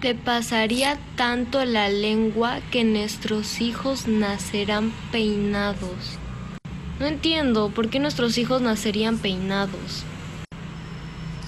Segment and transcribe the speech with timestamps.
[0.00, 6.18] te pasaría tanto la lengua que nuestros hijos nacerán peinados.
[7.00, 10.04] No entiendo por qué nuestros hijos nacerían peinados.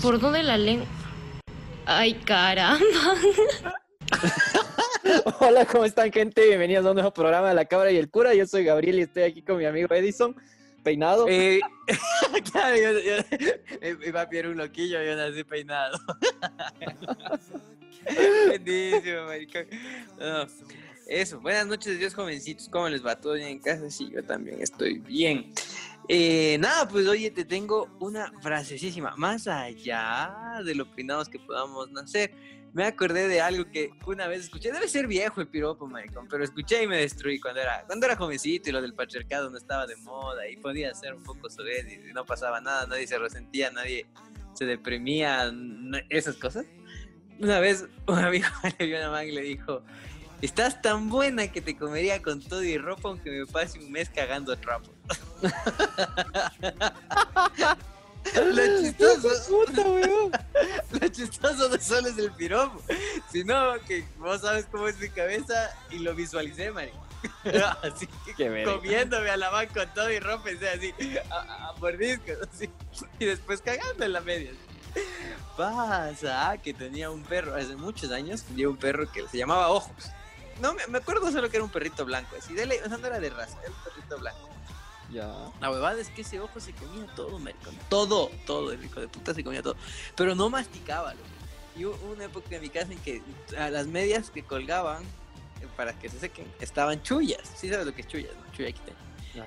[0.02, 0.86] ¿Por dónde la lengua?
[1.86, 2.84] Ay, caramba.
[5.40, 6.46] Hola, ¿cómo están, gente?
[6.46, 8.34] Bienvenidos a un nuevo programa de La Cabra y el Cura.
[8.34, 10.36] Yo soy Gabriel y estoy aquí con mi amigo Edison,
[10.82, 11.26] peinado.
[11.28, 11.60] Eh,
[12.52, 15.98] claro, yo, yo- mi papi era un loquillo, yo nací peinado.
[18.48, 19.66] Bendísimo, maricón.
[20.18, 20.46] No,
[21.06, 22.68] Eso, buenas noches, Dios jovencitos.
[22.68, 23.16] ¿Cómo les va?
[23.16, 23.90] ¿Todo bien en casa?
[23.90, 25.52] Sí, yo también estoy bien.
[26.08, 29.14] Eh, nada, pues oye, te tengo una frasecísima.
[29.16, 32.32] Más allá de lo peinados que podamos nacer,
[32.72, 34.72] me acordé de algo que una vez escuché.
[34.72, 38.16] Debe ser viejo el piropo, maricón, pero escuché y me destruí cuando era, cuando era
[38.16, 41.86] jovencito y lo del patriarcado no estaba de moda y podía ser un poco soez
[41.92, 44.06] y no pasaba nada, nadie se resentía, nadie
[44.54, 45.52] se deprimía,
[46.08, 46.66] esas cosas.
[47.38, 49.82] Una vez un amigo le vio a una man y le dijo,
[50.42, 54.10] estás tan buena que te comería con todo y ropa aunque me pase un mes
[54.10, 54.90] cagando trapo.
[58.34, 60.32] Lo chistoso, puta, weón!
[60.90, 62.82] lo chistoso no solo es el piropo,
[63.30, 66.92] sino que vos sabes cómo es mi cabeza y lo visualicé, Mari.
[67.82, 70.94] Así que comiéndome a la man con todo y ropa, o sea, así,
[71.30, 72.70] a, a mordiscos, así,
[73.18, 74.52] y después cagando en la media.
[75.56, 80.10] Pasa que tenía un perro, hace muchos años, tenía un perro que se llamaba Ojos.
[80.60, 82.98] No, me, me acuerdo solo que era un perrito blanco, así, de ley, o sea,
[82.98, 84.48] no era de raza, era un perrito blanco.
[85.12, 85.32] Ya.
[85.60, 87.74] La huevada es que ese ojo se comía todo, maricón.
[87.88, 89.76] Todo, todo, el hijo de puta se comía todo.
[90.16, 91.26] Pero no masticaba, loco.
[91.76, 93.22] Y hubo una época en mi casa en que
[93.56, 95.02] a las medias que colgaban
[95.62, 97.40] eh, para que se sequen estaban chullas.
[97.56, 98.34] ¿Sí sabes lo que es chullas?
[98.34, 98.52] No?
[98.52, 98.74] Chulla.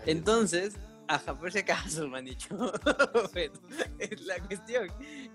[0.05, 0.73] Entonces,
[1.15, 2.55] ajá, por si acaso, manicho.
[3.33, 3.53] Bueno,
[4.25, 4.87] la cuestión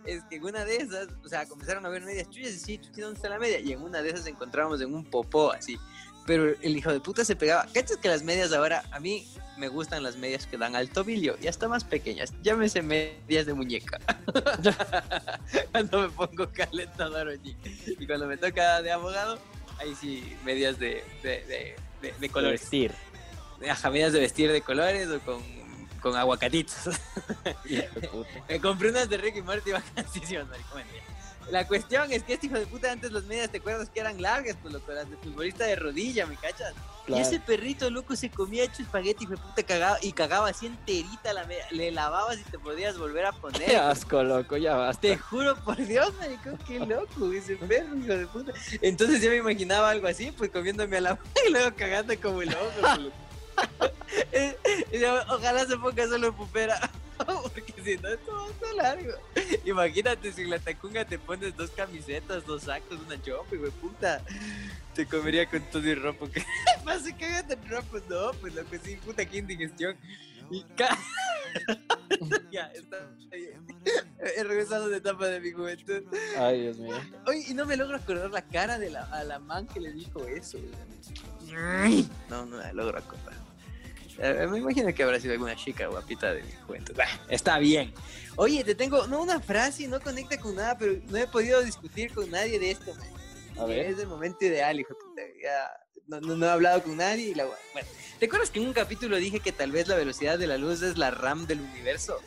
[0.05, 2.79] es que en una de esas, o sea, comenzaron a ver medias chullas y sí,
[2.79, 3.61] chuchi, ¿dónde está la media?
[3.61, 5.79] Y en una de esas encontramos en un popó así.
[6.27, 7.67] Pero el hijo de puta se pegaba.
[7.73, 11.37] ¿Cachas que las medias ahora, a mí me gustan las medias que dan al tobillo
[11.41, 12.33] y hasta más pequeñas?
[12.43, 14.01] Llámese medias de muñeca.
[15.73, 17.57] cuando me pongo calentador allí.
[17.87, 19.39] Y cuando me toca de abogado,
[19.79, 22.61] ahí sí, medias de, de, de, de- de colores.
[22.63, 22.93] Vestir.
[23.71, 25.41] Ajá, medias de vestir de colores o con,
[26.01, 26.97] con aguacatitos.
[28.49, 30.83] Me compré unas de Ricky Martin vacaciones, maricón.
[31.51, 34.21] La cuestión es que este hijo de puta antes las medias, ¿te acuerdas que eran
[34.21, 34.57] largas?
[34.61, 36.75] Pues loco, las de futbolista de rodilla, ¿me cachas?
[37.07, 40.67] Y ese perrito loco se comía hecho espagueti, hijo de puta, cagaba, y cagaba así
[40.67, 41.65] enterita la media.
[41.71, 43.77] Le lavabas y te podías volver a Qué poner.
[43.77, 45.03] asco, loco, ya basta.
[45.03, 48.53] Te juro por Dios, maricón, qué loco ese perro, hijo de puta.
[48.83, 52.49] Entonces yo me imaginaba algo así, pues comiéndome a la y luego cagando como el
[52.51, 53.13] loco.
[55.29, 56.79] Ojalá se ponga solo pupera.
[57.19, 59.13] Porque si no, esto va a estar largo.
[59.65, 64.23] Imagínate si en la tacunga te pones dos camisetas, dos sacos, una chopa, y puta.
[64.95, 66.27] Te comería con todo y ropa.
[66.31, 66.45] ¿Qué
[66.85, 67.17] pasa?
[67.19, 67.99] Cágate en ropa.
[68.09, 69.97] No, pues lo que sí, puta, qué indigestión.
[70.51, 70.97] Y ca-
[72.53, 72.99] ya, está.
[73.33, 76.03] He regresado de etapa de mi juventud.
[76.39, 76.97] Ay, Dios mío.
[77.27, 79.91] Oye, y no me logro acordar la cara de la, a la man que le
[79.93, 80.59] dijo eso.
[80.59, 82.07] güey.
[82.29, 83.35] No, no la logro acordar.
[84.19, 86.95] Eh, me imagino que habrá sido alguna chica guapita de mi juventud.
[86.97, 87.93] Bah, está bien.
[88.37, 92.13] Oye, te tengo, no una frase, no conecta con nada, pero no he podido discutir
[92.13, 92.95] con nadie de esto.
[92.95, 93.09] man.
[93.59, 93.87] A ver.
[93.87, 94.95] Es el momento ideal, hijo.
[95.43, 95.71] Ya,
[96.07, 97.29] no, no, no he hablado con nadie.
[97.29, 97.89] Y la, bueno,
[98.19, 100.83] ¿te acuerdas que en un capítulo dije que tal vez la velocidad de la luz
[100.83, 102.19] es la RAM del universo?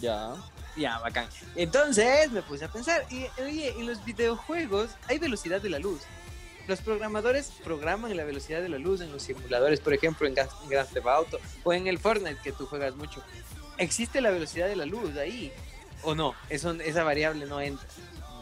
[0.00, 0.34] Ya.
[0.76, 1.28] Ya, bacán.
[1.54, 6.00] Entonces me puse a pensar, y oye, en los videojuegos hay velocidad de la luz.
[6.66, 10.92] Los programadores programan la velocidad de la luz en los simuladores, por ejemplo, en Grand
[10.92, 13.22] Theft Auto o en el Fortnite que tú juegas mucho.
[13.76, 15.52] ¿Existe la velocidad de la luz ahí?
[16.02, 16.34] ¿O no?
[16.48, 17.86] Eso, esa variable no entra.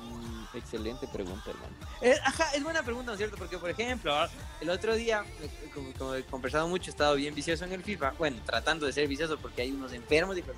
[0.03, 1.75] Mm, excelente pregunta, hermano.
[2.01, 3.37] Eh, ajá, es buena pregunta, ¿no es cierto?
[3.37, 4.15] Porque, por ejemplo,
[4.61, 7.83] el otro día, eh, como, como he conversado mucho, he estado bien vicioso en el
[7.83, 8.15] FIFA.
[8.19, 10.53] Bueno, tratando de ser vicioso porque hay unos enfermos y que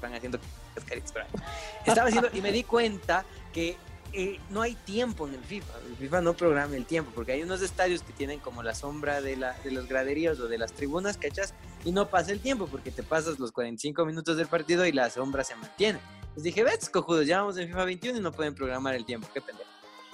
[0.00, 0.38] van haciendo.
[1.84, 3.76] Estaba haciendo y me di cuenta que
[4.12, 5.72] eh, no hay tiempo en el FIFA.
[5.88, 9.20] El FIFA no programa el tiempo porque hay unos estadios que tienen como la sombra
[9.20, 11.54] de, la, de los graderíos o de las tribunas, ¿cachas?
[11.84, 15.10] Y no pasa el tiempo porque te pasas los 45 minutos del partido y la
[15.10, 16.00] sombra se mantiene.
[16.34, 19.28] Les dije, ves, cojudos, ya vamos en FIFA 21 y no pueden programar el tiempo,
[19.32, 19.70] qué pendejo.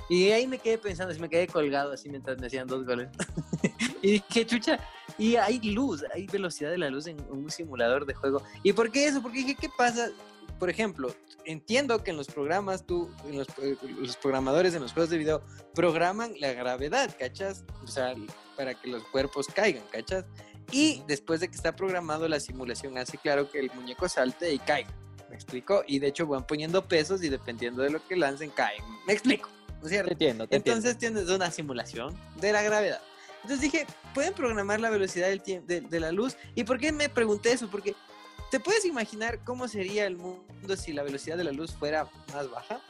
[0.09, 3.09] Y ahí me quedé pensando, así me quedé colgado así mientras me hacían dos goles.
[4.03, 4.79] y dije, chucha,
[5.19, 8.43] y hay luz, hay velocidad de la luz en un simulador de juego.
[8.63, 9.21] ¿Y por qué eso?
[9.21, 10.09] Porque dije, ¿qué pasa?
[10.59, 11.15] Por ejemplo,
[11.45, 15.19] entiendo que en los programas, tú, en los, eh, los programadores en los juegos de
[15.19, 15.43] video
[15.75, 17.65] programan la gravedad, ¿cachas?
[17.83, 18.15] O sea,
[18.57, 20.25] para que los cuerpos caigan, ¿cachas?
[20.73, 24.59] Y después de que está programado, la simulación hace claro que el muñeco salte y
[24.59, 24.91] caiga.
[25.31, 25.85] ¿Me explico?
[25.87, 28.83] Y de hecho van poniendo pesos y dependiendo de lo que lancen, caen.
[29.07, 29.49] ¿Me explico?
[29.83, 30.09] ¿no cierto?
[30.09, 33.01] Te entiendo, te Entonces tienes una simulación de la gravedad.
[33.43, 36.37] Entonces dije, ¿pueden programar la velocidad del de, de la luz?
[36.55, 37.69] ¿Y por qué me pregunté eso?
[37.71, 37.95] Porque
[38.51, 40.45] ¿te puedes imaginar cómo sería el mundo
[40.77, 42.81] si la velocidad de la luz fuera más baja?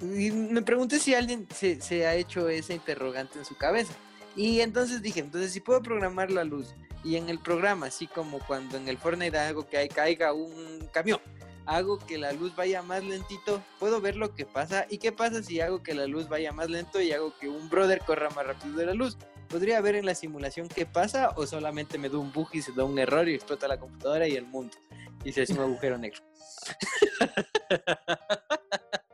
[0.00, 3.92] Y me pregunté si alguien se, ha hecho esa interrogante en su cabeza.
[4.34, 6.74] Y entonces dije, entonces si puedo programar la luz
[7.04, 11.20] y en el programa, así como cuando en el Fortnite hago que caiga un camión,
[11.66, 14.86] hago que la luz vaya más lentito, puedo ver lo que pasa.
[14.88, 17.68] ¿Y qué pasa si hago que la luz vaya más lento y hago que un
[17.68, 19.18] brother corra más rápido de la luz?
[19.48, 22.72] ¿Podría ver en la simulación qué pasa o solamente me da un bug y se
[22.72, 24.76] da un error y explota la computadora y el mundo?
[25.24, 26.20] Y se hace un agujero negro.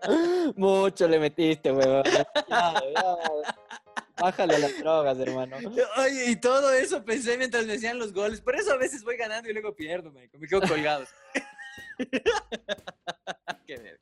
[0.57, 2.25] Mucho le metiste, ya.
[4.19, 5.57] Bájale a las drogas, hermano.
[5.99, 8.41] Oye, y todo eso pensé mientras me hacían los goles.
[8.41, 10.39] Por eso a veces voy ganando y luego pierdo, marico.
[10.39, 11.05] Me quedo colgado.
[13.67, 13.99] Qué.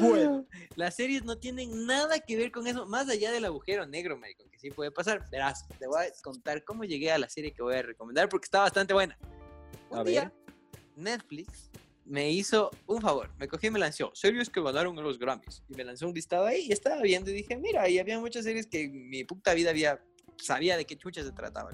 [0.00, 0.46] Bueno.
[0.76, 4.44] Las series no tienen nada que ver con eso, más allá del agujero negro, marico,
[4.50, 5.28] que sí puede pasar.
[5.30, 8.44] Verás, te voy a contar cómo llegué a la serie que voy a recomendar porque
[8.44, 9.18] está bastante buena.
[9.90, 10.32] Un A día, ver.
[10.96, 11.70] Netflix
[12.04, 13.30] me hizo un favor.
[13.38, 15.62] Me cogí y me lanzó series que ganaron los Grammys.
[15.68, 18.44] Y me lanzó un listado ahí y estaba viendo y dije, mira, y había muchas
[18.44, 20.00] series que mi puta vida había
[20.42, 21.70] sabía de qué chucha se trataba.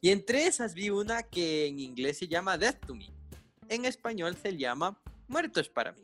[0.00, 3.12] Y entre esas vi una que en inglés se llama Death to Me.
[3.68, 6.02] En español se llama Muertos para mí.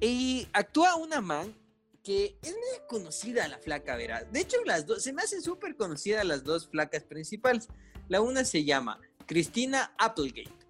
[0.00, 1.54] Y actúa una man
[2.02, 4.30] que es medio conocida la flaca, verás.
[4.32, 7.68] De hecho, las dos, se me hacen súper conocidas las dos flacas principales.
[8.08, 10.61] La una se llama Cristina Applegate.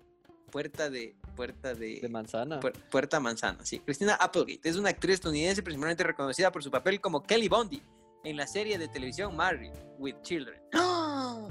[0.52, 1.16] Puerta de...
[1.34, 1.98] Puerta de...
[2.00, 2.60] De manzana.
[2.60, 3.80] Puer- Puerta Manzana, sí.
[3.80, 7.82] Cristina Applegate es una actriz estadounidense principalmente reconocida por su papel como Kelly Bondi
[8.22, 10.60] en la serie de televisión Married with Children.
[10.74, 11.48] ¡Ah!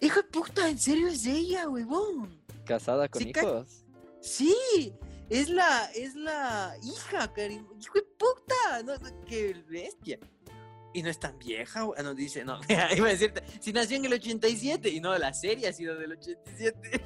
[0.00, 0.68] ¡Hijo de puta!
[0.68, 2.42] ¿En serio es ella, huevón?
[2.66, 3.84] Casada con Sí, hijos.
[4.20, 4.92] Sí,
[5.30, 7.64] es la, es la hija, Karim.
[7.80, 8.82] ¡Hijo de puta!
[8.84, 10.18] No, no, ¡Qué bestia!
[10.96, 11.86] Y no es tan vieja.
[11.94, 12.58] Ah, no, dice, no,
[12.96, 16.12] iba a decirte, si nació en el 87, y no, la serie ha sido del
[16.12, 17.02] 87.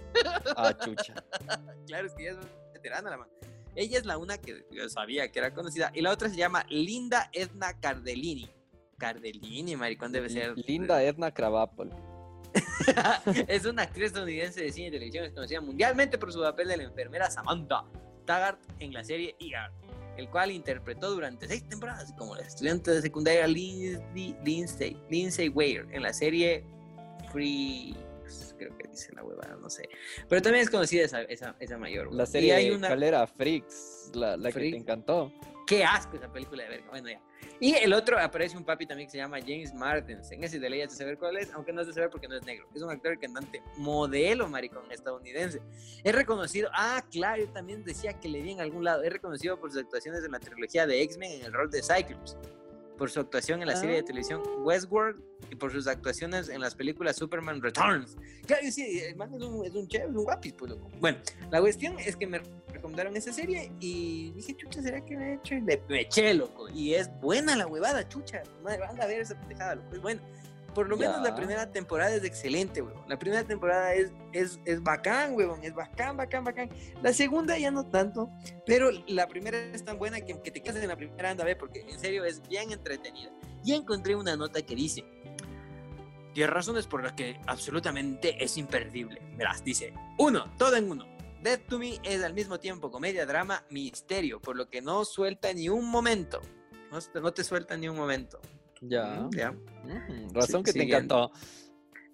[0.56, 1.12] Ah, chucha.
[1.88, 3.28] claro, es que ella es veterana la man.
[3.74, 5.90] Ella es la una que yo sabía que era conocida.
[5.92, 8.48] Y la otra se llama Linda Edna Cardellini.
[8.96, 10.56] Cardellini, maricón, debe ser.
[10.56, 11.90] Linda Edna Krabappel.
[13.48, 16.76] es una actriz estadounidense de cine y televisión, es conocida mundialmente por su papel de
[16.76, 17.84] la enfermera Samantha
[18.24, 19.72] Taggart en la serie ER,
[20.16, 25.86] el cual interpretó durante seis temporadas como la estudiante de secundaria Lindsay, Lindsay, Lindsay Ware
[25.92, 26.64] en la serie
[27.32, 29.88] Freaks, creo que dice la huevada, no sé.
[30.28, 32.12] Pero también es conocida esa, esa, esa mayor.
[32.12, 32.88] La y serie hay una...
[32.88, 33.26] ¿cuál era?
[33.26, 35.32] Freaks, la, la que te encantó.
[35.70, 36.90] Qué asco esa película de verga.
[36.90, 37.22] Bueno, ya.
[37.60, 40.32] Y el otro aparece un papi también que se llama James Martins.
[40.32, 42.36] En ese de ley de saber cuál es, aunque no es de saber porque no
[42.36, 42.66] es negro.
[42.74, 45.62] Es un actor y cantante modelo, maricón, estadounidense.
[46.02, 46.70] Es reconocido.
[46.74, 49.04] Ah, claro, yo también decía que le vi en algún lado.
[49.04, 52.36] Es reconocido por sus actuaciones en la trilogía de X-Men en el rol de Cyclops.
[53.00, 56.74] Por su actuación en la serie de televisión Westworld y por sus actuaciones en las
[56.74, 58.18] películas Superman Returns.
[58.46, 60.90] Claro, sí, el man es un, es un chévere, es un guapis, pues, loco.
[61.00, 61.16] Bueno,
[61.50, 65.34] la cuestión es que me recomendaron esa serie y dije, chucha, ¿será que me he
[65.36, 65.54] hecho?
[65.54, 66.68] Y le- me eché, loco.
[66.68, 68.42] Y es buena la huevada, chucha.
[68.62, 69.94] Madre, anda a ver esa pendejada, loco.
[69.94, 70.20] Es buena.
[70.74, 71.22] Por lo menos Ya.
[71.30, 73.02] la primera temporada es excelente, huevón.
[73.08, 75.62] La primera temporada es, es, es bacán, huevón.
[75.64, 76.70] Es bacán, bacán, bacán.
[77.02, 78.30] La segunda ya no tanto,
[78.66, 81.46] pero la primera es tan buena que, que te quedas en la primera anda a
[81.46, 83.30] ver porque en serio es bien entretenida.
[83.64, 85.04] Y encontré una nota que dice,
[86.34, 89.20] 10 razones por las que absolutamente es imperdible.
[89.36, 91.06] Verás, dice, uno, todo en uno.
[91.42, 95.52] Death to Me es al mismo tiempo comedia, drama, misterio, por lo que no suelta
[95.52, 96.40] ni un momento.
[96.90, 98.40] No, no te suelta ni un momento.
[98.80, 99.04] Ya.
[99.04, 99.50] Mm, ya.
[99.50, 101.30] Ujú, Razón Sí, que te encantó.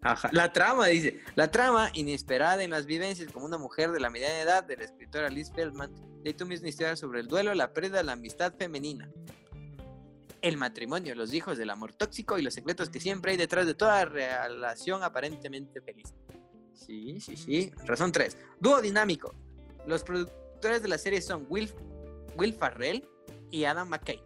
[0.03, 0.29] Ajá.
[0.33, 4.41] La trama, dice, la trama inesperada en las vivencias como una mujer de la mediana
[4.41, 5.91] edad de la escritora Liz Feldman,
[6.23, 9.11] de tu misma historia sobre el duelo, la pérdida, la amistad femenina,
[10.43, 13.75] el matrimonio, los hijos, el amor tóxico y los secretos que siempre hay detrás de
[13.75, 16.15] toda relación aparentemente feliz.
[16.75, 17.73] Sí, sí, sí.
[17.85, 18.37] Razón 3.
[18.61, 19.35] Dúo dinámico.
[19.87, 21.73] Los productores de la serie son Will,
[22.37, 23.03] Will Farrell
[23.51, 24.23] y Adam McKay.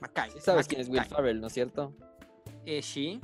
[0.00, 0.30] McKay.
[0.30, 1.04] Sí sabes quién es Will.
[1.04, 1.94] Farrell, ¿no es cierto?
[2.64, 3.20] Eh, sí.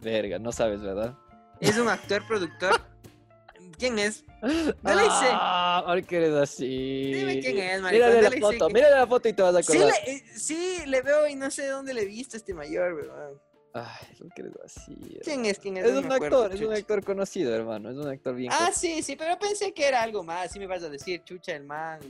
[0.00, 1.16] Verga, no sabes, ¿verdad?
[1.60, 2.80] Es un actor productor.
[3.78, 4.24] ¿Quién es?
[4.82, 5.28] Dale y sé.
[5.32, 7.12] Ah, ¿por qué eres así?
[7.12, 9.54] Dime quién es, maricón, Mírale la dale foto, que- mírale la foto y te vas
[9.54, 9.94] a Sí acordar.
[10.06, 12.94] le, eh, sí, le veo y no sé dónde le he visto a este mayor,
[12.96, 13.30] ¿verdad?
[13.72, 14.92] Ay, ¿por qué eres así?
[14.92, 15.20] hermano?
[15.22, 15.58] ¿Quién es?
[15.58, 15.84] ¿Quién es?
[15.86, 17.90] Es No un acuerdo, actor, es un actor conocido, hermano.
[17.90, 18.80] Es un actor bien Ah, conocido.
[18.96, 20.50] sí, sí, pero pensé que era algo más.
[20.50, 22.00] Sí me vas a decir, chucha, el man.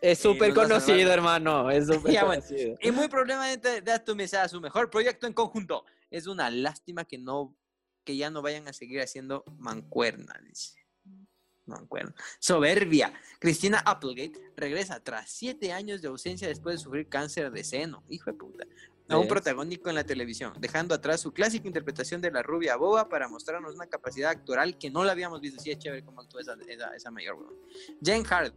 [0.00, 1.70] Es súper conocido, hermano.
[1.70, 2.26] Es súper bueno.
[2.28, 2.76] conocido.
[2.80, 3.82] Y muy probablemente
[4.14, 5.84] Me sea su mejor proyecto en conjunto.
[6.10, 7.56] Es una lástima que no
[8.04, 10.80] que ya no vayan a seguir haciendo mancuerna, dice.
[11.70, 12.14] Acuerdo.
[12.38, 13.12] Soberbia.
[13.38, 18.02] Cristina Applegate regresa tras siete años de ausencia después de sufrir cáncer de seno.
[18.08, 18.64] Hijo de puta.
[19.08, 23.08] A un protagónico en la televisión, dejando atrás su clásica interpretación de la rubia boba
[23.08, 25.60] para mostrarnos una capacidad actoral que no la habíamos visto.
[25.60, 27.36] Sí, es chévere cómo actúa esa, esa, esa mayor.
[28.00, 28.54] Jane Hart.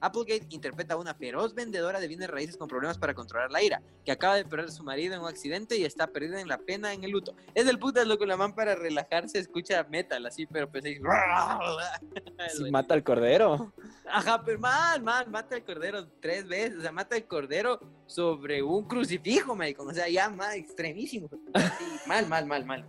[0.00, 3.82] Applegate interpreta a una feroz vendedora de bienes raíces con problemas para controlar la ira,
[4.04, 6.58] que acaba de perder a su marido en un accidente y está perdida en la
[6.58, 7.34] pena en el luto.
[7.54, 10.98] Es del putas, loco, la man para relajarse escucha metal así, pero pues ahí...
[12.70, 13.72] Mata al cordero.
[14.10, 18.62] Ajá, pero man, man, mata al cordero tres veces, o sea, mata al cordero sobre
[18.62, 21.28] un crucifijo, marico, o sea, ya más extremísimo.
[21.78, 22.86] Sí, mal, mal, mal, mal.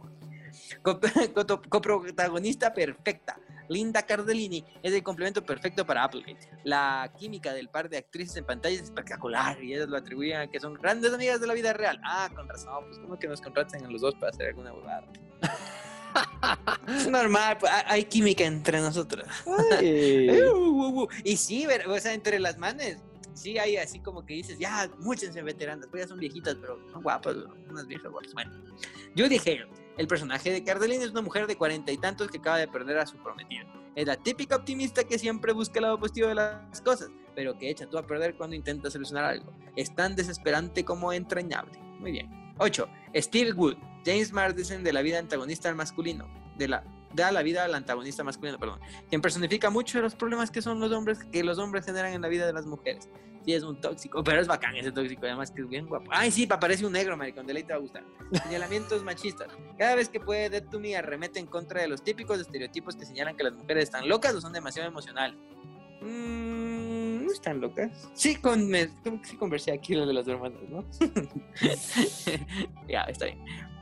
[0.81, 0.99] Co-
[1.33, 3.37] co- Coprotagonista perfecta.
[3.69, 6.49] Linda Cardellini es el complemento perfecto para Applegate.
[6.63, 10.47] La química del par de actrices en pantalla es espectacular y ellas lo atribuyen a
[10.47, 11.99] que son grandes amigas de la vida real.
[12.03, 15.07] Ah, con razón, pues como que nos contratan a los dos para hacer alguna huevada.
[16.87, 19.27] es normal, pues, hay- química entre nosotros.
[19.45, 19.51] Uh,
[20.55, 21.07] uh, uh.
[21.23, 22.97] Y sí, o sea, entre las manes,
[23.33, 27.03] sí hay así como que dices, ya, múchense veteranas, pues ya son viejitas, pero son
[27.03, 27.35] guapas,
[27.69, 28.33] unas viejas guapas.
[28.33, 28.51] Bueno,
[29.15, 29.65] yo dije,
[29.99, 32.99] el personaje de Cardellini es una mujer de cuarenta y tantos que acaba de perder
[32.99, 33.67] a su prometido.
[33.95, 37.69] Es la típica optimista que siempre busca el lado positivo de las cosas, pero que
[37.69, 39.51] echa tú a perder cuando intenta solucionar algo.
[39.75, 41.77] Es tan desesperante como entrañable.
[41.99, 42.53] Muy bien.
[42.59, 42.87] 8.
[43.15, 43.75] Steve Wood,
[44.05, 48.23] James Marsden de la vida antagonista al masculino, de la da la vida al antagonista
[48.23, 52.13] masculino, perdón quien personifica mucho los problemas que son los hombres, que los hombres generan
[52.13, 53.09] en la vida de las mujeres.
[53.45, 56.05] Sí, es un tóxico, pero es bacán ese tóxico, además que es bien guapo.
[56.11, 58.03] Ay, sí, pa- parece un negro, maricón, de ley te va a gustar.
[58.43, 59.47] Señalamientos machistas.
[59.77, 63.05] Cada vez que puede, Dead to Me arremete en contra de los típicos estereotipos que
[63.05, 65.37] señalan que las mujeres están locas o son demasiado emocionales.
[66.01, 68.09] Mm, no están locas.
[68.13, 68.89] Sí, con, me,
[69.23, 70.85] sí conversé aquí lo de las hermanas, ¿no?
[72.89, 73.39] ya, está bien.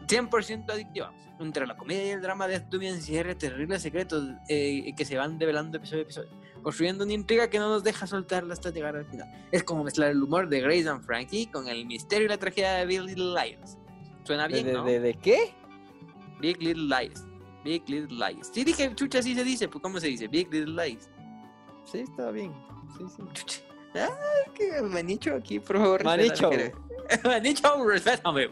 [0.08, 1.14] 100% adictiva.
[1.40, 5.38] Entre la comedia y el drama de Death encierra terribles secretos eh, que se van
[5.38, 6.30] develando episodio a episodio,
[6.64, 9.30] construyendo una intriga que no nos deja soltarla hasta llegar al final.
[9.52, 12.74] Es como mezclar el humor de Grace and Frankie con el misterio y la tragedia
[12.74, 13.78] de Big Little Lies.
[14.24, 14.84] Suena ¿De, bien, de, ¿no?
[14.84, 15.54] de- de qué?
[16.40, 17.24] Big Little Lies.
[17.64, 18.50] Big Little Lies.
[18.52, 19.68] Sí dije, chucha, así se dice.
[19.68, 20.28] Pues, ¿Cómo se dice?
[20.28, 21.10] Big Little Lies.
[21.86, 22.52] Sí, está bien.
[22.98, 23.24] Sí, sí.
[23.34, 23.62] Chucha.
[23.96, 24.10] Ah,
[24.54, 26.04] que Manicho aquí, por favor.
[26.04, 26.50] Manicho.
[27.24, 28.50] Manicho, respétame.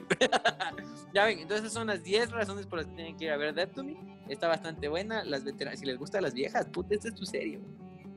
[1.14, 3.54] ya ven, entonces son las 10 razones por las que tienen que ir a ver
[3.54, 3.96] Death to Me.
[4.30, 5.24] Está bastante buena.
[5.24, 7.60] Las veteranas, si les gustan las viejas, puta, esta es tu serie.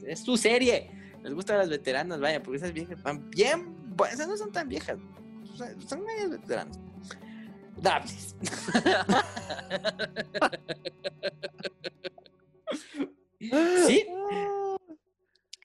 [0.06, 0.90] Es tu serie.
[1.22, 3.74] Les gustan las veteranas, vaya, porque esas viejas van bien.
[3.96, 4.96] bu- Esas no son tan viejas.
[5.88, 6.78] Son medias veteranas.
[7.76, 8.34] Davis.
[13.86, 14.04] Sí.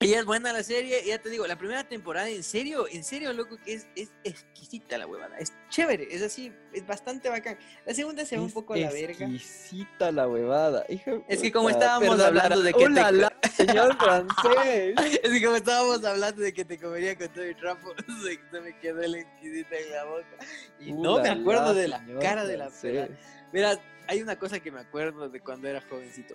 [0.00, 3.32] Y es buena la serie, ya te digo, la primera temporada, en serio, en serio,
[3.32, 7.56] loco, que es, es exquisita la huevada, es chévere, es así, es bastante bacán.
[7.86, 9.24] La segunda se va un Es poco a la verga.
[9.26, 10.84] Exquisita la huevada.
[10.88, 12.26] Hija Es que como estábamos perdonará.
[12.44, 14.94] hablando de que te- ¡Ulala, señor francés!
[15.22, 18.60] Es que como estábamos hablando de que te comería con todo el trapo, se, se
[18.60, 20.36] me quedó la exquisita en la boca.
[20.80, 23.10] Y no me acuerdo de la cara de la francés.
[23.52, 26.34] Verás, hay una cosa que me acuerdo de cuando era jovencito.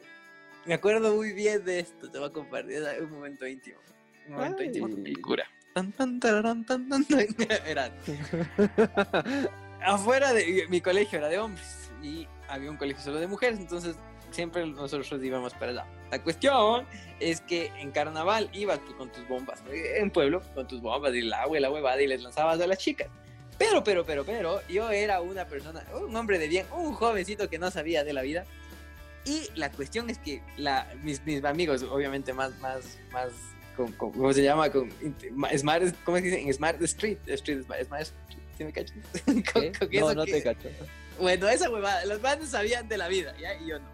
[0.70, 3.80] Me acuerdo muy bien de esto, te voy a compartir es un momento íntimo.
[4.28, 4.68] Un momento Ay.
[4.68, 4.88] íntimo
[5.20, 5.44] cura.
[5.74, 7.26] Tan, tan, tararán, tan, tan, tan.
[7.66, 7.92] Era
[9.84, 13.96] afuera de mi colegio era de hombres y había un colegio solo de mujeres, entonces
[14.30, 15.88] siempre nosotros íbamos para allá.
[16.12, 16.86] La cuestión
[17.20, 21.20] es que en carnaval ibas tú con tus bombas, en pueblo con tus bombas y
[21.22, 23.08] el agua y la huevada y les lanzabas a las chicas.
[23.58, 27.58] Pero, pero, pero, pero, yo era una persona, un hombre de bien, un jovencito que
[27.58, 28.46] no sabía de la vida.
[29.30, 33.28] Y la cuestión es que la, mis, mis amigos, obviamente más, más, más,
[33.78, 34.70] con, con- ¿cómo se llama?
[34.72, 34.92] Con,
[35.58, 36.42] smart, ¿cómo se dice?
[36.42, 38.96] En Smart Street, Street Smart, Smart Street, ¿sí me cachas?
[39.54, 40.70] Con No, no que- te cacho.
[41.20, 43.54] bueno, esa huevada, los manes sabían de la vida, ¿ya?
[43.62, 43.86] Y yo no.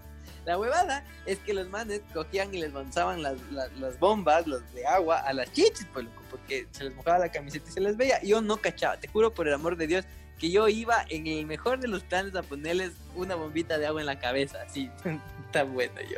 [0.45, 4.61] La huevada es que los manes cogían y les lanzaban las, las, las bombas, los
[4.73, 7.81] de agua, a las chichis, pues, loco, porque se les mojaba la camiseta y se
[7.81, 8.21] les veía.
[8.23, 10.05] Yo no cachaba, te juro por el amor de Dios,
[10.39, 14.01] que yo iba en el mejor de los planes a ponerles una bombita de agua
[14.01, 14.89] en la cabeza, así,
[15.51, 16.17] tan bueno yo.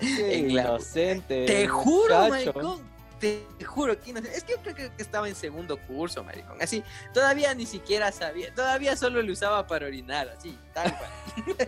[0.00, 1.44] Qué En la- inocente.
[1.46, 2.52] Te juro, muchacho.
[2.52, 2.96] maricón.
[3.20, 4.10] Te juro que.
[4.34, 6.58] Es que yo creo que- estaba en segundo curso, maricón.
[6.60, 6.82] Así,
[7.14, 8.52] todavía ni siquiera sabía.
[8.54, 11.10] Todavía solo lo usaba para orinar, así, tal cual.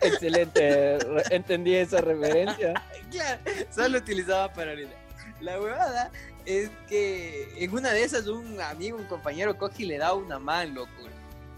[0.00, 0.98] Excelente.
[1.34, 2.74] Entendí esa referencia.
[3.10, 3.40] claro,
[3.74, 4.94] solo utilizaba para orinar.
[5.40, 6.10] La huevada
[6.48, 10.38] es que en una de esas un amigo, un compañero coge y le da una
[10.38, 10.90] mano, loco.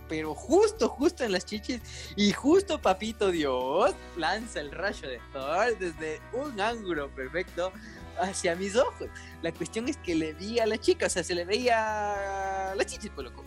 [0.09, 1.81] Pero justo, justo en las chichis
[2.17, 7.73] y justo Papito Dios lanza el rayo de Thor desde un ángulo perfecto
[8.19, 9.09] hacia mis ojos.
[9.43, 12.87] La cuestión es que le vi a la chica, o sea, se le veía las
[12.87, 13.45] chichis, pues loco.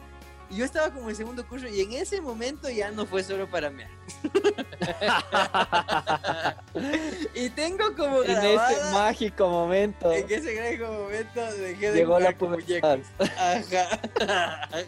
[0.56, 3.70] Yo estaba como en segundo curso y en ese momento ya no fue solo para
[3.70, 3.84] mí.
[7.34, 8.72] y tengo como En grabada...
[8.72, 13.00] ese mágico momento En ese mágico momento dejé de llegó la pubertad.
[13.20, 14.70] Ajá.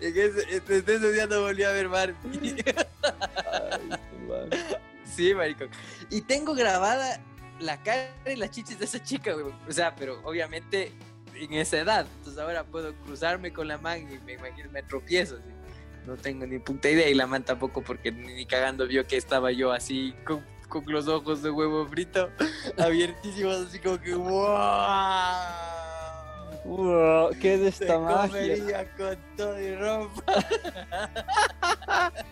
[0.00, 2.56] En ese, desde ese día no volví a ver Barbie.
[3.52, 4.00] Ay.
[5.04, 5.68] Sí, maricón.
[6.10, 7.20] Y tengo grabada
[7.60, 9.54] la cara y las chichis de esa chica, güey.
[9.68, 10.92] O sea, pero obviamente
[11.34, 12.06] en esa edad.
[12.18, 15.36] Entonces ahora puedo cruzarme con la man y me imagino, me tropiezo.
[15.36, 15.44] así.
[16.06, 17.08] No tengo ni puta idea.
[17.08, 21.08] Y la man tampoco, porque ni, cagando vio que estaba yo así con, con los
[21.08, 22.30] ojos de huevo frito
[22.78, 24.32] abiertísimos, así como que ¡wow!
[26.64, 28.28] Wow, ¿Qué es esta magia?
[28.28, 30.32] comería con todo y ropa.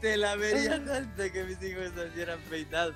[0.00, 2.94] Te la vería tanto que mis hijos salieran peinados.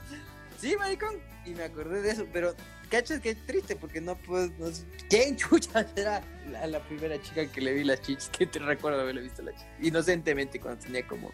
[0.58, 1.16] Sí, maricón.
[1.44, 4.50] Y me acordé de eso, pero cachas que es triste porque no puedo.
[4.58, 8.28] No sé- ¿Quién chucha será la, la primera chica que le vi las chichis?
[8.28, 9.88] Que te recuerdo haberle visto las chichis.
[9.88, 11.32] Inocentemente cuando tenía como.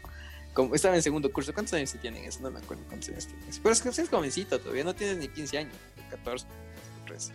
[0.54, 1.52] como estaba en segundo curso.
[1.52, 2.40] ¿Cuántos años se tienen eso?
[2.40, 3.58] No me acuerdo cuántos años tienes.
[3.58, 5.74] Pero es que es jovencito todavía, no tienes ni 15 años,
[6.10, 6.46] 14.
[7.06, 7.32] 13.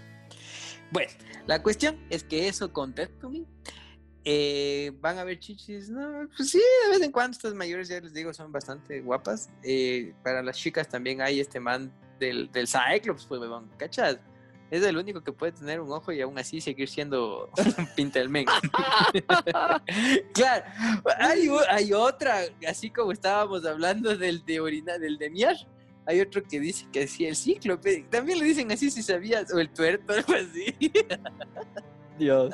[0.92, 1.12] Bueno,
[1.48, 3.46] la cuestión es que eso con Me
[4.24, 8.00] eh, van a ver chichis, no, pues sí, de vez en cuando estas mayores, ya
[8.00, 9.50] les digo, son bastante guapas.
[9.62, 14.20] Eh, para las chicas también hay este man del, del Cyclops, pues, weón, ¿cachas?
[14.72, 17.50] Es el único que puede tener un ojo y aún así seguir siendo
[17.96, 18.46] pinta el men.
[20.34, 20.66] claro,
[21.20, 25.56] hay, hay otra, así como estábamos hablando del de orina, del de miar.
[26.08, 28.06] Hay otro que dice que sí, el cíclope.
[28.12, 30.76] También le dicen así si sabías, o el tuerto, algo así.
[32.18, 32.54] Dios.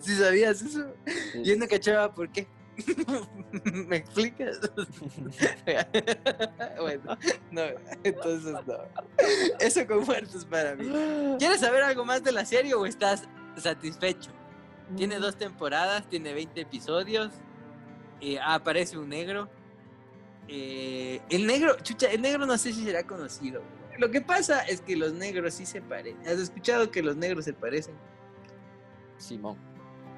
[0.00, 0.92] si sabías eso.
[1.42, 2.46] Yo no cachaba por qué.
[3.86, 4.60] ¿Me explicas?
[6.80, 7.18] bueno,
[7.50, 7.62] no,
[8.04, 8.78] entonces no.
[9.60, 10.88] Eso con muertos para mí.
[11.38, 14.30] ¿Quieres saber algo más de la serie o estás satisfecho?
[14.96, 17.32] Tiene dos temporadas, tiene 20 episodios.
[18.20, 19.50] eh, aparece un negro.
[20.48, 23.62] eh, el negro, chucha, el negro no sé si será conocido.
[23.98, 26.20] Lo que pasa es que los negros sí se parecen.
[26.26, 28.00] ¿Has escuchado que los negros se parecen?
[29.18, 29.58] Simón.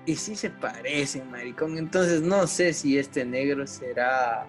[0.07, 1.76] Y sí se parecen, maricón.
[1.78, 4.47] Entonces no sé si este negro será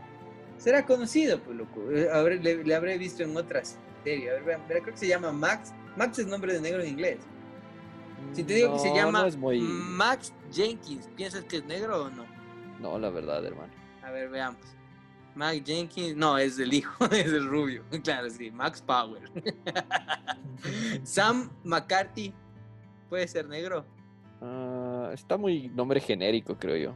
[0.58, 1.92] será conocido, pues loco.
[1.92, 4.30] Eh, habré- le, le habré visto en otras series.
[4.30, 5.74] A ver, vean, creo que se llama Max.
[5.98, 7.18] Max es nombre de negro en inglés.
[8.34, 9.60] Si te digo que se llama No, es muy...
[9.60, 12.26] Max Jenkins, ¿piensas que es negro o no?
[12.80, 13.74] no, la verdad, hermano.
[14.04, 14.62] A ver, veamos.
[15.36, 17.84] Max Jenkins, no, es el hijo, es el rubio.
[18.04, 19.24] Claro, sí, Max Power.
[21.04, 22.34] Sam McCarthy,
[23.10, 23.86] ¿puede ser negro?
[24.42, 26.94] Ah, está muy nombre genérico, creo yo.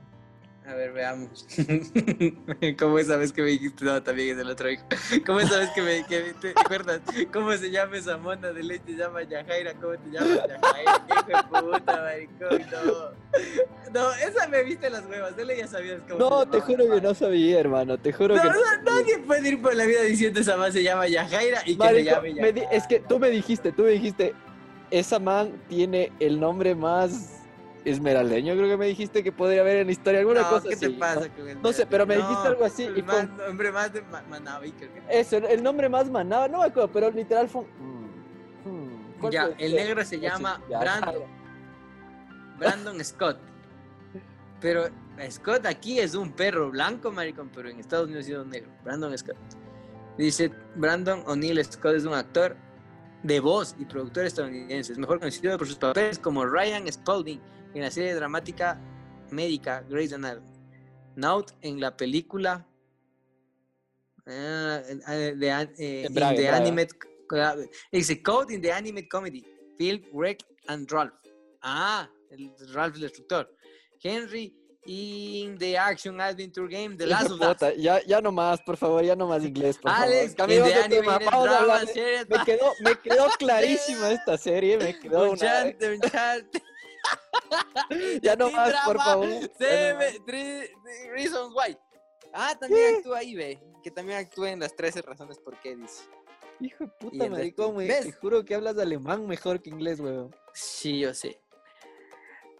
[0.67, 1.45] A ver, veamos.
[2.79, 3.85] ¿Cómo esa vez que me dijiste?
[3.85, 4.83] No, también es el otro hijo.
[5.27, 6.03] ¿Cómo esa vez que me...
[6.07, 7.01] Que, ¿Te acuerdas?
[7.31, 8.83] ¿Cómo se llama esa mona de leche?
[8.87, 9.75] Se llama Yajaira.
[9.75, 11.05] ¿Cómo te llamas Yajaira?
[11.07, 12.61] ¡Qué hijo de puta, maricón!
[12.71, 13.93] No.
[13.93, 15.37] No, esa me viste las huevas.
[15.37, 17.99] Dele ya sabías cómo No, se te juro que no sabía, hermano.
[17.99, 18.55] Te juro No, que no.
[18.55, 21.71] no, nadie puede ir por la vida diciendo esa man se llama Yajaira y que
[21.73, 22.69] se Marico, llame di- Yajaira.
[22.71, 24.33] es que tú me dijiste, tú me dijiste,
[24.89, 27.34] esa man tiene el nombre más
[27.85, 30.73] esmeraldeño, creo que me dijiste que podría haber en la historia, alguna No, cosa ¿qué
[30.75, 30.87] así.
[30.87, 31.35] te pasa ¿no?
[31.35, 34.23] con el No sé, pero me dijiste algo así fue- hombre más de Ma-
[34.77, 35.01] creo que.
[35.19, 38.09] Eso, el nombre más manaba, no me acuerdo, pero literal fue un-
[38.65, 41.15] mm, mm, ¿cuál Ya, el negro se llama ya, Brandon.
[42.57, 43.37] Brandon Scott.
[44.61, 44.85] Pero
[45.29, 48.71] Scott aquí es un perro blanco, maricón, pero en Estados Unidos es un negro.
[48.83, 49.35] Brandon Scott.
[50.17, 52.55] Dice, Brandon O'Neill Scott es un actor
[53.21, 54.93] de voz y productor estadounidense.
[54.93, 57.39] Es mejor conocido por sus papeles como Ryan Spalding
[57.75, 58.79] en la serie dramática
[59.31, 60.47] médica Grey's Anatomy.
[61.15, 62.65] Naut en la película
[64.27, 66.93] ah, eh, de, an- eh, Braga, the animate
[67.91, 69.43] dice Code in the animate comedy
[69.77, 71.13] Phil Wreck and Ralph.
[71.61, 73.47] Ah el Ralph el destructor.
[74.03, 74.53] Henry
[74.87, 77.57] in the action adventure game The Last of Us.
[77.77, 80.49] ya, ya no más, por favor, ya no más inglés, por Alex favor.
[80.53, 84.99] the de tema, vamos a hablar de- Me quedó, me quedó clarísima esta serie, me
[84.99, 85.73] quedó una...
[88.21, 89.27] Ya no más, por favor.
[89.57, 91.77] Seven- three- three Reasons Why
[92.33, 96.03] ah también actúa ahí ve que también actúa en las 13 razones por qué dice
[96.59, 97.71] Hijo de puta, resto.
[97.73, 100.33] me- te juro que hablas alemán mejor que inglés, weón.
[100.53, 101.39] Sí, yo sé.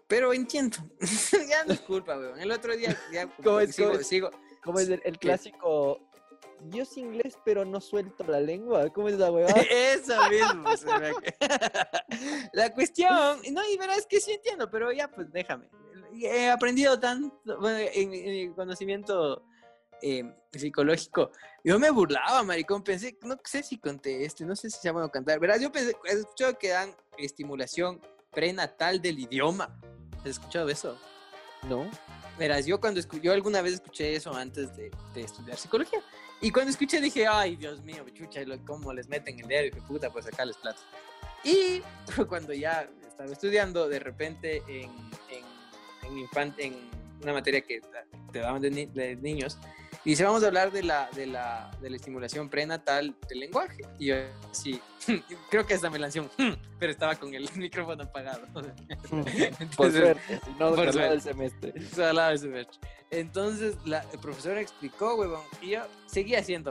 [0.06, 0.76] Pero entiendo.
[1.48, 2.38] ya no es culpa, weón.
[2.38, 4.06] El otro día ya ¿Cómo es, sigo, cómo es?
[4.06, 4.30] sigo.
[4.62, 6.00] ¿Cómo es el, el clásico?
[6.70, 8.88] Yo sé inglés, pero no suelto la lengua.
[8.90, 9.54] ¿Cómo es la huevada?
[9.70, 10.68] Eso mismo.
[12.52, 15.68] La cuestión, no, y verás que sí entiendo, pero ya pues déjame.
[16.14, 19.44] He aprendido tanto bueno, en, en mi conocimiento
[20.02, 21.30] eh, psicológico.
[21.64, 22.82] Yo me burlaba, maricón.
[22.82, 25.38] Pensé, no sé si conté este, no sé si se llama cantar.
[25.40, 28.00] Verás, yo pensé, he escuchado que dan estimulación
[28.32, 29.78] prenatal del idioma.
[30.20, 30.98] ¿Has escuchado eso?
[31.68, 31.90] No.
[32.38, 36.02] Verás, yo cuando yo alguna vez escuché eso antes de, de estudiar psicología.
[36.40, 40.10] Y cuando escuché dije, ay, Dios mío, chucha, cómo les meten el dedo, de puta,
[40.10, 40.80] pues sacarles plata.
[41.44, 41.80] Y
[42.28, 44.90] cuando ya estaba estudiando, de repente en,
[45.30, 46.90] en, en, en
[47.22, 47.80] una materia que
[48.32, 49.58] te daban de, ni- de niños,
[50.06, 53.82] y dice, vamos a hablar de la, de la, de la estimulación prenatal del lenguaje.
[53.98, 54.14] Y yo,
[54.52, 54.80] sí,
[55.50, 56.30] creo que hasta me lancé un,
[56.78, 58.46] pero estaba con el micrófono apagado.
[59.76, 61.00] Por suerte, no, por suerte.
[61.00, 61.72] del semestre.
[61.72, 62.78] del semestre.
[63.10, 66.70] Entonces la el profesora explicó, huevón, y yo seguía haciendo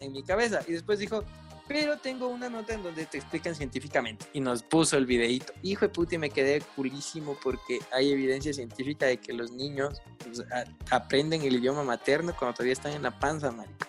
[0.00, 0.60] en mi cabeza.
[0.66, 1.22] Y después dijo,
[1.66, 4.26] pero tengo una nota en donde te explican científicamente.
[4.32, 5.52] Y nos puso el videíto.
[5.62, 10.02] Hijo de puta, y me quedé culísimo porque hay evidencia científica de que los niños
[10.18, 10.42] pues,
[10.90, 13.86] aprenden el idioma materno cuando todavía están en la panza, marico.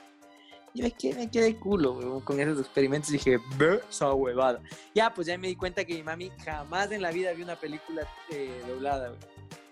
[0.73, 3.09] Y me quedé, me quedé culo, con esos experimentos.
[3.09, 4.61] Y dije, "Ve esa huevada.
[4.93, 7.55] Ya, pues ya me di cuenta que mi mami jamás en la vida vio una
[7.55, 9.13] película eh, doblada.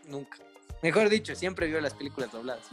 [0.07, 0.37] Nunca.
[0.81, 2.69] Mejor dicho, siempre vio las películas dobladas.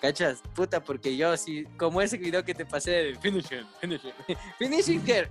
[0.00, 0.42] ¿Cachas?
[0.54, 4.12] Puta, porque yo sí, como ese video que te pasé de Finishing, Finishing,
[4.58, 5.28] Finishing Care.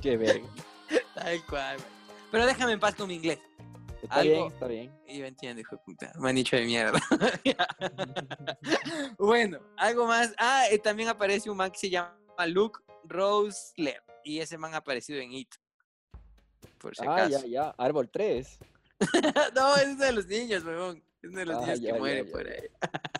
[0.00, 0.46] Qué verga.
[1.14, 1.76] Tal cual.
[2.30, 3.38] Pero déjame en paz con mi inglés.
[4.02, 5.00] Está Algo- bien, está bien.
[5.06, 6.12] Y yo entiendo, hijo de puta.
[6.18, 7.00] Manicho de mierda.
[9.18, 10.34] bueno, algo más.
[10.38, 12.16] Ah, eh, también aparece un man que se llama
[12.46, 14.02] Luke Rosler.
[14.24, 15.54] Y ese man ha aparecido en It.
[16.78, 17.40] Por si Ah, acaso.
[17.42, 17.74] ya, ya.
[17.78, 18.58] Árbol 3.
[19.54, 21.02] no, es de los niños, weón.
[21.22, 22.62] Es de los Ah, niños ya, que ya, mueren ya, por ahí.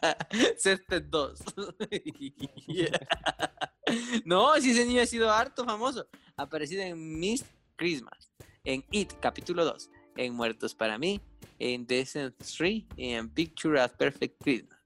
[0.59, 1.41] Césped 2.
[4.25, 6.07] no, si ese niño ha sido harto famoso.
[6.37, 7.45] Ha aparecido en Miss
[7.77, 8.33] Christmas,
[8.65, 11.21] en It, capítulo 2, en Muertos para mí,
[11.59, 14.79] en Descent 3 y en Picture of Perfect Christmas.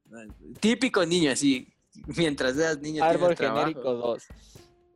[0.61, 1.73] Típico niño así.
[2.17, 3.61] Mientras seas niño, Árbol trabajo.
[3.67, 4.25] genérico 2.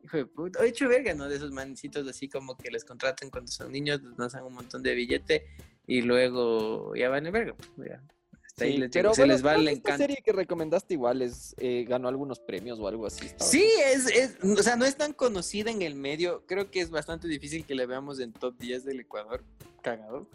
[0.03, 0.65] Hijo de puta.
[0.65, 1.27] Hecho verga, ¿no?
[1.27, 4.83] De esos mancitos así como que les contratan cuando son niños, les lanzan un montón
[4.83, 5.47] de billete
[5.87, 7.55] y luego ya van en verga.
[7.75, 8.01] pues, ya.
[8.45, 9.97] Hasta ahí Sí, les pero se bueno, les va el que esta encanto.
[10.03, 13.29] serie que recomendaste igual es, eh, ganó algunos premios o algo así.
[13.37, 16.43] Sí, es, es, o sea, no es tan conocida en el medio.
[16.47, 19.43] Creo que es bastante difícil que la veamos en top 10 del Ecuador.
[19.81, 20.27] Cagado.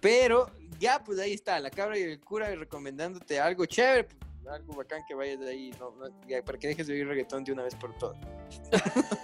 [0.00, 4.74] Pero ya, pues ahí está, la cabra y el cura recomendándote algo chévere, pues, algo
[4.74, 7.52] bacán que vayas de ahí, no, no, ya, para que dejes de oír reggaetón de
[7.52, 8.18] una vez por todas.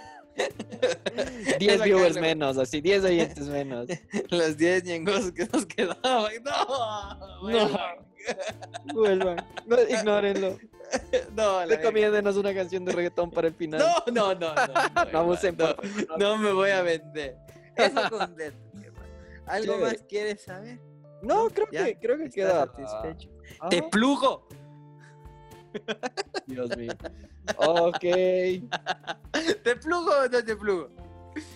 [1.59, 3.87] 10 Esa viewers menos, así, 10 oyentes menos.
[4.29, 6.31] Las 10 ñengos que nos quedaban.
[6.43, 7.79] No, bueno,
[8.93, 10.57] Vuelvan, no, ignórenlo.
[11.35, 11.65] no.
[11.65, 13.79] Recomiéndenos una canción de reggaetón para el final.
[13.79, 14.65] no, no, no, no,
[15.05, 16.19] no, No abusen, no, por favor.
[16.19, 17.37] no me voy a vender.
[17.75, 18.35] Eso hermano.
[19.47, 19.91] ¿Algo Chévere.
[19.91, 20.79] más quieres saber?
[21.21, 21.85] No, creo ¿Ya?
[21.85, 22.65] que, creo que ¿Estás queda.
[22.65, 23.29] satisfecho?
[23.59, 24.47] Ah, ¡Te plugo!
[26.47, 26.93] Dios mío.
[27.57, 27.99] Ok.
[29.63, 30.89] ¿Te plugo o no te plugo?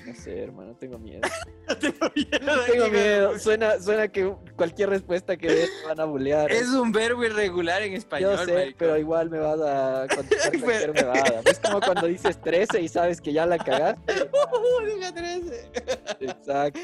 [0.08, 1.20] No sé, hermano, tengo miedo.
[1.82, 2.64] Tengo miedo.
[2.72, 3.38] Tengo miedo.
[3.40, 6.50] Suena, suena que cualquier respuesta que dé van a bulear.
[6.50, 8.78] Es un verbo irregular en español, Yo sé, marico.
[8.80, 11.42] pero igual me vas a contestar cualquier.
[11.46, 14.14] Es como cuando dices 13 y sabes que ya la cagaste.
[14.56, 15.72] Uh, diga 13.
[16.22, 16.80] Exacto.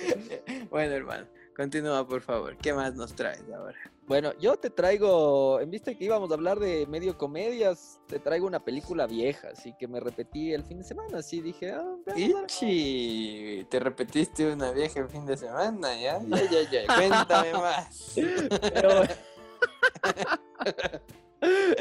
[0.70, 2.58] Bueno, hermano, continúa, por favor.
[2.58, 3.78] ¿Qué más nos traes ahora?
[4.12, 8.45] Bueno, yo te traigo, en vista que íbamos a hablar de medio comedias, te traigo
[8.45, 13.65] una película vieja, así que me repetí el fin de semana, así dije, ah, Ichi,
[13.69, 16.19] te repetiste una vieja el fin de semana, ¿ya?
[16.28, 16.86] Ya, ya, ya.
[16.97, 18.15] Cuéntame más.
[18.74, 19.04] Pero-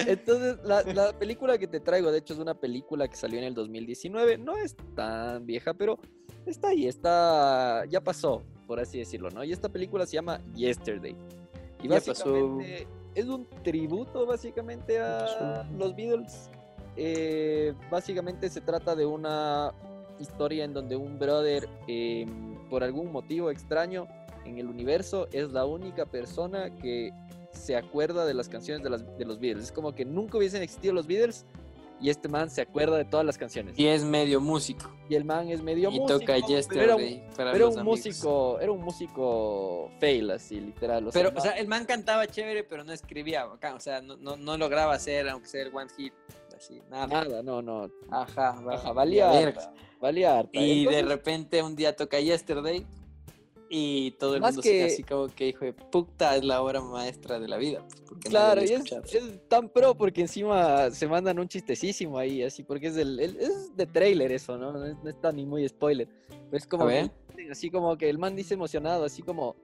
[0.06, 3.44] Entonces, la, la película que te traigo, de hecho, es una película que salió en
[3.46, 4.38] el 2019.
[4.38, 5.98] No es tan vieja, pero
[6.46, 7.84] está ahí, está.
[7.86, 9.42] Ya pasó, por así decirlo, ¿no?
[9.42, 11.16] Y esta película se llama Yesterday.
[11.82, 16.50] Y básicamente es un tributo, básicamente, a los Beatles.
[16.96, 19.72] Eh, básicamente se trata de una
[20.18, 22.26] historia en donde un brother, eh,
[22.68, 24.06] por algún motivo extraño
[24.44, 27.10] en el universo, es la única persona que
[27.52, 29.64] se acuerda de las canciones de, las- de los Beatles.
[29.66, 31.46] Es como que nunca hubiesen existido los Beatles
[32.00, 33.78] y este man se acuerda de todas las canciones.
[33.78, 34.90] Y es medio músico.
[35.08, 37.74] Y el man es medio Y músico, toca pero era un, Yesterday para era los
[37.74, 37.98] un amigos.
[37.98, 41.06] músico, era un músico fail así, literal.
[41.06, 43.46] o sea, Pero, o sea, el man cantaba chévere, pero no escribía.
[43.46, 46.14] O sea, no, no, no lograba hacer, aunque sea el one hit.
[46.56, 47.06] Así, nada.
[47.06, 47.90] nada, no, no.
[48.10, 50.58] Ajá, Ajá, valía harta, valía harta.
[50.58, 52.86] Y de repente un día toca Yesterday
[53.72, 56.44] y todo el Más mundo que- se queda así como que hijo de puta es
[56.44, 57.86] la obra maestra de la vida.
[58.08, 59.02] pues, Claro, y es, escuchaba.
[59.06, 63.36] es tan pro porque encima se mandan un chistecísimo ahí, así, porque es el, el-
[63.36, 64.72] es de trailer eso, ¿no?
[64.72, 66.08] No, es, no está ni muy spoiler.
[66.50, 67.08] Es como que
[67.50, 69.54] así como que el man dice emocionado, así como,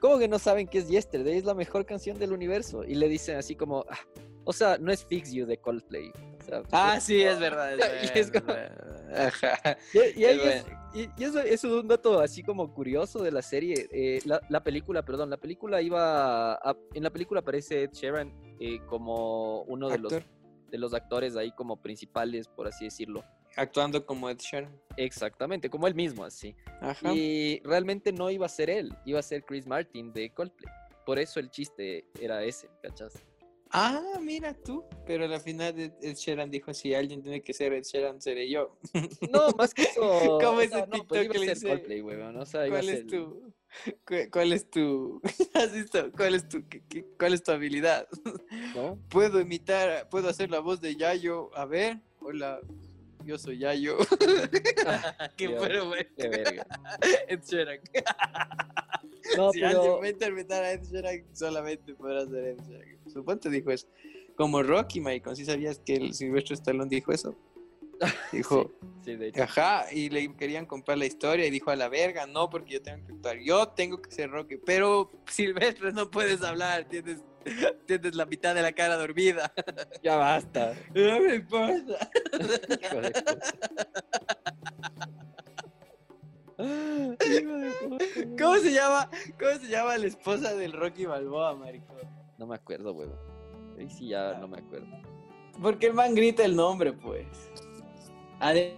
[0.00, 1.36] ¿cómo que no saben que es Yesterday?
[1.38, 2.84] Es la mejor canción del universo.
[2.84, 3.98] Y le dicen así como, "Ah,
[4.44, 6.10] o sea, no es Fix You de Coldplay.
[6.40, 7.74] O sea, Ah, sí, es verdad.
[7.74, 9.26] Es Y es como- verdad.
[9.26, 9.76] Ajá.
[10.16, 13.22] y, y ahí es es, y, y eso, eso es un dato así como curioso
[13.22, 13.88] de la serie.
[13.92, 16.54] eh, la, la película, perdón, la película iba.
[16.54, 21.36] a- en la película aparece Ed Sheeran eh, como uno de los, de los actores
[21.36, 23.24] ahí como principales, por así decirlo.
[23.56, 24.80] Actuando como Ed Sheeran.
[24.96, 26.54] Exactamente, como él mismo, así.
[26.80, 27.12] Ajá.
[27.12, 30.72] Y realmente no iba a ser él, iba a ser Chris Martin de Coldplay.
[31.04, 33.14] Por eso el chiste era ese, ¿cachas?
[33.70, 34.84] Ah, mira tú.
[35.06, 38.48] Pero al final Ed Ed Sheeran dijo, si alguien tiene que ser Ed Sheeran, seré
[38.48, 38.78] yo.
[39.30, 40.00] No, más que eso.
[40.42, 42.36] ¿Cómo sea, no, TikTok pues iba que le dice, Coldplay, weón.
[42.36, 43.52] O sea, iba a ¿Cuál ser es tu...
[44.06, 45.20] cu- ¿Cuál es tu...
[45.54, 46.10] ¿Has visto?
[46.16, 46.66] ¿Cuál es tu...
[46.68, 48.08] qué- qué- ¿Cuál es tu habilidad?
[48.74, 48.98] ¿no?
[49.10, 51.50] Puedo imitar, puedo hacer la voz de Yayo.
[51.56, 52.60] A ver, hola,
[53.24, 53.98] yo soy Yayo.
[55.36, 56.06] Qué bueno, güey.
[56.16, 56.66] Qué verga.
[57.28, 57.80] Ed Sheeran.
[59.36, 59.80] No, si pero.
[59.82, 62.98] alguien va a interpretar a Ed Sheeran, solamente podrá ser Ed Sheeran.
[63.12, 63.86] Suponte dijo eso.
[64.36, 65.36] Como Rocky, Michael.
[65.36, 67.36] ¿Sí sabías que el Silvestre Stallone dijo eso?
[68.32, 68.70] Dijo,
[69.04, 69.42] Sí, de hecho.
[69.42, 72.80] ajá, y le querían comprar la historia y dijo a la verga, no, porque yo
[72.82, 77.24] tengo que actuar, yo tengo que ser Rocky, pero Silvestre no puedes hablar, tienes,
[77.86, 79.52] tienes la mitad de la cara dormida.
[80.04, 80.74] Ya basta.
[80.94, 82.08] No me importa.
[88.38, 89.08] ¿Cómo se llama?
[89.38, 91.96] ¿Cómo se llama la esposa del Rocky Balboa, maricón?
[92.36, 93.16] No me acuerdo, huevo.
[93.78, 94.88] Ahí sí ya no me acuerdo.
[95.62, 97.26] Porque el man grita el nombre, pues.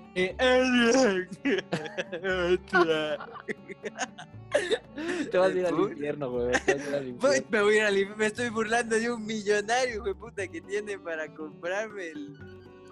[5.30, 6.50] Te vas a ir al infierno, huevo.
[6.66, 7.46] Te vas a ir al Voy- infierno.
[7.50, 10.98] Me voy a ir me estoy burlando de un millonario, hijo de puta, que tiene
[10.98, 12.36] para comprarme el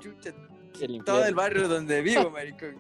[0.01, 0.31] chucha
[0.81, 2.77] El todo el barrio donde vivo, maricón.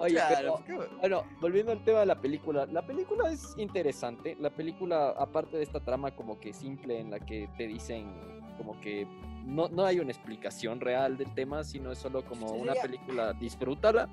[0.00, 4.36] Oye, Claro, pero- ¿qué- Bueno, volviendo al tema de la película, la película es interesante.
[4.40, 8.12] La película, aparte de esta trama como que simple en la que te dicen
[8.56, 9.06] como que
[9.44, 12.82] no, no hay una explicación real del tema, sino es solo como Sí, una sería-
[12.82, 14.08] película, disfrútala,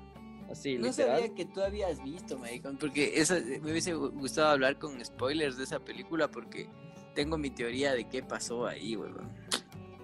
[0.50, 1.16] así No literal.
[1.20, 5.56] sabía que tú habías visto, maricón, porque esa, me hubiese gu- gustado hablar con spoilers
[5.58, 6.66] de esa película porque
[7.14, 9.30] tengo mi teoría de qué pasó ahí, weón.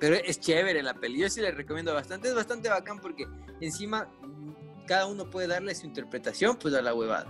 [0.01, 3.27] Pero es chévere la peli, yo sí la recomiendo bastante, es bastante bacán porque
[3.61, 4.09] encima
[4.87, 7.27] cada uno puede darle su interpretación pues a la huevada.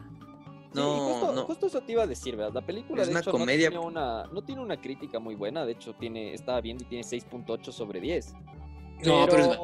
[0.73, 1.43] Sí, No, justo, no.
[1.45, 2.55] justo eso te iba a decir, ¿verdad?
[2.55, 3.71] La película Es de una hecho comedia.
[3.71, 6.87] no tiene una no tiene una crítica muy buena, de hecho tiene estaba viendo y
[6.89, 8.35] tiene 6.8 sobre 10.
[9.05, 9.59] No, pero es-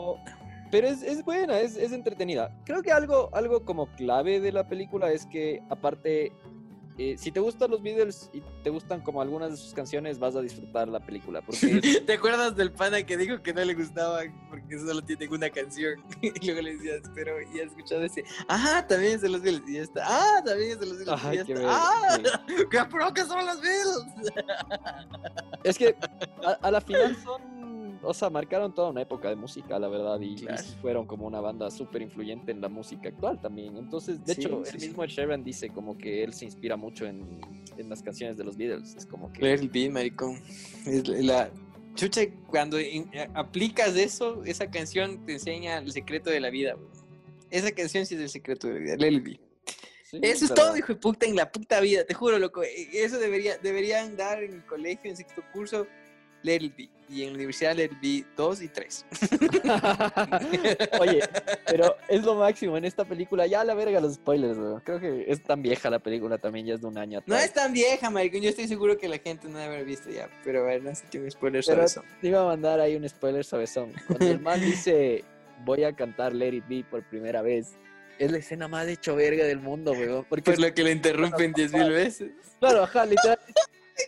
[0.70, 2.56] pero es, es buena, es, es entretenida.
[2.64, 6.32] Creo que algo, algo como clave de la película es que, aparte,
[7.02, 10.36] eh, si te gustan los Beatles y te gustan como algunas de sus canciones, vas
[10.36, 11.40] a disfrutar la película.
[11.40, 15.48] Porque ¿Te acuerdas del pana que dijo que no le gustaba porque solo tienen una
[15.48, 15.94] canción?
[16.20, 18.22] Y luego le decías, pero ya has escuchado ese.
[18.48, 19.66] Ah, también es de los Beatles.
[19.66, 20.02] Y ya está.
[20.04, 21.32] Ah, también es de los Beatles.
[21.32, 21.66] Y ya está.
[21.66, 22.20] Ah,
[22.70, 24.32] qué pro que son los Beatles.
[25.64, 25.96] es que
[26.44, 27.59] a, a la final son,
[28.02, 30.62] o sea, marcaron toda una época de música, la verdad, y, Claro.
[30.62, 33.76] sí fueron como una banda súper influyente en la música actual también.
[33.76, 34.86] Entonces, de Sí, hecho, sí, el sí.
[34.88, 37.40] mismo Sheeran dice como que él se inspira mucho en,
[37.76, 38.94] en las canciones de los Beatles.
[38.96, 39.90] Es como que...
[39.90, 40.40] Maricón.
[40.86, 41.50] Es la
[41.94, 46.76] chucha, cuando in- a- aplicas eso, esa canción te enseña el secreto de la vida.
[47.50, 48.96] Esa canción sí es el secreto de la vida,
[50.04, 52.62] sí, Eso es todo, hijo de puta, en la puta vida, te juro, loco.
[52.62, 55.86] Eh, Eso debería, deberían dar en el colegio, en sexto curso,
[56.42, 56.88] Be.
[57.08, 59.06] Y en la universidad, be 2 y 3.
[61.00, 61.20] Oye,
[61.66, 63.46] pero es lo máximo en esta película.
[63.46, 64.80] Ya la verga los spoilers, weón.
[64.80, 67.44] Creo que es tan vieja la película también, ya es de un año No atrás.
[67.46, 68.40] es tan vieja, maricón.
[68.42, 70.28] Yo estoy seguro que la gente no debe haber visto ya.
[70.44, 72.04] Pero a ver, no sé qué un spoiler Pero eso.
[72.20, 73.92] te iba a mandar ahí un spoiler suavezón.
[74.06, 75.24] Cuando el man dice,
[75.64, 77.74] voy a cantar Let It Be por primera vez,
[78.20, 80.24] es la escena más hecho verga del mundo, weón.
[80.28, 82.30] Porque, Por lo que le interrumpen 10 mil veces.
[82.60, 83.38] claro, ajá, literal.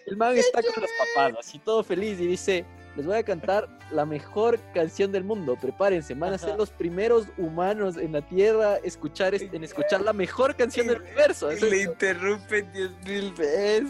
[0.07, 2.65] El man está con los papás, así todo feliz, y dice,
[2.97, 7.27] les voy a cantar la mejor canción del mundo, prepárense, van a ser los primeros
[7.37, 11.53] humanos en la Tierra escuchar, en escuchar la mejor canción del universo.
[11.53, 13.85] Y le interrumpen 10 mil veces.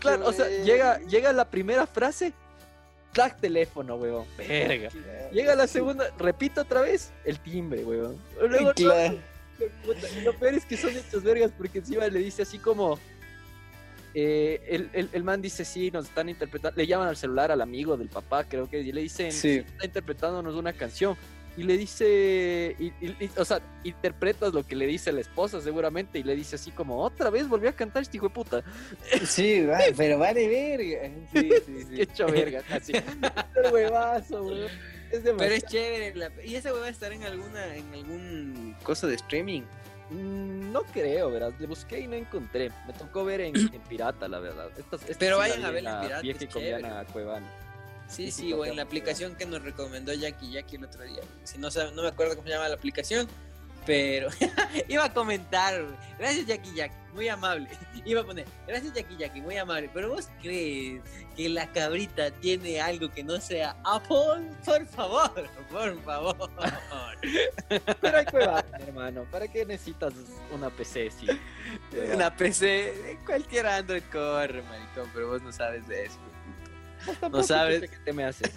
[0.00, 2.32] Claro, o sea, llega, llega la primera frase,
[3.12, 4.26] clac teléfono, weón.
[4.36, 4.88] Verga.
[5.32, 8.20] Llega la segunda, repito otra vez, el timbre, weón.
[8.40, 9.18] Luego, Claro.
[10.16, 12.98] y lo peor es que son hechos vergas porque encima le dice así como.
[14.14, 16.76] Eh, el, el- el man dice, sí, nos están interpretando.
[16.76, 19.38] Le llaman al celular al amigo del papá, creo que, y le dicen, Sí.
[19.40, 21.16] "Sí, está interpretándonos una canción.
[21.56, 25.60] Y le dice, y, y- y- o sea, interpretas lo que le dice la esposa
[25.60, 28.64] seguramente, y le dice así como, otra vez volvió a cantar este hijo de puta.
[29.24, 31.10] Sí, va, pero vale verga.
[31.32, 31.94] Sí, sí, sí.
[31.96, 32.92] Qué hecho verga, casi.
[33.54, 34.68] Este huevazo, weón.
[35.12, 36.14] Es Pero es chévere.
[36.16, 39.62] la- ¿Y esa va a estar en alguna, en algún cosa de streaming?
[40.10, 41.52] Mm, No creo, verás.
[41.58, 42.70] Le busqué y no encontré.
[42.86, 44.68] Me tocó ver en, en pirata, la verdad.
[44.76, 46.46] Estas- estas Pero vayan a verla en pirata, Vieja y
[47.12, 47.46] Cuevana.
[48.06, 51.22] Sí, Sí, o en la aplicación que nos recomendó Jackie Jackie el otro día.
[51.44, 53.26] Si no, no me acuerdo cómo se llama la aplicación,
[53.86, 54.28] Pero
[54.88, 55.84] iba a comentar,
[56.18, 57.68] gracias Jackie Jackie, muy amable.
[58.04, 59.90] Iba a poner, gracias Jackie Jackie, muy amable.
[59.94, 61.02] Pero vos crees
[61.36, 64.50] que la cabrita tiene algo que no sea Apple?
[64.64, 66.50] Por favor, por favor.
[68.00, 69.24] Pero hay cueva, hermano.
[69.30, 70.12] ¿Para qué necesitas
[70.52, 71.10] una PC?
[71.10, 71.26] Sí.
[72.14, 76.18] Una PC, cualquier Android corre, maricón, pero vos no sabes de eso.
[77.30, 77.90] No sabes.
[77.90, 78.52] ¿Qué te me haces?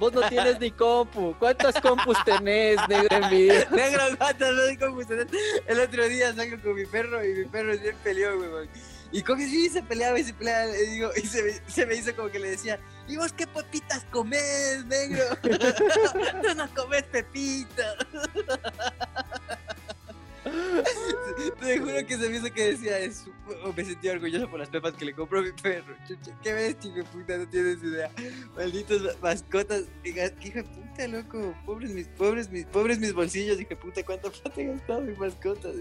[0.00, 1.36] Vos no tienes ni compu.
[1.38, 3.70] ¿Cuántas compus tenés, negro en video?
[3.70, 5.26] Negro, sé cómo ustedes.
[5.66, 8.66] El otro día salgo con mi perro y mi perro es bien peleó, weón.
[9.12, 12.30] Y que sí se peleaba y se peleaba, le digo, y se me, hizo como
[12.30, 15.22] que le decía, ¿y vos qué papitas comés, negro?
[15.42, 17.96] Tú no comes pepitas.
[21.60, 23.30] Te juro que se me hizo que decía eso.
[23.76, 25.94] Me sentía orgulloso por las pepas que le compró mi perro.
[26.42, 28.10] Qué bestia, hijo de puta, no tienes idea.
[28.56, 29.84] Malditos ma- mascotas.
[30.04, 30.20] Hijo
[30.54, 31.54] de puta, loco.
[31.66, 33.60] Pobres mis, pobres mis, pobres mis bolsillos.
[33.60, 35.74] Hijo de puta, cuánta plata he gastado en mascotas.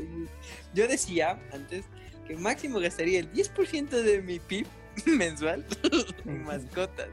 [0.73, 1.85] Yo decía antes
[2.27, 4.67] que máximo gastaría el 10% de mi PIB
[5.05, 5.65] mensual
[6.25, 7.07] en mascotas.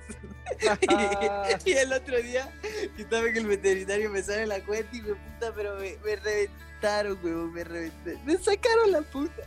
[1.65, 2.53] y, y el otro día
[2.97, 6.17] que estaba en el veterinario me sale la cuenta y me puta, pero me, me
[6.81, 8.25] reventaron, me reventaron.
[8.25, 9.43] Me sacaron la puta.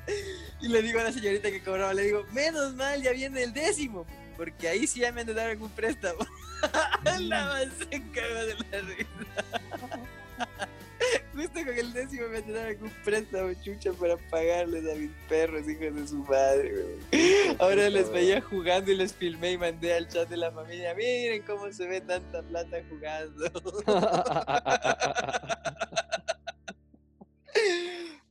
[0.62, 3.54] Y le digo a la señorita que cobraba, le digo, menos mal, ya viene el
[3.54, 4.06] décimo.
[4.36, 6.20] Porque ahí sí ya me han de dar algún préstamo.
[7.20, 9.46] la más se caga de la risa.
[11.34, 15.12] Justo con el décimo me han de dar algún préstamo, chucha, para pagarles a mis
[15.28, 16.98] perros, hijos de su madre.
[17.60, 20.94] Ahora les veía jugando y les filmé y mandé al chat de la familia.
[20.96, 23.52] Miren cómo se ve tanta plata jugando.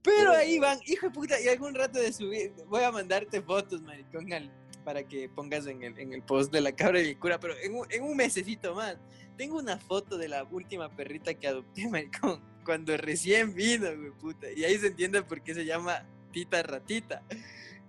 [0.03, 3.83] Pero ahí van, hijo de puta, y algún rato de subir, voy a mandarte fotos,
[3.83, 4.51] maricón, al-
[4.85, 7.55] para que pongas en el, en el post de la cabra y el cura, pero
[7.59, 8.97] en un, en un mesecito más.
[9.37, 14.51] Tengo una foto de la última perrita que adopté, maricón, cuando recién vino, güey, puta.
[14.51, 17.23] Y ahí se entiende por qué se llama Tita Ratita.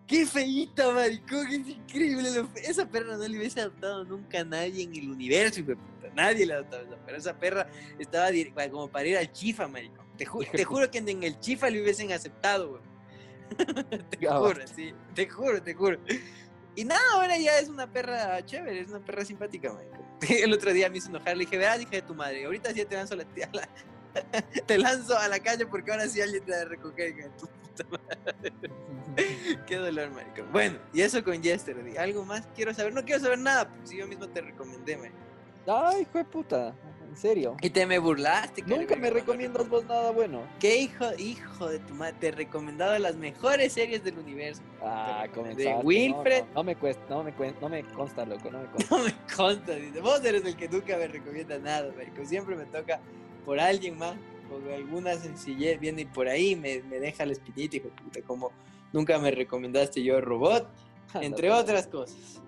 [0.05, 1.47] ¡Qué feíta, maricón!
[1.47, 2.29] Es increíble.
[2.63, 6.09] Esa perra no le hubiese adoptado nunca a nadie en el universo, de puta.
[6.15, 7.17] Nadie le ha adoptado a esa perra.
[7.17, 7.67] Esa perra
[7.99, 10.08] estaba como para ir al chifa, maricón.
[10.19, 12.81] Te, ju- juro que en el chifa le hubiesen aceptado, güey.
[14.11, 14.93] te juro, sí.
[15.15, 15.97] Te juro, te juro.
[16.75, 19.99] Y nada, ahora ya es una perra chévere, es una perra simpática, maricón.
[20.29, 22.85] El otro día me hizo enojar, le dije, verás, hija de tu madre, ahorita sí
[22.85, 23.69] te lanzo a la, a la-
[24.67, 27.33] te lanzo a la calle porque ahora sí alguien te va a recoger, hija de
[27.37, 28.53] tu puta madre.
[29.67, 30.51] Qué dolor, maricón.
[30.51, 31.97] Bueno, y eso con Yesterday.
[31.97, 32.93] ¿Algo más quiero saber?
[32.93, 35.19] No quiero saber nada, porque si yo mismo te recomendé, maricón.
[35.67, 36.75] Ay, hijo de puta.
[37.09, 37.57] En serio.
[37.61, 40.43] Y te me burlaste, Nunca me recomiendas vos nada bueno.
[40.59, 42.15] ¿Qué hijo, hijo de tu madre?
[42.19, 44.61] Te he recomendado las mejores series del universo.
[44.81, 45.71] Ah, De comenzaste.
[45.73, 46.43] no, Wilfred.
[46.49, 48.95] No, no me cuesta, no me cuesta, no me consta, loco, no me consta.
[48.97, 50.01] No me consta, dice.
[50.01, 52.23] Vos eres el que nunca me recomienda nada, marico.
[52.25, 52.99] Siempre me toca
[53.43, 54.15] por alguien más,
[54.47, 58.21] por alguna sencillez, viene y por ahí me, me deja el espinita, hijo de puta,
[58.21, 58.51] como
[58.93, 60.67] nunca me recomendaste yo Robot,
[61.21, 62.41] entre otras cosas.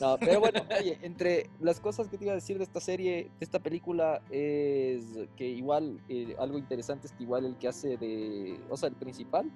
[0.00, 3.24] No, pero bueno, oye, entre las cosas que te iba a decir de esta serie,
[3.38, 5.02] de esta película, es
[5.36, 8.94] que igual, eh, algo interesante es que igual el que hace de, o sea, el
[8.94, 9.50] principal,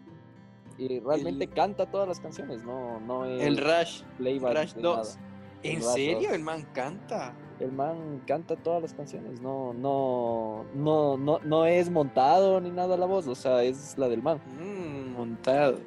[0.78, 4.82] eh, realmente El- canta todas las canciones, no, no es El Rush, playback Rush de
[4.82, 4.96] 2.
[5.16, 5.28] nada.
[5.62, 6.28] ¿En El serio?
[6.28, 6.32] 2.
[6.32, 7.36] El man canta.
[7.60, 12.96] El man canta todas las canciones, no, no, no, no, no es montado ni nada
[12.96, 14.40] la voz, o sea, es la del man.
[14.58, 15.78] Mm, montado.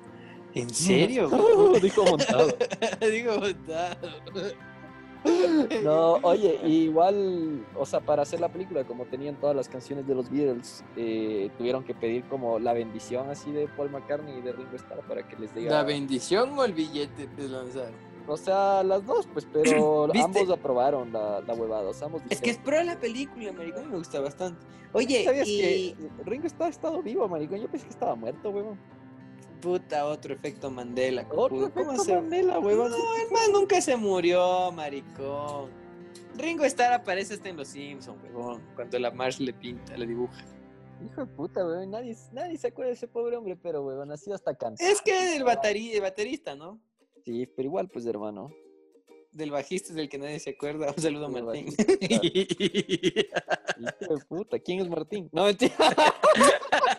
[0.56, 1.30] ¿En serio?
[1.82, 2.48] Dijo montado.
[3.12, 4.10] Digo montado.
[5.84, 10.16] No, oye, igual, o sea, para hacer la película, como tenían todas las canciones de
[10.16, 14.54] los Beatles, eh, tuvieron que pedir como la bendición así de Paul McCartney y de
[14.54, 15.72] Ringo Starr para que les diga.
[15.72, 17.94] ¿La bendición o el billete te lanzaron?
[18.28, 20.22] O sea, las dos, pues, pero ¿Viste?
[20.40, 21.90] ambos aprobaron la, la huevada.
[21.90, 24.64] O sea, ambos Es que es pro la película, maricón, me gusta bastante.
[24.94, 25.58] Oye, ¿Sabías y...
[25.58, 27.60] que Ringo Starr ha estado vivo, maricón?
[27.60, 28.80] Yo pensé que estaba muerto, huevón.
[29.66, 31.24] Puta, otro efecto Mandela.
[31.32, 31.72] Otro.
[31.74, 32.92] ¿Cómo efecto se- Mandela, huevón.
[32.92, 35.72] No, el man nunca se murió, maricón.
[36.38, 38.62] Ringo Starr aparece hasta en Los Simpsons, huevón.
[38.76, 40.46] Cuando la Marsh le pinta, le dibuja.
[41.04, 41.90] Hijo de puta, huevón.
[41.90, 44.88] Nadie, nadie se acuerda de ese pobre hombre, pero, huevón, ha sido hasta cansado.
[44.88, 46.80] Es que el, bateri- baterista, ¿no?
[47.26, 48.52] Sí, pero igual, pues, hermano.
[49.32, 50.94] Del bajista es del que nadie se acuerda.
[50.96, 51.68] Un saludo a Del Martín.
[53.82, 55.28] Hijo de puta, ¿quién es Martín?
[55.34, 55.74] No, mentira.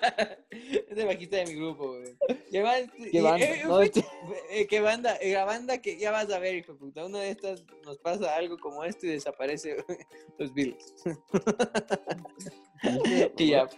[0.51, 2.17] es el bajista de mi grupo, güey.
[2.51, 3.45] ¿Qué, ban- ¿Qué banda?
[3.45, 4.07] eh, No, mentira.
[4.51, 5.17] eh, ¿Qué banda?
[5.17, 7.05] Eh, La banda que ya vas a ver, hijo puta.
[7.05, 9.77] Una de estas nos pasa algo como esto y desaparece
[10.39, 10.95] los Beatles.
[13.39, 13.69] y ya.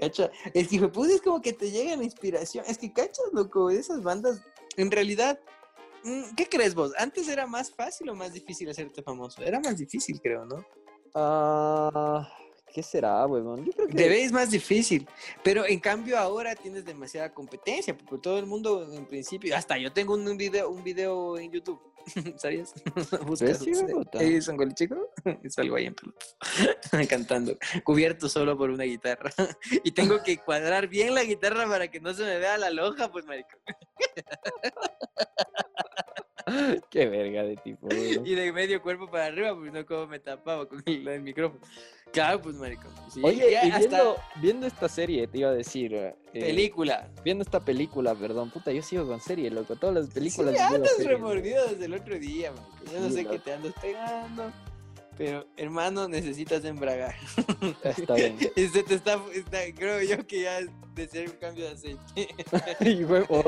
[0.00, 0.30] Cacha.
[0.52, 2.64] Es que, hijo puta, es como que te llega la inspiración.
[2.66, 4.40] Es que, cachas, loco, esas bandas,
[4.76, 5.38] en realidad,
[6.02, 6.92] mm, ¿qué crees vos?
[6.98, 9.42] ¿Antes era más fácil o más difícil hacerte famoso?
[9.42, 10.64] Era más difícil, creo, ¿no?
[11.14, 12.28] Ah,
[12.74, 13.64] ¿Qué será, weón?
[13.64, 14.24] Yo creo que...
[14.24, 15.06] Es más difícil,
[15.44, 19.92] pero en cambio ahora tienes demasiada competencia, porque todo el mundo en principio, hasta yo
[19.92, 21.80] tengo un, un video, un video en YouTube,
[22.36, 22.74] ¿sabías?
[23.26, 23.70] Buscas Sí,
[24.56, 25.08] con el chico
[25.50, 26.36] salgo ahí en pelotas,
[27.08, 29.30] cantando, cubierto solo por una guitarra.
[29.84, 33.08] y tengo que cuadrar bien la guitarra para que no se me vea la loja,
[33.12, 33.56] pues marico.
[36.90, 37.88] Qué verga de tipo.
[37.92, 41.60] Y de medio cuerpo para arriba, pues no como me tapaba con el, el micrófono.
[42.12, 42.84] Claro, pues marico.
[43.12, 45.92] Sí, Oye, ya y hasta viendo, viendo esta serie, te iba a decir...
[45.94, 47.08] eh, película.
[47.24, 49.74] Viendo esta película, perdón, puta, yo sigo con serie, loco.
[49.74, 50.54] Todas las películas...
[50.54, 52.52] Sí, andas remordido desde el otro día.
[52.92, 53.34] Yo no Sí, sé loco.
[53.34, 54.52] qué te andas pegando,
[55.18, 57.16] pero hermano, necesitas embragar.
[57.82, 58.36] Está bien.
[58.54, 61.72] Y se te está, está- creo yo que ya es de ser un cambio de
[61.72, 62.28] aceite.
[62.80, 63.42] y huevo.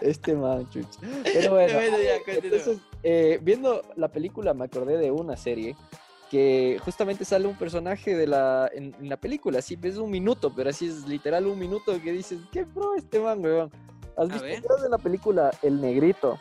[0.00, 0.98] Este man, chucha.
[1.24, 2.40] Pero bueno, Bueno, ya, continúa.
[2.58, 5.76] entonces, eh, viendo la película me acordé de una serie
[6.30, 10.52] que justamente sale un personaje de la, en, en la película, así es un minuto,
[10.54, 13.70] pero así es literal un minuto que dices, ¿qué pro este man, weón?
[14.16, 16.38] ¿Has A visto de la película El Negrito?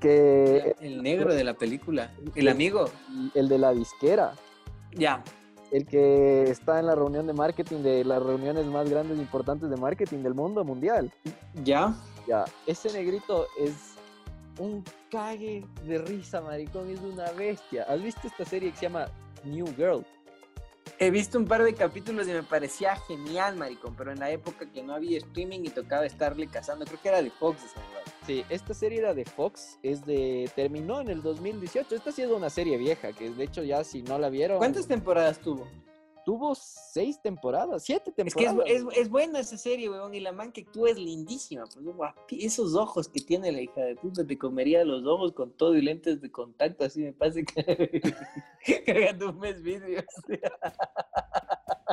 [0.00, 2.90] Que El negro de la película, el amigo.
[3.34, 4.34] el de la disquera,
[4.92, 5.24] Ya.
[5.70, 9.70] el que está en la reunión de marketing, de las reuniones más grandes e importantes
[9.70, 11.10] de marketing del mundo mundial.
[11.64, 11.94] Ya.
[12.26, 13.94] Ya, ese negrito es
[14.58, 17.84] un cague de risa, maricón, es una bestia.
[17.84, 19.08] ¿Has visto esta serie que se llama
[19.44, 20.04] New Girl?
[20.98, 24.70] He visto un par de capítulos y me parecía genial, maricón, pero en la época
[24.70, 27.80] que no había streaming y tocaba estarle cazando, creo que era de Fox esa.
[28.26, 31.94] Sí, esta serie era de Fox, es de terminó en el 2018.
[31.94, 34.86] Esta sí es una serie vieja, que de hecho ya si no la vieron, ¿Cuántas
[34.86, 35.68] temporadas tuvo?
[36.24, 38.70] Tuvo seis temporadas, siete Es que es, temporadas.
[38.72, 41.64] es, es buena esa serie, weón, y la man que actúa es lindísima.
[41.64, 45.50] Pues, guapi- esos ojos que tiene la hija de puta, te comería los ojos con
[45.52, 48.00] todo y lentes de contacto, así me pasa que
[48.86, 50.04] cagando un mes vídeos.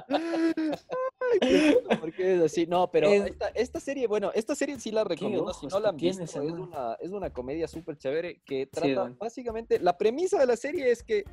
[0.07, 2.65] Ay, qué puta, ¿Por qué es así?
[2.65, 5.53] No, pero Es- esta, esta serie, bueno, esta serie sí la recomiendo.
[5.53, 9.79] Si no la han visto, es una, es una comedia súper chévere que trata básicamente.
[9.79, 11.23] La premisa de la serie es que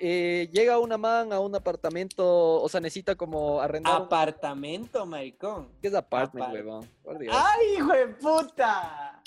[0.00, 3.96] eh, llega una man a un apartamento, o sea, necesita como arrendar.
[4.00, 5.68] un- Apartamento, maricón.
[5.80, 6.90] ¿Qué es apartment, apart- huevón?
[7.02, 7.34] Por Dios.
[7.36, 9.22] ¡Ay, hijo de puta!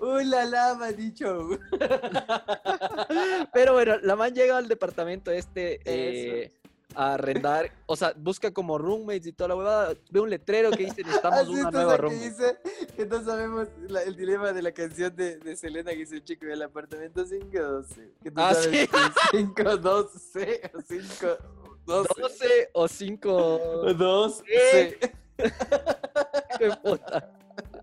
[0.00, 1.48] ¡Uy, la la, ha dicho!
[3.52, 6.55] Pero bueno, la man llega al departamento este eh,
[6.96, 9.94] a arrendar, o sea, busca como roommates y toda la huevada.
[10.10, 12.24] Ve un letrero que dice necesitamos ¿Has una nueva esa que roommate.
[12.30, 12.58] dice
[12.96, 16.24] que no sabemos la- el dilema de la canción de, de Selena que dice el
[16.24, 18.12] chico del apartamento 512?
[18.22, 18.86] Que tú Ah, sabes sí.
[19.30, 21.38] si 512 o 512.
[21.86, 24.98] 12 o 5 2 Eh.
[26.58, 27.30] Qué puta.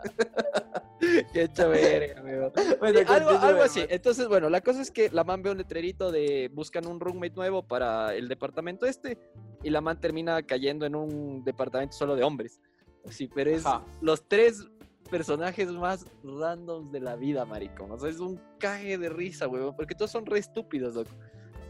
[1.34, 2.51] Qué chévere, amigo.
[2.80, 3.86] Bueno, Sí, algo, algo así.
[3.89, 7.36] Entonces, bueno, la cosa es que la man ve un letrerito de buscan un roommate
[7.36, 9.18] nuevo para el departamento este
[9.64, 12.60] y la man termina cayendo en un departamento solo de hombres.
[13.10, 13.84] Sí, pero es Ajá.
[14.01, 14.66] los tres
[15.10, 17.91] personajes más randoms de la vida, maricón.
[17.91, 21.12] O sea, es un caje de risa, huevón, porque todos son re estúpidos, loco.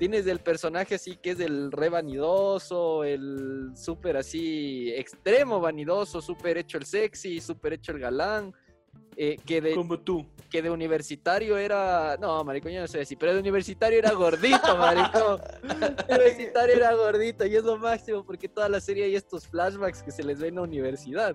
[0.03, 6.57] Tienes el personaje así que es el re vanidoso, el súper así extremo vanidoso, súper
[6.57, 8.53] hecho el sexy, súper hecho el galán,
[9.15, 10.25] eh, que de Como tú.
[10.49, 12.17] que de universitario era.
[12.19, 15.39] No, maricón, yo no sé decir, pero de universitario era gordito, maricón.
[16.09, 20.03] De universitario era gordito y es lo máximo porque toda la serie hay estos flashbacks
[20.03, 21.33] que se les ven en la universidad.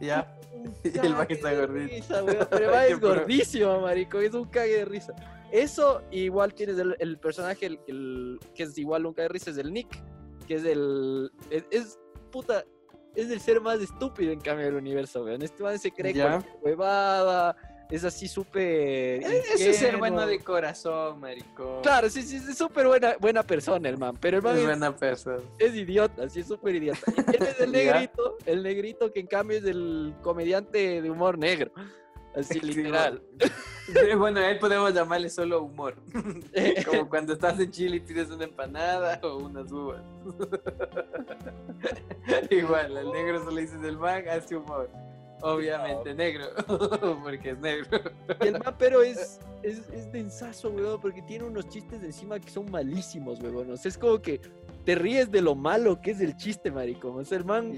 [0.00, 0.32] Ya.
[0.84, 1.92] Y el man está gordito.
[1.92, 5.12] risa, pero Qué es gordísimo, maricón, es un cague de risa.
[5.52, 9.72] Eso, igual tienes el, el personaje el- el- que es igual un risa, es el
[9.72, 9.88] Nick,
[10.46, 11.30] que es el.
[11.50, 11.98] Es, es-
[12.30, 12.64] puta.
[13.14, 15.40] Es el ser más estúpido en cambio del universo, weón.
[15.40, 16.28] Este man se cree Ya.
[16.32, 17.56] cualquier huevada,
[17.90, 19.22] es así súper.
[19.22, 19.98] Eso es ser ingenuo.
[20.00, 21.80] bueno de corazón, maricón.
[21.82, 24.66] Claro, sí, sí, es súper buena, buena persona el man, pero el man Es es,
[24.66, 25.38] buena persona.
[25.58, 27.00] es idiota, sí, es súper idiota.
[27.16, 31.70] Y tienes el negrito, el negrito que en cambio es el comediante de humor negro,
[32.36, 33.22] así Sí, literal.
[34.16, 35.96] Bueno, a él podemos llamarle solo humor.
[36.86, 40.02] Como cuando estás en Chile y pides una empanada o unas uvas.
[42.50, 44.88] Igual, al negro solo dices el man, hace humor.
[45.42, 46.46] Obviamente negro,
[47.22, 48.00] porque es negro.
[48.40, 52.40] Y el man, pero es, es, es densazo, weón, porque tiene unos chistes de encima
[52.40, 53.70] que son malísimos, weón.
[53.70, 54.40] O sea, es como que
[54.86, 57.18] te ríes de lo malo que es el chiste, maricón.
[57.18, 57.72] O sea, el man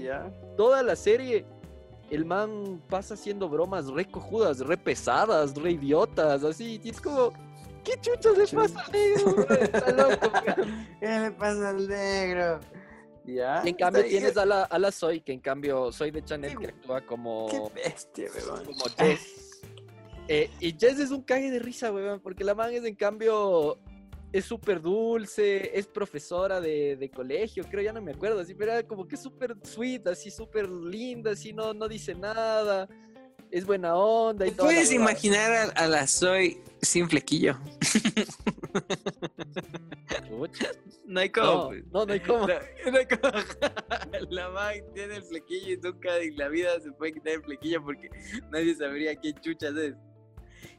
[0.55, 1.43] toda la serie,
[2.09, 6.79] el man pasa haciendo bromas re cojudas, re pesadas, re idiotas, así.
[6.83, 7.31] Y es como,
[7.83, 9.47] ¿qué chuchas le pasa al negro?
[9.49, 10.31] Está loco.
[10.99, 12.59] ¿Qué le pasa al negro?
[13.25, 13.61] Ya.
[13.63, 16.57] Y en cambio tienes a la, a la Soy, que en cambio Soy de Chanel,
[16.57, 18.65] que actúa como, Qué bestia, weón.
[18.65, 19.45] como Jess.
[20.31, 23.79] Eh, y Jess es un cague de risa, weón, porque la man es en cambio
[24.31, 28.71] es súper dulce, es profesora de, de colegio, creo, ya no me acuerdo, así, pero
[28.71, 32.87] era como que súper sweet, así súper linda, así no, no dice nada,
[33.51, 34.67] es buena onda y ¿Te todo.
[34.67, 37.57] puedes imaginar a, a la Zoe sin flequillo?
[41.09, 41.47] No hay cómo.
[41.47, 41.83] No, pues.
[41.91, 42.47] no, no hay cómo.
[42.47, 43.33] No, no hay cómo.
[44.29, 47.83] La man tiene el flequillo y nunca en la vida se puede quitar el flequillo
[47.83, 48.09] porque
[48.51, 49.95] nadie sabría qué chuchas es.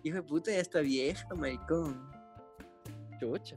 [0.04, 2.08] Hijo de puta, ya está vieja, maricón.
[3.20, 3.56] Chucha.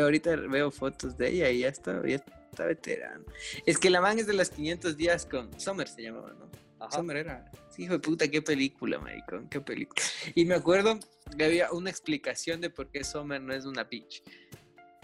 [0.00, 3.22] Ahorita veo fotos de ella y ya está, ya está veterana.
[3.66, 6.50] Es que la man es de los 500 días con Summer, se llamaba, ¿no?
[6.80, 6.96] Ajá.
[6.96, 7.50] Summer era.
[7.70, 10.02] Sí, hijo de puta, qué película, maricón, qué película.
[10.34, 10.98] Y me acuerdo
[11.36, 14.22] que había una explicación de por qué Summer no es una bitch.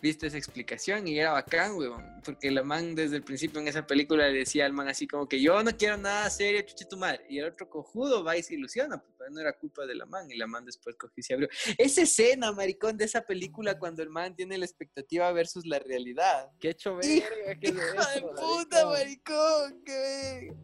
[0.01, 2.05] Viste esa explicación y era bacán, weón.
[2.25, 5.29] Porque la man desde el principio en esa película le decía al man así como
[5.29, 7.25] que yo no quiero nada serio, chuche tu madre.
[7.29, 10.07] Y el otro cojudo va y se ilusiona, pues pero no era culpa de la
[10.07, 10.31] man.
[10.31, 11.49] Y la man después cogió y se abrió.
[11.79, 16.51] Esa escena, maricón, de esa película cuando el man tiene la expectativa versus la realidad.
[16.61, 19.83] Qué hecho Hijo- verga, qué Hijo de eso, puta, maricón.
[19.85, 20.55] qué.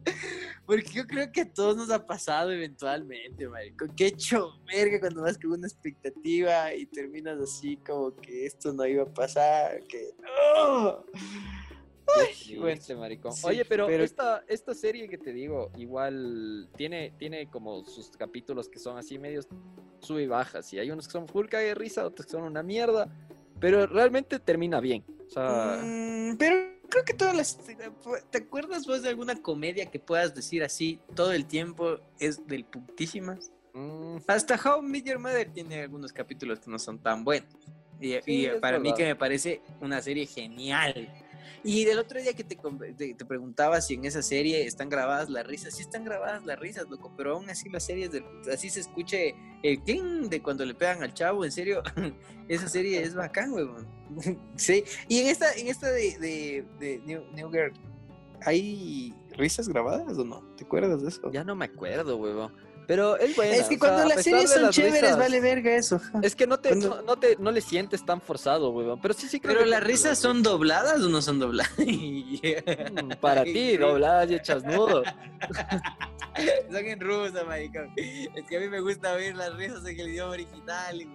[0.65, 3.93] Porque yo creo que a todos nos ha pasado eventualmente, maricón.
[3.95, 8.85] Qué hecho verga cuando vas con una expectativa y terminas así como que esto no
[8.85, 10.11] iba a pasar, que...
[10.55, 11.03] ¡Oh!
[12.57, 12.75] Bueno.
[12.75, 13.33] triste, maricón.
[13.33, 18.09] Sí, Oye, pero, pero- Esta, esta serie que te digo, igual tiene, tiene como sus
[18.17, 19.47] capítulos que son así medios
[19.99, 20.71] sube y bajas.
[20.73, 23.07] Y hay unos que son full cague de risa, otros que son una mierda.
[23.59, 25.03] Pero realmente termina bien.
[25.27, 26.55] O sea, Mm, pero
[26.89, 27.59] creo que todas las...
[28.31, 32.65] ¿Te acuerdas vos de alguna comedia que puedas decir así todo el tiempo es del
[32.65, 33.51] putísimas?
[33.73, 37.53] mm, Hasta How I Met Your Mother tiene algunos capítulos que no son tan buenos.
[37.99, 38.97] Y, Sí, y para mí verdad.
[38.97, 41.07] que me parece una serie genial.
[41.63, 42.57] Y del otro día que te,
[42.97, 46.59] te, te preguntaba si en esa serie están grabadas las risas, sí están grabadas las
[46.59, 50.41] risas, loco, pero aún así la serie es del así se escuche el ting de
[50.41, 51.83] cuando le pegan al chavo, en serio,
[52.47, 53.87] esa serie es bacán, weón.
[54.55, 57.73] sí, y en esta, en esta de, de, New, New Girl,
[58.45, 60.41] ¿hay risas grabadas o no?
[60.55, 61.31] ¿Te acuerdas de eso?
[61.31, 62.53] ya no me acuerdo, huevón.
[62.87, 63.53] Pero es buena.
[63.55, 66.01] es que o sea, cuando las series son las chéveres, risas, vale verga eso.
[66.21, 68.99] Es que no te, Cuando- no, no te, no le sientes tan forzado, huevón.
[69.01, 71.71] Pero sí, sí creo Pero que las risas son dobladas o no son dobladas?
[71.81, 75.03] Mm, Para ti, dobladas y hechas nudo.
[76.71, 77.91] Son en rusa, maricón.
[77.95, 81.01] Es que a mí me gusta oír las risas en el idioma original.
[81.01, 81.09] y-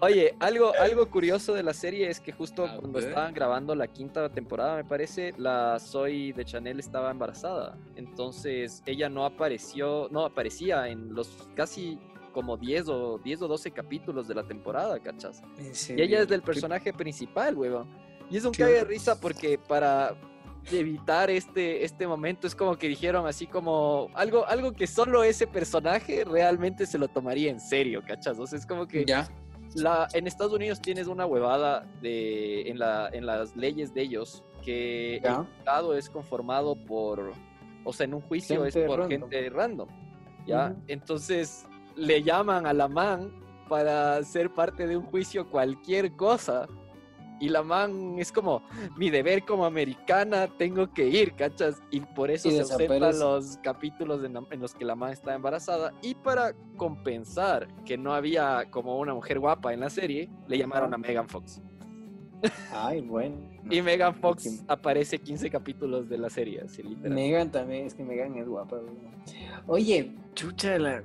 [0.00, 3.08] Oye, algo, algo curioso de la serie es que justo A cuando ver.
[3.08, 7.78] estaban grabando la quinta temporada, me parece, la Zoe de Chanel estaba embarazada.
[7.96, 11.98] Entonces ella no apareció, no aparecía en los casi
[12.32, 15.42] como 10 o 10 o 12 capítulos de la temporada, ¿cachas?
[15.96, 17.88] Y ella es del personaje principal, huevón.
[18.30, 20.14] Y es un cague de risa porque para
[20.72, 25.46] evitar este, este momento es como que dijeron así como algo, algo que solo ese
[25.46, 28.38] personaje realmente se lo tomaría en serio, ¿cachas?
[28.38, 29.28] O sea, es como que Ya.
[29.74, 34.42] la, en Estados Unidos tienes una huevada de, en, la, en las leyes de ellos
[34.64, 35.30] que Ya.
[35.30, 37.32] el juzgado es conformado por,
[37.84, 39.20] o sea, en un juicio Gente es por random.
[39.30, 39.88] gente random,
[40.46, 40.74] ¿ya?
[40.88, 43.32] Entonces le llaman a la man
[43.68, 46.66] para ser parte de un juicio cualquier cosa.
[47.38, 48.62] Y la man es como,
[48.96, 51.82] mi deber como americana, tengo que ir, ¿cachas?
[51.90, 55.92] Y por eso Y se ausentan los capítulos en, los que la man está embarazada.
[56.02, 60.94] Y para compensar que no había como una mujer guapa en la serie, le llamaron
[60.94, 61.60] a Megan Fox.
[62.72, 63.36] Ay, bueno.
[63.70, 67.12] Y Megan Fox aparece 15 capítulos de la serie, así literal.
[67.12, 68.80] Megan también, es que Megan es guapa.
[69.66, 71.02] Oye, Chucha, la.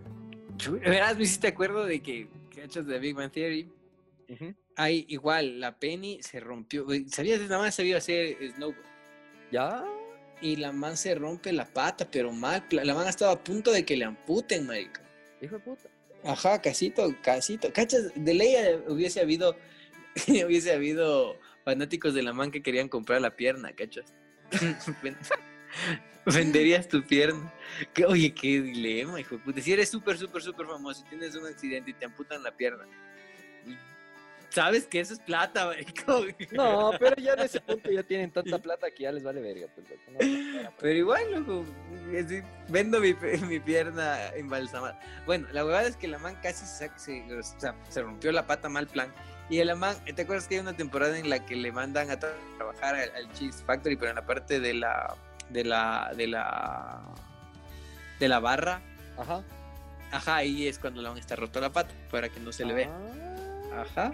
[0.84, 3.68] Verás, me hiciste acuerdo de que, cachas de Big Bang Theory.
[4.76, 6.86] Hay igual, la Penny se rompió.
[7.08, 7.40] ¿Sabías?
[7.42, 8.86] La man sabía hacer snowboard.
[9.52, 9.84] ¿Ya?
[10.42, 12.66] Y la man se rompe la pata, pero mal.
[12.72, 15.02] La man estaba a punto de que le amputen, marica.
[15.42, 15.90] Hijo de puta.
[16.24, 17.72] Ajá, casito, casito.
[17.74, 18.12] ¿Cachas?
[18.16, 19.56] De ley eh, hubiese habido,
[20.28, 24.14] hubiese habido fanáticos de la man que querían comprar la pierna, ¿cachas?
[25.04, 25.18] Ven-
[26.26, 27.52] Venderías tu pierna.
[27.94, 29.62] Que- Oye, qué dilema, hijo de puta.
[29.62, 32.86] Si eres súper, súper, súper famoso y tienes un accidente y te amputan la pierna,
[34.52, 36.24] sabes que eso es plata, marico.
[36.52, 39.68] No, pero ya en ese punto ya tienen tanta plata que ya les vale verga.
[39.74, 41.66] Pues, no, Pero igual, loco,
[42.70, 43.14] vendo mi,
[43.48, 45.00] mi pierna embalsamada.
[45.26, 48.46] Bueno, la verdad es que la man casi se, se, o sea, se rompió la
[48.46, 49.12] pata mal plan.
[49.50, 52.18] Y el man, ¿te acuerdas que hay una temporada en la que le mandan a
[52.20, 55.16] tra- trabajar al, al Cheese Factory, pero en la parte de la,
[55.50, 57.02] de la, de la,
[58.20, 58.82] de la barra?
[59.18, 59.44] Ajá.
[60.12, 62.74] Ajá, ahí es cuando la man está roto la pata, para que no se le
[62.74, 62.90] vea.
[63.74, 64.14] Ah, Ajá.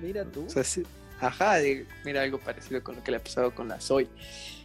[0.00, 0.46] Mira tú.
[0.46, 0.82] O sea, sí.
[1.20, 1.56] Ajá,
[2.04, 4.06] mira algo parecido con lo que le ha pasado con la Zoe.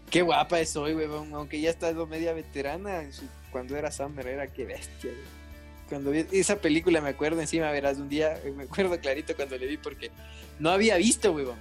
[0.10, 1.34] Qué guapa es Zoe, weón.
[1.34, 3.04] Aunque ya está media veterana,
[3.52, 5.42] cuando era Summer era que bestia, weón.
[5.88, 9.58] Cuando vi esa película me acuerdo encima, verás, un día eh, me acuerdo clarito cuando
[9.58, 10.10] le vi porque
[10.58, 11.58] no había visto, huevón.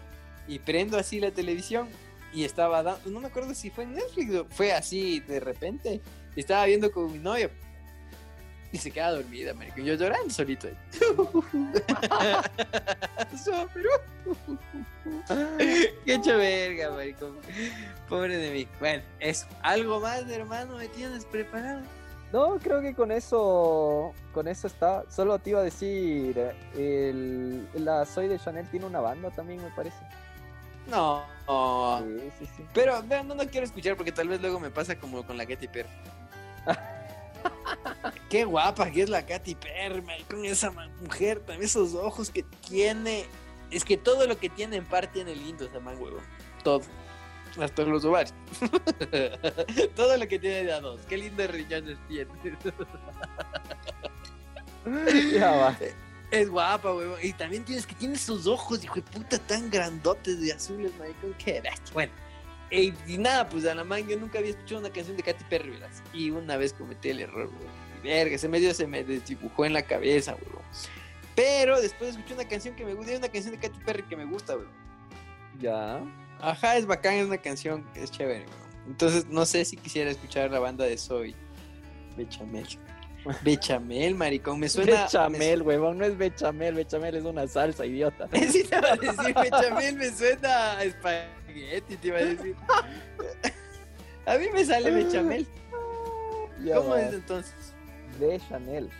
[0.46, 1.88] Y prendo así la televisión
[2.32, 6.00] y estaba dando, no me acuerdo si fue en Netflix fue así de repente.
[6.36, 7.50] Y estaba viendo con mi novia.
[8.72, 9.80] Y se queda dormida, marico.
[9.80, 10.68] Yo llorando solito.
[16.04, 17.34] Qué hecho verga, marico.
[18.08, 18.68] Pobre de mí.
[18.78, 19.46] Bueno, eso.
[19.62, 21.80] ¿Algo más, hermano, me tienes preparado?
[22.32, 25.04] No, creo que con eso, con eso está.
[25.10, 26.38] Solo te iba a decir,
[26.76, 29.98] el, la Soy de Chanel tiene una banda también, me parece.
[30.86, 31.24] No.
[32.00, 32.64] Sí, sí, sí.
[32.72, 35.44] Pero vean, no, no quiero escuchar porque tal vez luego me pasa como con la
[35.44, 35.88] Katy Perry.
[38.30, 43.24] Qué guapa que es la Katy Perry, con esa mujer, también esos ojos que tiene.
[43.72, 46.20] Es que todo lo que tiene en par tiene lindo esa man, huevo.
[46.62, 46.82] Todo.
[47.60, 48.32] Hasta los ovarios.
[49.96, 51.00] todo lo que tiene de a dos.
[51.08, 52.30] Qué lindos riñones tiene.
[55.34, 55.76] Ya va.
[56.30, 57.18] Es guapa, huevón.
[57.22, 61.34] Y también tienes que tiene esos ojos, hijo de puta, tan grandotes de azules, maricón.
[61.34, 61.92] Qué bestia.
[61.92, 62.12] Bueno,
[62.70, 65.44] y, y nada, pues a la man, yo nunca había escuchado una canción de Katy
[65.50, 65.90] Perry, ¿verdad?
[66.14, 67.89] Y una vez cometí el error, huevón.
[68.02, 70.62] Verga, ese medio se me desdibujó en la cabeza, huevón.
[71.34, 74.16] Pero después escuché una canción que me gusta, hay una canción de Katy Perry que
[74.16, 74.72] me gusta, huevón.
[75.60, 76.00] Ya.
[76.40, 78.70] Ajá, es bacán, es una canción que es chévere, huevón.
[78.86, 81.34] Entonces, no sé si quisiera escuchar la banda de Soy.
[82.16, 82.66] Bechamel.
[83.44, 85.04] Bechamel, maricón, me suena...
[85.04, 88.28] bechamel, huevón, no es bechamel, bechamel es una salsa, idiota.
[88.50, 92.56] Sí te iba a decir bechamel, me suena a espagueti, te iba a decir.
[94.26, 95.46] A mí me sale bechamel.
[96.64, 97.02] Ya ¿Cómo va.
[97.02, 97.69] es entonces?
[98.20, 98.90] De Chanel.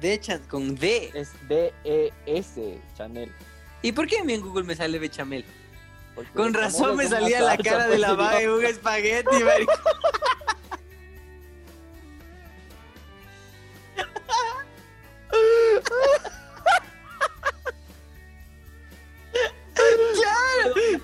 [0.00, 1.10] De chan con D.
[1.14, 3.34] Es D-E-S, Chanel.
[3.82, 5.44] ¿Y por qué a mí en Google me sale bechamel?
[6.14, 9.36] Porque Con razón me salía la cara de pues, la vaga de un espagueti.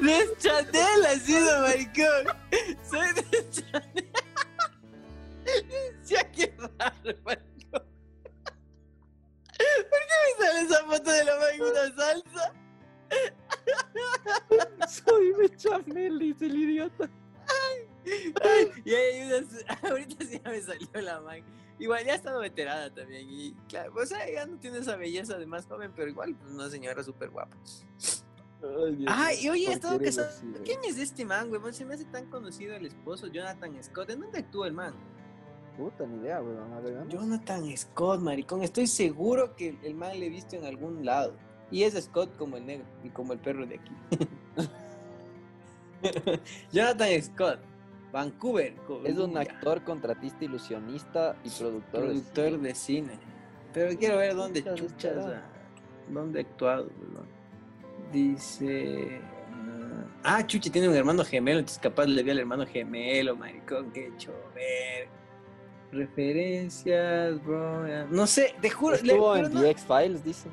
[0.01, 2.27] ¡De Chanel ha sido, maricón!
[2.89, 4.13] ¡Soy de Chanel!
[9.63, 12.53] ¿Por qué me sale esa foto de la una salsa?
[14.89, 17.11] Soy bechamel, dice el idiota.
[18.85, 19.31] Y hay
[19.83, 21.43] ahorita sí ya me salió la man.
[21.79, 23.27] Igual ya ha estado veterana también.
[23.29, 26.53] Y claro, o sea, ya no tiene esa belleza de más joven, pero igual, pues
[26.53, 27.57] una señora súper guapa.
[28.63, 30.31] Ay, Dios Ah, y oye, ¿por ha estado casado.
[30.65, 31.61] ¿Quién es este man, güey?
[31.73, 34.11] Se me hace tan conocido el esposo, Jonathan Scott.
[34.11, 34.95] ¿En dónde actúa el man?
[35.77, 36.73] Puta, ni idea, weón.
[36.73, 37.07] A ver.
[37.09, 38.63] Jonathan Scott, maricón.
[38.63, 41.35] Estoy seguro que el man le he visto en algún lado.
[41.71, 43.93] Y es Scott como el negro y como el perro de aquí.
[46.73, 47.59] Jonathan Scott,
[48.13, 48.75] Vancouver.
[49.05, 52.69] Es un actor, contratista, ilusionista y productor, de productor cine.
[52.69, 53.19] de cine.
[53.73, 55.43] Pero quiero ver dónde Chuchas, ah,
[56.09, 56.89] dónde ha actuado.
[56.99, 57.27] weón.
[58.13, 59.21] Dice.
[60.23, 63.91] ah, Ah, Chuchi tiene un hermano gemelo, entonces capaz le vi al hermano gemelo, maricón,
[63.93, 65.09] qué chover.
[65.93, 68.07] Referencias, bro.
[68.09, 68.97] No sé, te juro.
[68.97, 70.49] Estuvo en no, The X-Files, dice.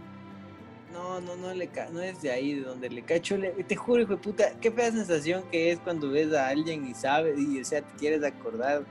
[0.91, 3.37] no, no, no, le no es de ahí de donde le cacho.
[3.37, 6.87] le- te juro, hijo de puta, qué fea sensación que es cuando ves a alguien
[6.87, 8.83] y sabes, y o sea, te quieres acordar.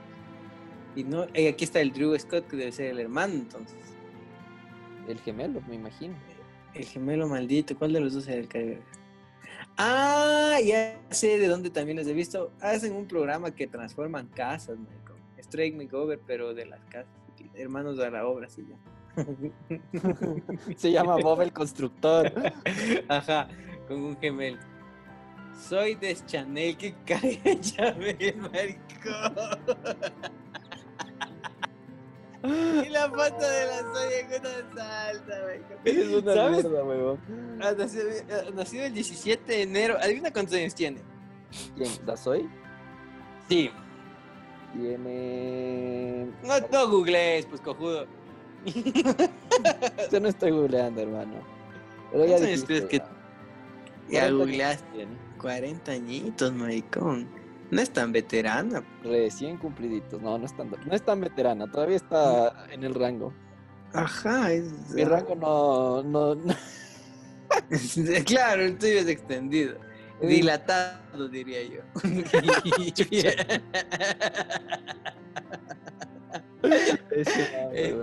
[0.95, 3.77] Y no, y aquí está el Drew Scott, que debe ser el hermano, entonces.
[5.07, 6.15] El gemelo, me imagino.
[6.73, 8.79] El gemelo maldito, ¿cuál de los dos era el que
[9.77, 12.51] Ah, ya sé de dónde también los he visto.
[12.61, 15.02] Hacen un programa que transforman casas, marico.
[15.53, 17.13] Straight Makeover, pero de las casas.
[17.53, 18.75] Hermanos de la obra, sí ya.
[20.77, 22.33] Se llama Bob el constructor.
[23.07, 23.47] Ajá,
[23.87, 24.57] con un gemelo.
[25.55, 28.79] Soy de Chanel, que cae Chanel, marico.
[32.43, 35.73] y la foto de la soya en una salsa, marico.
[35.85, 36.63] es una ¿Sabes?
[36.63, 37.19] mierda, weón.
[37.61, 39.97] Ha nacido, el 17 de enero.
[40.01, 40.99] Adivina cuántos años tiene.
[41.75, 41.91] ¿Quién?
[42.07, 42.49] ¿Dasoy?
[43.47, 43.69] Sí.
[44.73, 46.27] Tiene.
[46.43, 48.05] No, no googlees, pues cojudo.
[50.11, 51.35] Yo no estoy googleando, hermano.
[52.11, 53.09] Pero ya ¿Cuántos años dijiste, crees que- ya.
[54.09, 54.85] Ya 40 googleaste.
[54.93, 55.11] tiene.
[55.39, 57.27] 40 añitos, maricón.
[57.71, 58.83] No es tan veterana.
[59.03, 60.21] Recién cumpliditos.
[60.21, 61.71] No, no es tan, no es tan veterana.
[61.71, 63.33] Todavía está en el rango.
[63.93, 64.71] Ajá, es.
[64.89, 66.03] Mi rango no.
[66.03, 66.55] no, no-
[68.25, 69.75] claro, el tuyo es extendido.
[70.21, 71.81] Dilatado, diría yo.
[77.75, 78.01] Eh.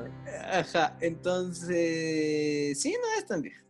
[0.51, 2.81] Ajá, entonces.
[2.81, 3.65] Sí, no es tan vieja.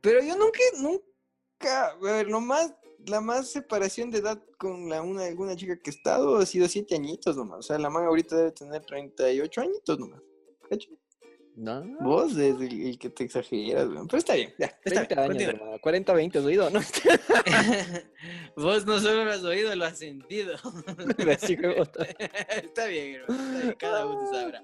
[0.00, 1.86] Pero yo nunca, nunca.
[1.86, 2.74] A ver, lo más.
[3.06, 6.68] La más separación de edad con la, una, alguna chica que he estado ha sido
[6.68, 7.58] siete añitos nomás.
[7.58, 10.20] O sea, la man ahorita debe tener 38 añitos nomás.
[10.70, 10.90] ¿Cacho?
[11.54, 11.84] No.
[12.00, 14.06] Vos es el, el que te exageras, weón.
[14.06, 14.66] Pero está bien, ya.
[14.66, 15.78] Está 30 bien, años, hermano.
[15.80, 16.70] 40, 20, ¿has oído?
[16.70, 16.80] No,
[18.56, 20.54] Vos no solo lo has oído, lo has sentido.
[21.18, 22.62] Está- bien, hermano.
[22.62, 23.20] está bien,
[23.78, 24.62] cada uno sabrá.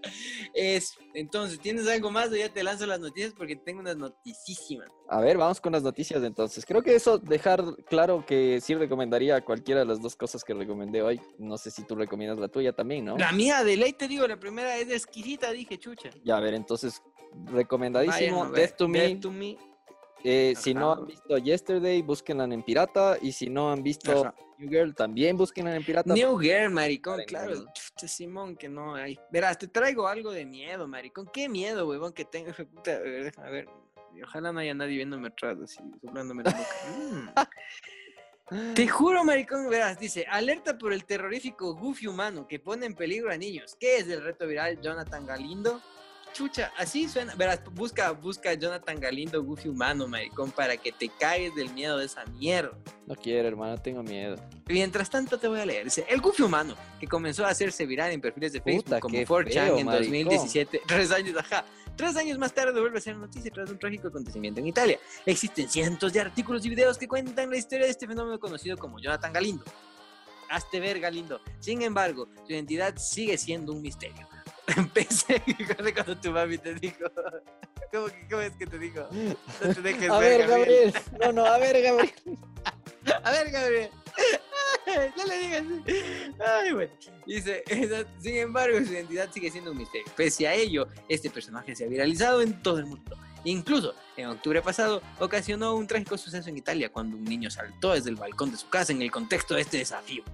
[0.54, 3.34] Es, entonces, ¿tienes algo más o ya te lanzo las noticias?
[3.36, 4.88] Porque tengo unas noticísimas.
[5.10, 6.64] A ver, vamos con las noticias entonces.
[6.64, 11.02] Creo que eso, dejar claro que sí recomendaría cualquiera de las dos cosas que recomendé
[11.02, 11.20] hoy.
[11.38, 13.16] No sé si tú recomiendas la tuya también, ¿no?
[13.18, 16.10] La mía, de ley te digo, la primera es exquisita, dije, chucha.
[16.24, 16.77] Ya, a ver, entonces,
[17.46, 18.40] recomendadísimo.
[18.40, 18.98] Vayan a Death to Me.
[19.00, 19.58] Death to Me.
[20.24, 23.16] Eh, si no han visto Yesterday, búsquenla en pirata.
[23.20, 24.34] Y si no han visto Ajá.
[24.58, 26.12] New Girl, también búsquenla en pirata.
[26.12, 27.64] New Girl, maricón, claro.
[27.72, 29.18] Chucha, Simón, que no hay.
[29.30, 31.28] Verás, te traigo algo de miedo, maricón.
[31.32, 32.52] Qué miedo, huevón, que tengo.
[32.52, 32.96] puta.
[32.96, 33.68] A ver, déjame ver.
[34.24, 37.50] Ojalá no haya nadie viéndome atrás, así, soplándome la boca.
[38.50, 38.72] Mm.
[38.72, 43.30] Te juro, maricón, verás, dice, alerta por el terrorífico Goofy humano que pone en peligro
[43.30, 43.76] a niños.
[43.78, 45.82] ¿Qué es el reto viral Jonathan Galindo?
[46.32, 47.34] Chucha, así suena.
[47.34, 52.06] Verás, busca, busca Jonathan Galindo Goofy humano, maricón, para que te caes del miedo de
[52.06, 52.76] esa mierda.
[53.06, 54.36] No quiero, hermano, tengo miedo.
[54.68, 55.84] Mientras tanto te voy a leer.
[55.84, 59.12] Dice, el Goofy humano, que comenzó a hacerse viral en perfiles de Facebook Puta, como
[59.12, 60.24] qué 4chan feo, en maricón.
[60.24, 61.64] 2017, tres años, ajá.
[61.96, 65.00] Tres años más tarde vuelve a ser noticia tras un trágico acontecimiento en Italia.
[65.26, 69.00] Existen cientos de artículos y videos que cuentan la historia de este fenómeno conocido como
[69.00, 69.64] Jonathan Galindo.
[70.48, 71.40] Hazte ver, Galindo.
[71.58, 74.28] Sin embargo, su identidad sigue siendo un misterio.
[74.94, 77.04] Pese a cuando tu mami te dijo...
[77.92, 79.08] ¿Cómo, que- cómo es que te dijo?
[79.64, 80.94] No te dejes A ver, ver, Gabriel.
[81.20, 82.12] No, no, a ver, Gabriel.
[83.24, 83.90] a ver, Gabriel.
[85.16, 85.64] No le digas.
[86.46, 86.92] Ay, bueno.
[87.26, 87.64] Dice,
[88.20, 90.06] sin embargo, su identidad sigue siendo un misterio.
[90.16, 93.16] Pese a ello, este personaje se ha viralizado en todo el mundo.
[93.44, 98.10] Incluso, en octubre pasado, ocasionó un trágico suceso en Italia cuando un niño saltó desde
[98.10, 100.24] el balcón de su casa en el contexto de este desafío.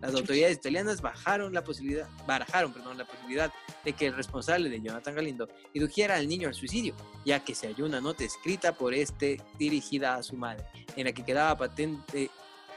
[0.00, 3.52] Las autoridades italianas bajaron la posibilidad, barajaron perdón, la posibilidad
[3.84, 6.94] de que el responsable de Jonathan Galindo indujera al niño al suicidio,
[7.24, 10.64] ya que se halló una nota escrita por este dirigida a su madre,
[10.96, 12.30] en la que quedaba patente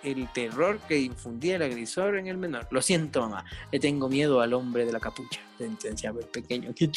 [0.03, 2.67] el terror que infundía el agresor en el menor.
[2.71, 6.74] Lo siento, mamá, le tengo miedo al hombre de la capucha, sentenciaba el pequeño.
[6.76, 6.89] ¡Qué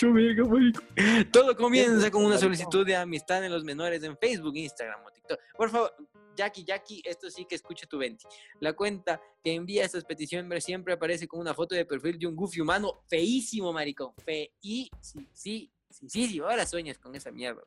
[0.48, 0.82] marico!
[1.30, 5.38] Todo comienza con una solicitud de amistad en los menores en Facebook, Instagram o TikTok.
[5.56, 5.94] Por favor,
[6.36, 8.24] Jackie, Jackie, esto sí que escuche tu 20.
[8.60, 12.36] La cuenta que envía estas peticiones siempre aparece con una foto de perfil de un
[12.36, 14.12] goofy humano feísimo, maricón.
[14.24, 17.62] Feí, sí, sí, sí, sí, sí, ahora sueñas con esa mierda.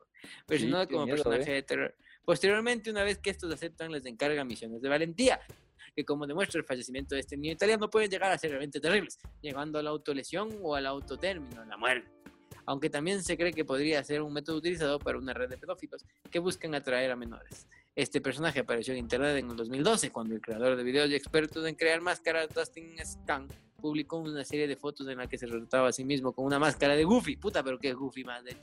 [0.46, 1.94] Personado qué como miedo, personaje de terror.
[2.24, 5.40] Posteriormente, una vez que estos aceptan, les encargan misiones de valentía,
[5.94, 9.18] que como demuestra el fallecimiento de este niño italiano, pueden llegar a ser realmente terribles,
[9.42, 12.10] llegando a la autolesión o al autotérmino, la muerte.
[12.66, 16.04] Aunque también se cree que podría ser un método utilizado para una red de pedófilos
[16.30, 17.66] que buscan atraer a menores.
[18.00, 21.66] Este personaje apareció en internet en el 2012 cuando el creador de videos y expertos
[21.66, 23.46] en crear máscaras, Dustin Scan,
[23.78, 26.58] publicó una serie de fotos en la que se retrataba a sí mismo con una
[26.58, 27.36] máscara de Goofy.
[27.36, 28.56] Puta, pero qué Goofy más de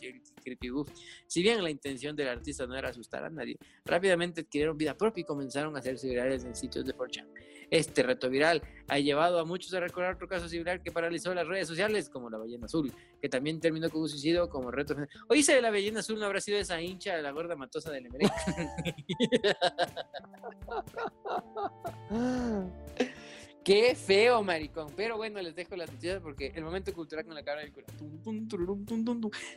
[0.43, 0.91] Creepy Goofy.
[1.27, 5.21] Si bien la intención del artista no era asustar a nadie, rápidamente adquirieron vida propia
[5.21, 7.27] y comenzaron a hacerse virales en sitios de 4chan.
[7.69, 11.47] Este reto viral ha llevado a muchos a recordar otro caso similar que paralizó las
[11.47, 14.95] redes sociales, como la ballena azul, que también terminó con un suicidio como reto.
[15.27, 17.91] Oye, ¿ese de la ballena azul no habrá sido esa hincha de la gorda matosa
[17.91, 18.31] del Emelec?
[23.67, 24.87] Qué feo, maricón.
[24.95, 27.63] Pero bueno, les dejo las noticias porque el momento cultural con la cara.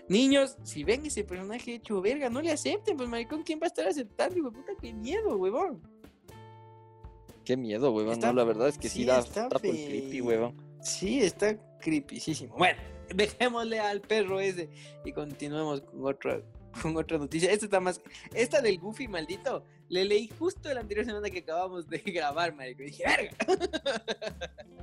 [0.08, 3.68] Niños, si ven ese personaje hecho verga, no le acepten, pues maricón, ¿quién va a
[3.68, 4.50] estar aceptando?
[4.50, 5.80] Puta, qué miedo, huevón.
[7.44, 8.14] Qué miedo, huevón.
[8.14, 10.56] Está- No, la verdad es que sí, sí, da, está está por creepy, huevón.
[10.82, 12.56] Sí, está creepyísimo.
[12.56, 12.78] Bueno,
[13.14, 14.68] dejémosle al perro ese
[15.04, 16.42] y continuemos con otra,
[16.82, 17.50] con otra noticia.
[17.50, 18.00] Esta está más.
[18.34, 19.64] Esta del Goofy maldito.
[19.88, 22.82] Le leí justo la anterior semana que acabamos de grabar, marico.
[22.82, 23.36] Y dije, ¡verga!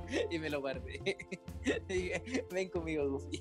[0.30, 1.16] y me lo guardé.
[1.88, 3.40] Dije, ven conmigo, Goofy.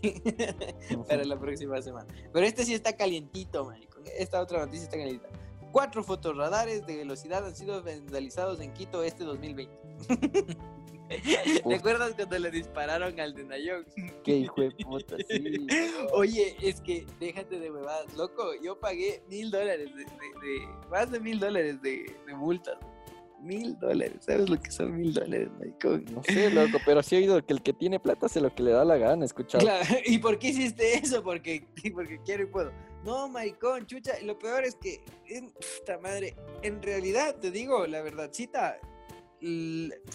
[1.10, 2.08] para la próxima semana.
[2.32, 4.00] Pero este sí está calientito, marico.
[4.18, 5.30] Esta otra noticia está calientita.
[5.72, 9.74] Cuatro fotorradares de velocidad han sido vandalizados en Quito este 2020.
[11.10, 13.86] ¿Te acuerdas cuando le dispararon al de Nayón?
[14.24, 15.68] Qué hijo de puta, sí.
[16.14, 18.44] Oye, es que déjate de huevadas, loco.
[18.62, 22.78] Yo pagué mil dólares de, de- de- más de mil dólares de, de multas.
[23.40, 26.04] Mil dólares, ¿sabes lo que son mil dólares, maricón?
[26.12, 28.64] No sé, loco, pero sí he oído que el que tiene plata hace lo que
[28.64, 29.62] le da la gana, escuchar.
[29.62, 31.22] Claro, ¿y por qué hiciste eso?
[31.24, 32.72] Porque, porque quiero y puedo.
[33.04, 37.86] No, maricón, chucha, y lo peor es que, en, puta madre, en realidad, te digo,
[37.88, 38.80] la verdadcita,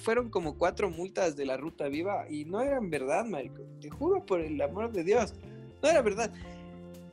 [0.03, 3.80] fueron como cuatro multas de la ruta viva y no eran verdad, maricón.
[3.80, 5.35] Te juro por el amor de Dios,
[5.83, 6.33] no era verdad.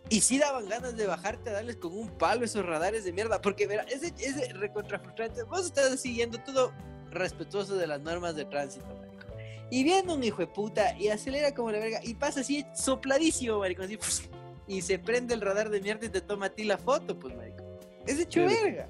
[0.09, 3.41] Y sí daban ganas de bajarte a darles con un palo esos radares de mierda,
[3.41, 6.73] porque verá, ese, ese recontrafrustrante, vos estás siguiendo todo
[7.11, 9.29] respetuoso de las normas de tránsito, maricón.
[9.69, 13.59] Y viene un hijo de puta y acelera como la verga y pasa así sopladísimo,
[13.59, 13.99] maricón, así,
[14.69, 17.35] y se prende el radar de mierda y te toma a ti la foto, pues,
[17.35, 17.63] marico.
[18.07, 18.87] Es hecho verga.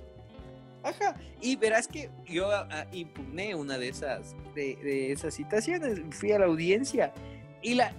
[0.83, 1.19] Ajá.
[1.41, 5.99] Y verás que yo ah, impugné una de esas, de, de esas situaciones.
[6.11, 7.13] Fui a la audiencia
[7.61, 7.93] y la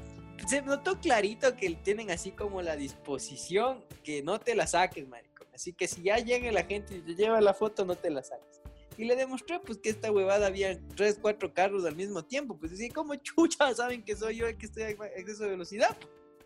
[0.46, 5.44] se notó clarito que tienen así como la disposición que no te la saques, marico.
[5.54, 8.22] Así que si ya llega la gente y te lleva la foto, no te la
[8.22, 8.60] saques.
[8.96, 12.58] Y le demostré pues que esta huevada había tres, cuatro carros al mismo tiempo.
[12.58, 15.96] Pues así como chucha, saben que soy yo el que estoy a exceso de velocidad.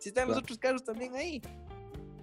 [0.05, 1.41] Si están los otros carros también ahí.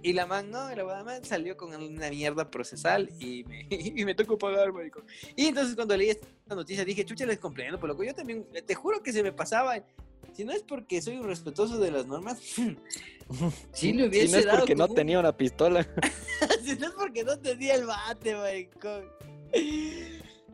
[0.04, 4.14] Y la man, no, la man salió con una mierda procesal y me, y me
[4.14, 5.02] tocó pagar, marico.
[5.34, 8.04] Y entonces cuando leí esta noticia dije, chucha, les comprendo, por loco.
[8.04, 9.84] Yo también, te juro que se me pasaba.
[10.32, 12.38] Si no es porque soy un respetuoso de las normas,
[13.72, 15.84] sí le hubiese Si no es dado porque no tenía una pistola.
[16.62, 19.10] si no es porque no tenía el bate, maricón.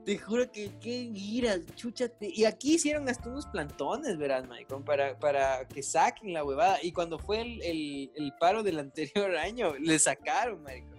[0.04, 2.30] Te juro que qué giras, chúchate.
[2.34, 6.78] Y aquí hicieron hasta unos plantones, verás, maricón, para, para que saquen la huevada.
[6.82, 10.98] Y cuando fue el, el- el paro del anterior año, le sacaron, maricón.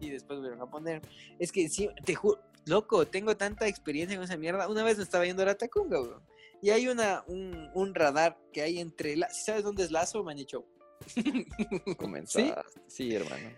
[0.00, 1.02] Y después volvieron a poner.
[1.38, 4.68] Es que sí, te juro, loco, tengo tanta experiencia con esa mierda.
[4.68, 6.22] Una vez me estaba yendo a la Tacunga, weón.
[6.60, 9.16] Y hay una, un, un radar que hay entre...
[9.16, 9.28] La...
[9.30, 10.64] ¿sí ¿Sabes dónde es Lazo, Manicho?
[11.96, 12.54] Comenzaste.
[12.86, 13.50] Sí, hermano.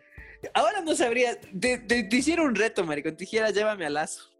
[0.54, 1.38] Ahora no sabría.
[1.40, 3.12] Te, te- te hicieron un reto, maricón.
[3.16, 4.30] Te dijera, llévame a lazo.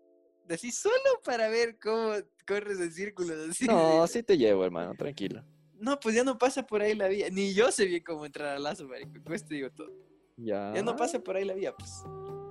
[0.51, 2.13] Así solo para ver cómo
[2.47, 3.51] corres en círculos.
[3.51, 3.67] Así.
[3.67, 5.43] No, sí te llevo, hermano, tranquilo.
[5.79, 7.29] No, pues ya no pasa por ahí la vía.
[7.31, 9.23] Ni yo sé bien cómo entrar a lazo, maricón.
[9.25, 9.91] Pues te digo todo.
[10.37, 10.73] Ya.
[10.75, 12.03] Ya no pasa por ahí la vía, pues.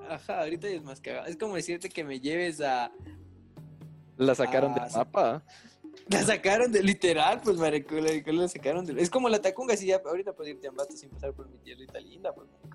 [0.10, 1.28] Ajá, ahorita ya es más cagado.
[1.28, 2.92] Es como decirte que me lleves a.
[4.18, 5.44] La sacaron Ah, del mapa.
[6.08, 8.04] La sacaron de literal, pues, maricón.
[8.04, 9.02] La, la sacaron de.
[9.02, 11.58] Es como la Tacunga, si ya ahorita puedes irte a Ambato sin pasar por mi
[11.60, 12.73] tierrita linda, pues, maricón.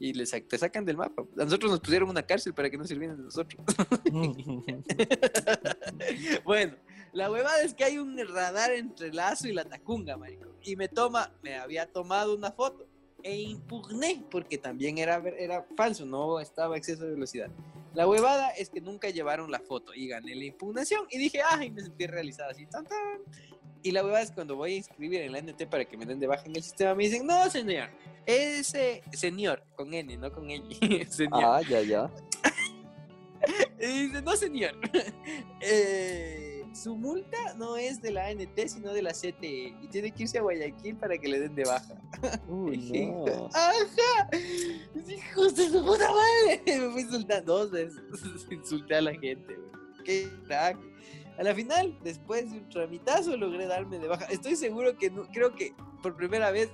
[0.00, 1.22] Y le sa- te sacan del mapa.
[1.38, 3.62] A nosotros nos pusieron una cárcel para que no sirvieran de nosotros.
[6.44, 6.74] bueno,
[7.12, 10.46] la huevada es que hay un radar entre Lazo y la Tacunga, marico.
[10.62, 12.86] Y me toma, me había tomado una foto
[13.22, 17.50] e impugné porque también era, era falso, no estaba a exceso de velocidad.
[17.92, 21.70] La huevada es que nunca llevaron la foto y gané la impugnación y dije, ay,
[21.70, 22.98] me sentí realizada así, tan, tan.
[23.82, 26.20] Y la huevada es cuando voy a inscribir en la NT para que me den
[26.20, 27.88] de baja en el sistema, me dicen, no, señor,
[28.26, 30.66] ese señor, con N, no con N,
[31.10, 31.42] señor.
[31.44, 32.10] ah, ya, ya.
[33.80, 34.74] Y dice, no señor,
[35.62, 39.74] Eh, su multa no es de la ANT, sino de la CTE.
[39.82, 41.94] Y tiene que irse a Guayaquil para que le den de baja.
[42.48, 42.76] Uy,
[43.08, 43.48] no.
[43.52, 44.30] ¡Ajá!
[45.08, 46.62] ¡Hijos de su puta madre!
[46.66, 48.00] Me fui a insultar dos veces.
[48.50, 49.70] Insulté a la gente, güey.
[50.04, 50.78] ¡Qué crack!
[51.40, 54.26] A la final, después de un tramitazo, logré darme de baja.
[54.26, 55.72] Estoy seguro que, no- creo que
[56.02, 56.68] por primera vez,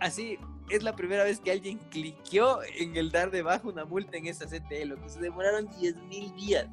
[0.00, 0.38] así,
[0.70, 4.26] es la primera vez que alguien cliqueó en el dar de baja una multa en
[4.26, 4.86] esa CTE.
[4.86, 6.66] Lo que se demoraron 10 mil días.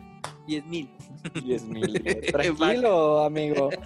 [0.48, 0.90] 10 mil.
[1.44, 1.94] 10 mil.
[2.32, 3.70] Tranquilo, amigo.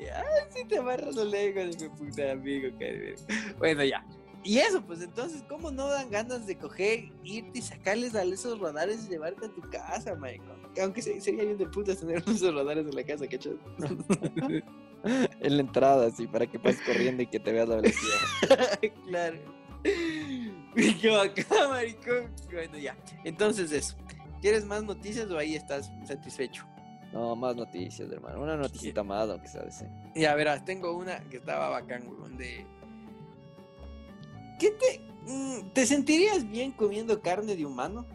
[0.00, 3.14] Ya, sí te amarras la lengua de mi puta amigo, cabrón.
[3.58, 4.04] Bueno, ya.
[4.44, 8.58] Y eso, pues entonces, ¿cómo no dan ganas de coger, irte y sacarles a esos
[8.60, 10.60] radares y llevarte a tu casa, maricón?
[10.82, 13.56] Aunque se- sería bien de putas tener esos radares en la casa, ¿cachai?
[15.40, 18.80] En la entrada, sí, para que pases corriendo y que te veas la velocidad.
[19.06, 19.36] claro.
[19.82, 22.32] Qué bacán, maricón.
[22.50, 22.96] Bueno, ya.
[23.22, 23.96] Entonces, eso.
[24.40, 26.64] ¿Quieres más noticias o ahí estás satisfecho?
[27.12, 28.42] No, más noticias, hermano.
[28.42, 29.70] Una noticita más, aunque sea de
[30.20, 32.02] Ya verás, tengo una que estaba bacán,
[32.38, 32.66] de...
[34.58, 35.00] ¿Qué te...
[35.30, 38.06] mm, ¿Te sentirías bien comiendo carne de humano?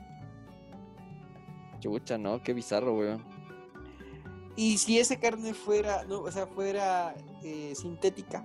[1.79, 3.23] Chucha, no, qué bizarro, weón.
[4.55, 8.43] Y si esa carne fuera, no, o sea, fuera eh, sintética.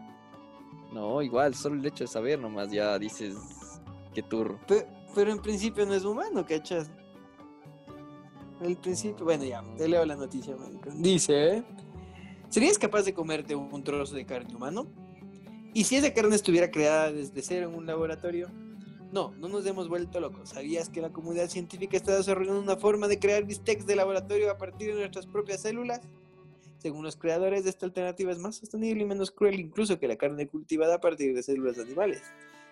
[0.93, 3.35] No, igual, solo el hecho de saber nomás ya dices
[4.15, 4.61] qué turro.
[4.69, 6.89] Pe- Pero, en principio no es humano, ¿cachas?
[8.61, 10.91] El principio, bueno, ya, te leo la noticia, marico.
[10.95, 11.65] Dice,
[12.49, 14.87] ¿serías capaz de comerte un trozo de carne humano?
[15.77, 18.49] ¿Y si esa carne estuviera creada desde cero en un laboratorio?
[19.11, 20.51] No, no nos hemos vuelto locos.
[20.51, 24.57] ¿Sabías que la comunidad científica está desarrollando una forma de crear bistecs de laboratorio a
[24.57, 26.01] partir de nuestras propias células?
[26.79, 30.47] Según los creadores, esta alternativa es más sostenible y menos cruel incluso que la carne
[30.47, 32.23] cultivada a partir de células animales.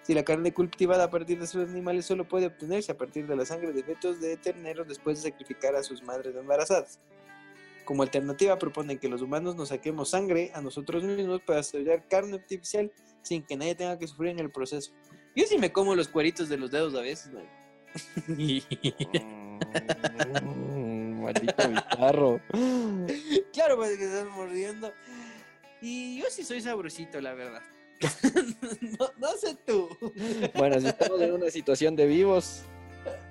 [0.02, 3.34] Si la carne cultivada a partir de células animales solo puede obtenerse a partir de
[3.34, 7.00] la sangre de fetos de terneros después de sacrificar a sus madres embarazadas.
[7.84, 12.36] Como alternativa proponen que los humanos nos saquemos sangre a nosotros mismos para desarrollar carne
[12.36, 14.92] artificial sin que nadie tenga que sufrir en el proceso.
[15.34, 17.46] Yo sí me como los cueritos de los dedos a veces, man.
[20.44, 22.40] Mm, Maldito bizarro.
[23.52, 24.92] Claro, pues que estás mordiendo.
[25.80, 27.62] Y yo sí soy sabrosito, la verdad.
[28.98, 29.88] no, no sé tú.
[30.54, 32.62] Bueno, si estamos en una situación de vivos,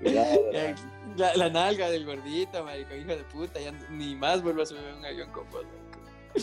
[0.02, 0.52] cuidado.
[1.18, 4.82] La, la nalga del gordito, marico, hijo de puta, ya ni más vuelvo a subir
[4.97, 5.66] un avión con vos.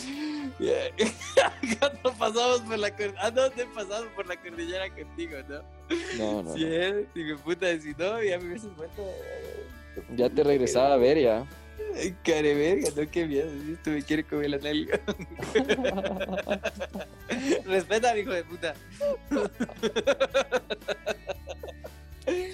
[1.79, 3.21] Cuando pasamos por la cordillera.
[3.23, 5.63] Ah, no, te he pasado por la cordillera contigo, ¿no?
[6.17, 6.53] No, no.
[6.53, 6.69] Sí, no.
[6.71, 7.07] eh.
[7.15, 9.01] Digo, puta, si no, ya me hubieses vuelto.
[9.01, 9.65] eh,
[10.15, 11.45] Ya te regresaba a ver ya.
[11.95, 13.49] Ay, Care verga, no, qué miedo.
[13.65, 14.99] si Esto me quiere comer la nalga.
[17.65, 18.75] Respeta, hijo de puta.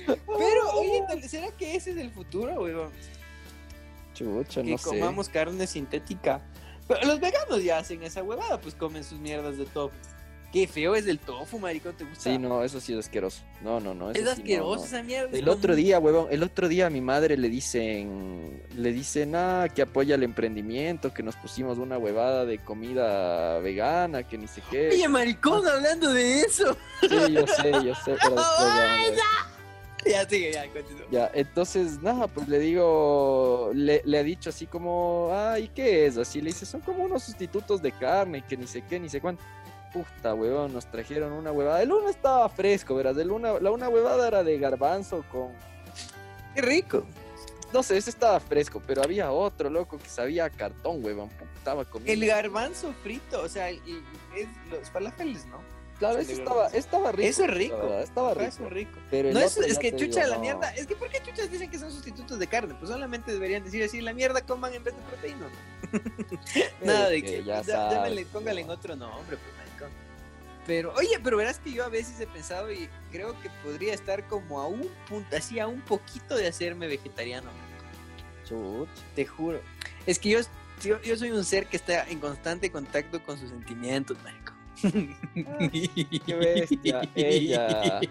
[0.05, 2.91] Pero, oye, ¿será que ese es el futuro, weón?
[4.13, 4.89] Chucha, que no sé.
[4.89, 6.41] comamos carne sintética.
[6.87, 9.95] Pero los veganos ya hacen esa huevada, pues comen sus mierdas de tofu.
[10.53, 12.23] Qué feo es el tofu, maricón, ¿te gusta?
[12.23, 13.41] Sí, no, eso sí es asqueroso.
[13.61, 14.11] No, no, no.
[14.11, 14.85] eso Es sí, no, asqueroso no.
[14.85, 15.37] esa mierda.
[15.37, 19.67] El otro día, huevón, el otro día a mi madre le dicen, le dicen, ah,
[19.73, 24.61] que apoya el emprendimiento, que nos pusimos una huevada de comida vegana, que ni sé
[24.71, 24.91] qué.
[24.93, 26.77] Oye, maricón, hablando de eso.
[27.01, 29.51] Sí, yo sé, yo sé, pero después ya,
[30.11, 31.07] Ya, sigue, ya, continúa.
[31.09, 36.17] ya, entonces, nada, pues le digo, le, le ha dicho así como, ay, ¿qué es?
[36.17, 39.19] Así le dice, son como unos sustitutos de carne, que ni sé qué, ni sé
[39.19, 39.43] cuánto.
[39.91, 41.81] Puta, huevón, nos trajeron una huevada.
[41.81, 45.53] El uno estaba fresco, verás, el una, la una huevada era de garbanzo con
[46.53, 47.03] Qué rico.
[47.73, 51.29] No sé, ese estaba fresco, pero había otro loco que sabía a cartón, huevón.
[51.57, 52.13] Estaba comiendo.
[52.13, 53.79] El garbanzo frito, o sea, es
[54.69, 55.59] los falafeles, ¿no?
[55.99, 57.29] Claro, ese de estaba, estaba rico.
[57.29, 57.93] Eso es rico.
[57.99, 58.45] Estaba rico.
[58.45, 58.99] eso es rico.
[59.09, 60.41] Pero No, es, es que chucha digo, la no.
[60.41, 60.69] mierda.
[60.75, 62.75] Es que ¿por qué chuchas dicen que son sustitutos de carne?
[62.75, 65.47] Pues solamente deberían decir así, la mierda coman en vez de proteína.
[65.47, 65.99] ¿no?
[66.85, 69.89] Nada de que que ya llámenle, póngale en otro nombre, pues maricón.
[70.67, 74.27] Pero, oye, pero verás que yo a veces he pensado y creo que podría estar
[74.27, 77.49] como a un punto, así a un poquito de hacerme vegetariano.
[78.47, 78.89] Chuch.
[79.15, 79.61] Te juro.
[80.05, 80.39] Es que yo,
[80.83, 84.54] yo, yo soy un ser que está en constante contacto con sus sentimientos, marico.
[84.81, 88.01] Qué bestia, ella.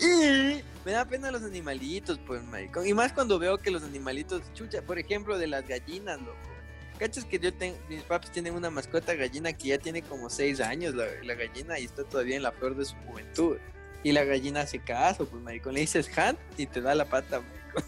[0.00, 2.84] Y me da pena los animalitos, pues, marico.
[2.84, 6.38] Y más cuando veo que los animalitos, chucha, por ejemplo, de las gallinas, loco.
[6.98, 10.60] ¿Cachas que yo tengo, mis papis tienen una mascota gallina que ya tiene como seis
[10.60, 13.56] años, la, la gallina, y está todavía en la flor de su juventud?
[14.04, 15.72] Y la gallina hace caso, pues, marico.
[15.72, 17.42] Le dices hand y te da la pata.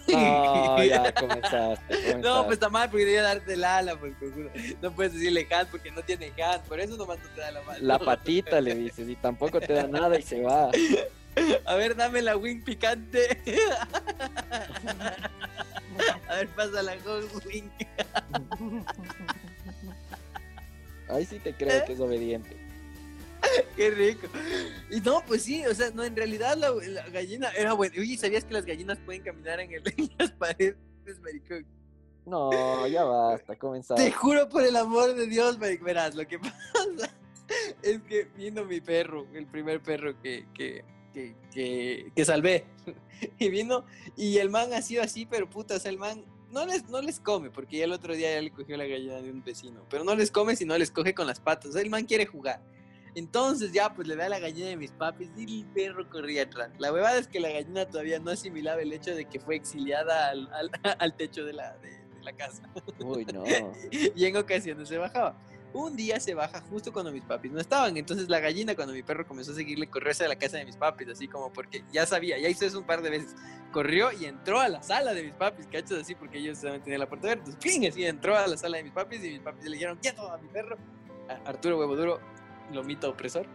[0.08, 1.84] No, ya comenzaste.
[1.88, 2.18] comenzaste.
[2.18, 4.14] No, pues está mal porque debía darte el ala, pues.
[4.82, 7.62] No puedes decirle hand porque no tiene hand, por eso nomás no te da la
[7.62, 7.78] mano.
[7.80, 10.70] La patita le dices y tampoco te da nada y se va.
[11.66, 13.38] A ver, dame la wing picante.
[16.28, 17.70] A ver, pasa la whole wing.
[21.08, 22.65] Ahí sí te creo que es obediente.
[23.76, 24.26] Qué rico.
[24.90, 27.94] Y no, pues sí, o sea, no, en realidad la, la gallina era buena.
[27.98, 30.76] Oye, ¿sabías que las gallinas pueden caminar en, el, en las paredes,
[31.22, 31.66] maricón?
[32.24, 34.10] No, ya basta, Te comenzaste.
[34.12, 35.86] juro por el amor de Dios, maricón.
[35.86, 37.10] Verás, lo que pasa
[37.82, 42.64] es que vino mi perro, el primer perro que, que, que, que, que salvé.
[43.38, 43.86] Y vino,
[44.16, 47.00] y el man ha sido así, pero puta, o sea, el man no les, no
[47.00, 49.86] les come, porque ya el otro día ya le cogió la gallina de un vecino,
[49.88, 51.70] pero no les come, sino les coge con las patas.
[51.70, 52.60] O sea, el man quiere jugar.
[53.16, 56.70] Entonces ya, pues le da la gallina de mis papis y el perro corría atrás.
[56.76, 60.28] La huevada es que la gallina todavía no asimilaba el hecho de que fue exiliada
[60.28, 62.62] al, al, al techo de la, de, de la casa
[62.98, 63.42] Uy, no.
[63.90, 65.34] y en ocasiones se bajaba.
[65.72, 67.96] Un día se baja justo cuando mis papis no estaban.
[67.96, 70.76] Entonces la gallina, cuando mi perro comenzó a seguirle, corrió hacia la casa de mis
[70.76, 73.34] papis, así como porque ya sabía, ya hizo eso un par de veces.
[73.72, 76.02] Corrió y entró a la sala de mis papis, ¿cachas?
[76.02, 77.50] Así porque ellos solamente tenían la puerta abierta.
[77.50, 77.88] Entonces, ¡ping!
[77.88, 80.36] Así entró a la sala de mis papis y mis papis le dijeron, ¡quieto a
[80.36, 80.76] mi perro!
[81.28, 82.20] A Arturo Huevo Duro,
[82.72, 83.46] lomito opresor.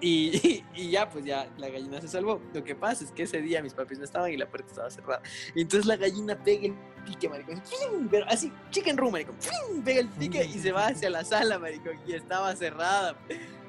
[0.00, 2.40] Y, y, ya, pues ya la gallina se salvó.
[2.52, 4.90] Lo que pasa es que ese día mis papis no estaban y la puerta estaba
[4.90, 5.22] cerrada.
[5.54, 7.62] Y entonces la gallina pega el pique, maricón.
[7.62, 8.08] ¡Fum!
[8.10, 9.36] Pero así, chicken room, maricón.
[9.40, 9.82] ¡Fum!
[9.82, 11.98] Pega el pique y se va hacia la sala, maricón.
[12.06, 13.16] Y estaba cerrada.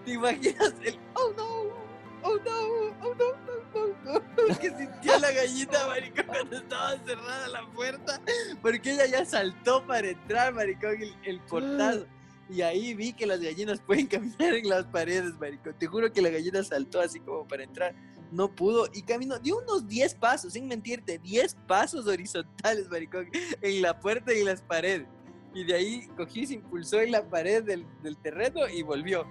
[0.04, 1.86] ¿Te imaginas el oh no?
[2.28, 4.58] Oh no, oh no, no, no, no.
[4.60, 8.20] Que sintió la gallina, maricón, cuando estaba cerrada la puerta.
[8.64, 12.08] Porque ella ya saltó para entrar, maricón, el, el portazo.
[12.50, 15.76] Y ahí vi que las gallinas pueden caminar en las paredes, maricón.
[15.78, 17.96] Te juro que la gallina saltó así como para entrar.
[18.32, 23.30] No pudo y caminó, dio unos 10 pasos, sin mentirte, 10 pasos horizontales, maricón,
[23.62, 25.08] en la puerta y en las paredes.
[25.54, 29.26] Y de ahí cogió se impulsó en la pared del, del terreno y volvió.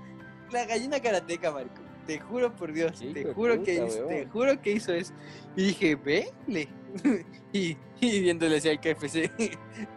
[0.50, 1.84] La gallina karateca, maricón.
[2.06, 5.14] Te juro por Dios, te juro puta, que hizo, te juro que hizo eso.
[5.56, 6.68] Y dije, vele.
[7.52, 9.30] y, y viéndole hacia el KFC,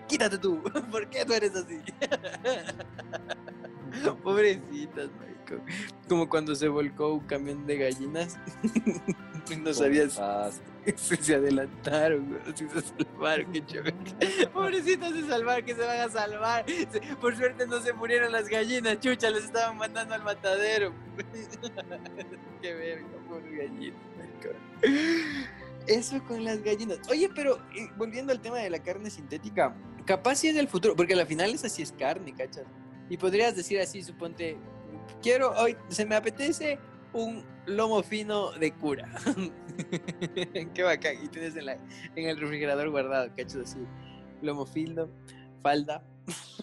[0.08, 1.80] quítate tú, ¿por qué tú eres así?
[4.24, 5.56] Pobrecitas, marico.
[6.08, 8.38] Como cuando se volcó un camión de gallinas.
[9.60, 10.20] no sabías
[10.96, 13.96] si se adelantaron, si se salvaron, qué chévere.
[14.54, 16.66] Pobrecitas se salvaron, que se van a salvar.
[17.20, 20.94] Por suerte no se murieron las gallinas, chucha, les estaban mandando al matadero.
[22.62, 24.50] qué verga, pobre gallina, marico.
[25.88, 27.00] Eso con las gallinas.
[27.10, 29.76] Oye, pero eh, volviendo al tema de la carne sintética,
[30.06, 32.66] capaz si es el futuro, porque al final esa sí es carne, ¿cachas?
[33.10, 34.58] Y podrías decir así, suponte,
[35.22, 36.78] quiero hoy, se me apetece
[37.14, 39.10] un lomo fino de cura.
[40.74, 41.24] Qué bacán.
[41.24, 41.78] Y tienes en, la,
[42.16, 43.56] en el refrigerador guardado, ¿cachas?
[43.56, 43.80] Así,
[44.42, 45.08] lomo fino,
[45.62, 46.04] falda,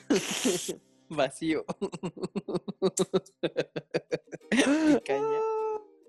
[1.09, 1.65] vacío.
[4.51, 5.54] Picaña.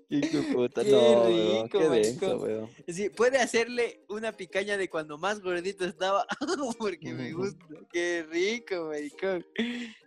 [0.08, 0.20] Qué
[0.52, 2.02] puta, Qué no, rico, qué maricón.
[2.02, 2.70] denso, weón.
[2.86, 6.24] Sí, puede hacerle una picaña de cuando más gordito estaba,
[6.78, 7.64] porque me gusta.
[7.92, 9.44] Qué rico, maricón.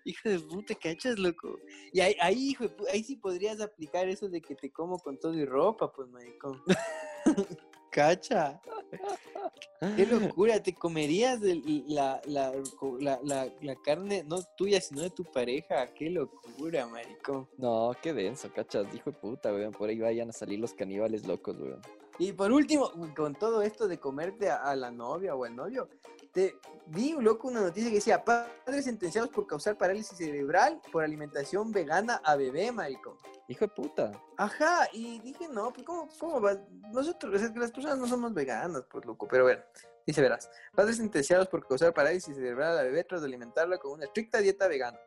[0.06, 1.60] Hijo de puta, ¿cachas, loco?
[1.92, 5.34] Y ahí, ahí, hijo ahí sí podrías aplicar eso de que te como con todo
[5.34, 6.62] y ropa, pues, maricón.
[7.92, 8.62] Cacha.
[9.96, 12.52] Qué locura, te comerías el- la, la,
[13.62, 15.88] la, carne, no tuya, sino de tu pareja.
[15.94, 17.48] Qué locura, maricón.
[17.58, 19.72] No, qué denso, cachas, hijo de puta, weón.
[19.72, 21.82] Por ahí vayan a salir los caníbales locos, weón.
[22.18, 25.88] Y por último, con todo esto de comerte a, a la novia o al novio,
[26.32, 26.56] te
[26.88, 32.22] vi, loco, una noticia que decía, padres sentenciados por causar parálisis cerebral por alimentación vegana
[32.24, 33.18] a bebé, marico.
[33.48, 34.12] Hijo de puta.
[34.38, 36.58] Ajá, y dije, no, pues ¿cómo, cómo va?
[36.92, 39.62] Nosotros, las personas no somos veganas, pues loco, pero bueno,
[40.06, 44.40] dice, verás, padres sentenciados por causar parálisis cerebral a bebé tras alimentarla con una estricta
[44.40, 45.00] dieta vegana.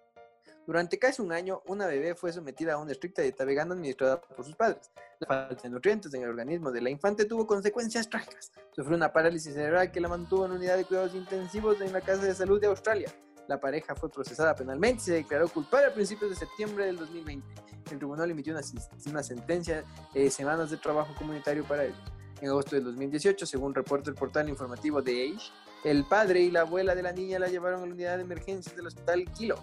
[0.67, 4.45] Durante casi un año, una bebé fue sometida a una estricta dieta vegana administrada por
[4.45, 4.93] sus padres.
[5.19, 8.53] La falta de nutrientes en el organismo de la infante tuvo consecuencias trágicas.
[8.75, 12.23] Sufrió una parálisis cerebral que la mantuvo en unidad de cuidados intensivos en la Casa
[12.23, 13.13] de Salud de Australia.
[13.49, 17.47] La pareja fue procesada penalmente y se declaró culpable a principios de septiembre del 2020.
[17.91, 19.85] El tribunal emitió una, sentencia
[20.15, 21.99] de semanas de trabajo comunitario para ellos.
[22.41, 25.53] En agosto del 2018, según reporta el portal informativo de Age,
[25.85, 28.77] el padre y la abuela de la niña la llevaron a la unidad de emergencias
[28.77, 29.57] del hospital Kilo,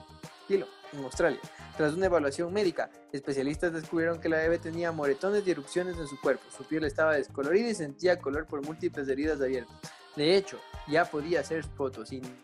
[0.94, 1.40] en Australia.
[1.78, 6.20] Tras una evaluación médica, especialistas descubrieron que la bebé tenía moretones y erupciones en su
[6.20, 6.44] cuerpo.
[6.56, 9.76] Su piel estaba descolorida y sentía color por múltiples heridas abiertas.
[10.16, 12.40] De hecho, ya podía hacer fotosíntesis.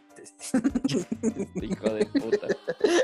[1.61, 2.47] Hijo de puta.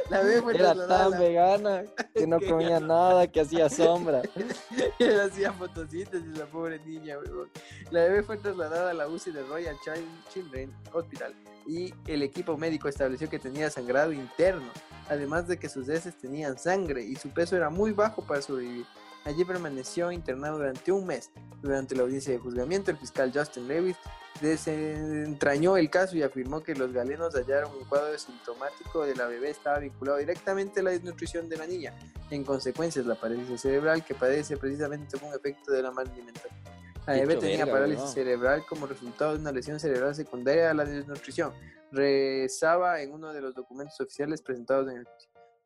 [0.09, 1.83] la bebé fue Era trasladada a tan la- vegana
[2.15, 4.21] que no Que comía nada, que hacía sombra.
[4.99, 7.49] Él hacía fotosíntesis, la pobre niña, weón.
[7.91, 11.33] La bebé fue trasladada a la UCI de Royal Child- Children Hospital
[11.67, 14.71] y el equipo médico estableció que tenía sangrado interno,
[15.11, 18.85] además de que sus heces tenían sangre y su peso era muy bajo para sobrevivir.
[19.25, 21.31] Allí permaneció internado durante un mes.
[21.61, 23.97] Durante la audiencia de juzgamiento, el fiscal Justin Lewis
[24.39, 29.49] desentrañó el caso y afirmó que los galenos hallaron un cuadro sintomático de la bebé
[29.49, 31.93] estaba vinculado directamente a la desnutrición de la niña.
[32.29, 36.80] En consecuencia, la parálisis cerebral que padece precisamente un efecto de la mala alimentación.
[37.07, 41.53] Hecho tenía verga, parálisis cerebral como resultado de una lesión cerebral secundaria a la desnutrición.
[41.91, 45.07] Rezaba en uno de los documentos oficiales presentados en el.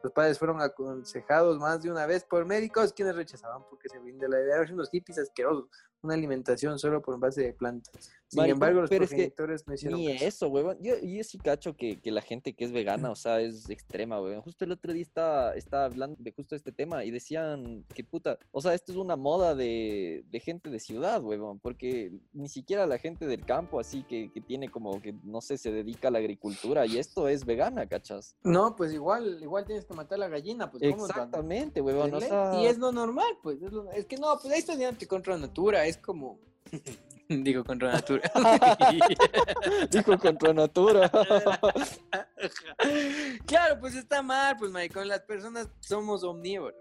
[0.01, 4.27] Los padres fueron aconsejados más de una vez por médicos quienes rechazaban porque se brinda
[4.27, 5.67] la idea de unos hippies asquerosos,
[6.05, 8.11] una alimentación solo por base de plantas.
[8.27, 10.25] Sin Maricón, embargo, los pero es que progenitores no hicieron Ni caso.
[10.25, 10.77] eso, huevón.
[10.81, 14.19] Yo, yo sí cacho que, que la gente que es vegana, o sea, es extrema,
[14.21, 14.41] huevón.
[14.41, 18.39] Justo el otro día estaba, estaba hablando de justo este tema y decían que puta,
[18.51, 22.85] o sea, esto es una moda de, de gente de ciudad, huevón, porque ni siquiera
[22.87, 26.11] la gente del campo, así que, que tiene como que, no sé, se dedica a
[26.11, 28.35] la agricultura y esto es vegana, ¿cachas?
[28.43, 32.09] No, pues igual, igual tienes que matar la gallina, pues ¿cómo tan- Exactamente, huevón.
[32.11, 32.29] de O ley?
[32.29, 33.61] sea, Y es lo normal, pues.
[33.61, 36.39] Es, lo- es que no, pues ahí está yéndote contra natura, es como.
[37.27, 38.31] Digo contra natura.
[39.89, 41.09] dijo contra natura.
[43.47, 45.07] claro, pues está mal, pues, maricón.
[45.07, 46.77] Las personas somos omnívoros.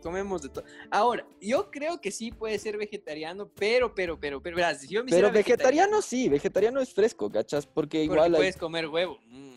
[0.00, 0.64] Comemos de todo.
[0.92, 5.02] Ahora, yo creo que sí puede ser vegetariano, pero, pero, pero, pero, verás, si yo
[5.02, 7.66] me Pero vegetariano sí, vegetariano es fresco, ¿cachas?
[7.66, 9.18] Porque Porque igual hay- puedes comer huevo.
[9.26, 9.54] Mm.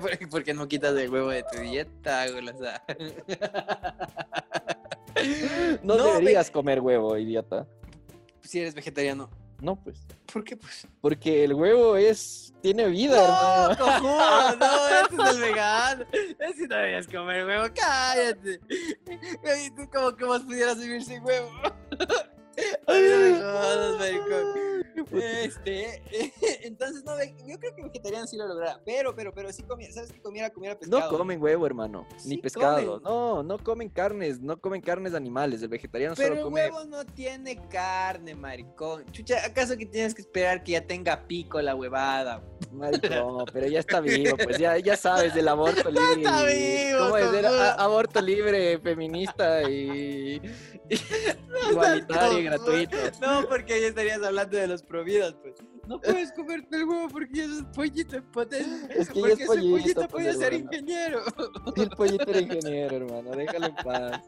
[0.00, 2.80] Porque- Porque no quitas el huevo de tu dieta, golosa.
[5.82, 7.66] no, no, deberías comer huevo, idiota.
[8.42, 9.30] Si eres vegetariano.
[9.60, 9.96] No, pues.
[10.32, 10.88] ¿Por qué, pues?
[11.00, 12.52] Porque el huevo es.
[12.62, 14.00] tiene vida, No, hermano.
[14.00, 16.04] cojudo, no, ese es el vegano.
[16.40, 18.60] Ese no deberías comer huevo, cállate.
[19.44, 21.50] Ay, ¿Tú cómo que más pudieras vivir sin huevo?
[22.88, 24.54] Ay, no jodas, maricón.
[25.42, 26.02] Este,
[26.66, 27.12] entonces no,
[27.46, 30.50] yo creo que vegetariano sí lo logrará, pero, pero, pero sí comía, ¿sabes qué comiera?
[30.50, 31.10] Comiera pescado.
[31.10, 32.06] No comen huevo, hermano.
[32.24, 33.00] Ni Sí pescado.
[33.00, 33.02] comen.
[33.02, 34.40] No, no comen carnes.
[34.40, 35.62] No comen carnes animales.
[35.62, 36.62] El vegetariano Pero solo el come.
[36.64, 39.04] huevo no tiene carne, maricón.
[39.12, 42.42] Chucha, ¿acaso que tienes que esperar que ya tenga pico la huevada?
[42.72, 46.22] Maricón, pero ya está vivo, pues ya, ya sabes del aborto libre.
[46.22, 47.32] está y- vivo, ¿Cómo es?
[47.34, 50.40] Era aborto libre, feminista y.
[51.70, 52.96] igualitario y gratuito.
[53.20, 55.54] No, porque ahí estarías hablando de los providas, pues.
[55.88, 58.88] No puedes comerte el huevo porque es pollito en potencia.
[58.94, 60.70] Es que porque es ese pollito, pollito pues, ser hermano.
[60.70, 61.22] ingeniero.
[61.76, 63.30] El pollito era ingeniero, hermano.
[63.30, 64.22] Déjalo en paz.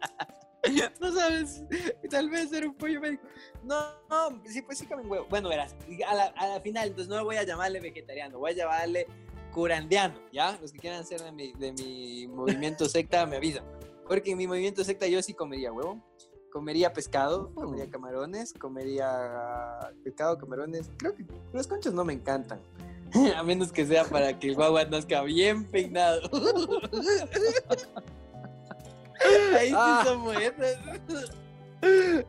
[1.01, 1.62] no sabes,
[2.11, 3.27] tal vez era un pollo médico.
[3.62, 3.77] No,
[4.09, 5.27] no, sí, pues sí comen huevo.
[5.28, 5.77] Bueno, verás,
[6.09, 9.07] a la, a la final, entonces no voy a llamarle vegetariano, voy a llamarle
[9.53, 10.59] curandeano, ¿ya?
[10.61, 13.65] Los que quieran ser de mi, de mi movimiento secta me avisan.
[14.09, 16.03] Porque en mi movimiento secta yo sí comería huevo,
[16.55, 20.89] comería pescado, comería camarones, comería pescado, camarones.
[20.99, 22.61] Creo que los conchos no me encantan.
[23.37, 26.21] A menos que sea para que el guagua nazca bien peinado.
[29.59, 30.03] Ahí sí Ah.
[30.07, 30.55] son buenas.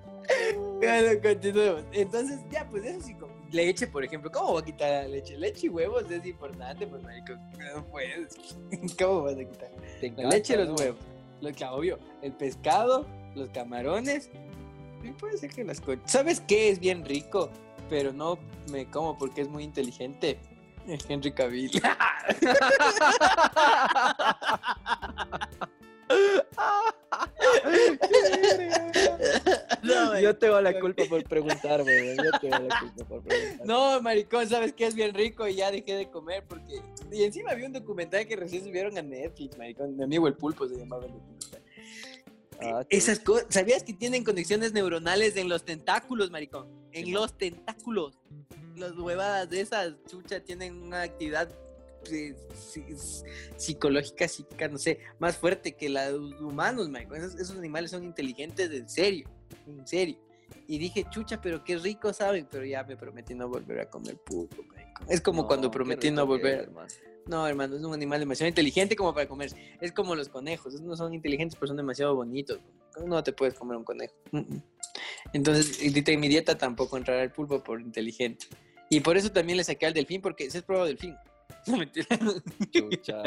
[0.79, 1.83] Bueno, continuemos.
[1.91, 3.15] Entonces, ya, pues eso sí,
[3.51, 4.31] leche, por ejemplo.
[4.31, 5.37] ¿Cómo va a quitar la leche?
[5.37, 7.33] Leche y huevos es importante, pues, marico.
[7.75, 8.35] No puedes.
[8.97, 9.69] ¿Cómo vas a quitar?
[10.01, 10.97] Te La leche y los huevos.
[11.41, 14.29] Lo que obvio, el pescado, los camarones.
[15.03, 15.81] Y puede ser que las.
[16.05, 17.49] ¿Sabes qué es bien rico?
[17.89, 18.39] Pero no
[18.71, 20.39] me como porque es muy inteligente.
[20.87, 21.71] Es Henry Cavill.
[29.83, 32.15] no, Yo tengo la culpa por preguntarme.
[32.15, 33.65] Yo tengo la culpa por preguntar.
[33.65, 35.47] No, maricón, ¿sabes qué es bien rico?
[35.47, 36.81] Y ya dejé de comer porque...
[37.11, 39.95] Y encima vi un documental que recién subieron a Netflix, maricón.
[39.95, 41.64] Mi amigo el pulpo se llamaba el documental.
[42.61, 46.67] Ah, Esas cosas, ¿sabías que tienen conexiones neuronales en los tentáculos, maricón?
[46.91, 48.17] En Sí, los tentáculos.
[48.75, 51.49] Las huevadas de esas, chucha, tienen una actividad
[52.11, 52.35] eh,
[53.57, 57.17] psicológica, psíquica, no sé, más fuerte que la de los humanos, maricón.
[57.17, 59.29] Esos, esos animales son inteligentes en serio,
[59.67, 60.17] en serio.
[60.67, 64.17] Y dije, chucha, pero qué rico saben, pero ya me prometí no volver a comer
[64.17, 65.07] pulpo, maricón.
[65.09, 66.59] Es como No, cuando prometí no es, volver.
[66.61, 66.87] hermano.
[67.27, 69.51] No, hermano, es un animal demasiado inteligente como para comer.
[69.81, 70.79] Es como los conejos.
[70.81, 72.59] No son inteligentes, pero son demasiado bonitos.
[73.03, 74.13] No te puedes comer un conejo.
[75.33, 78.45] Entonces, en mi dieta tampoco entrará el pulpo por inteligente.
[78.89, 81.15] Y por eso también le saqué al delfín, porque se has probado delfín.
[81.67, 82.07] No, mentira.
[82.71, 83.23] Chucha.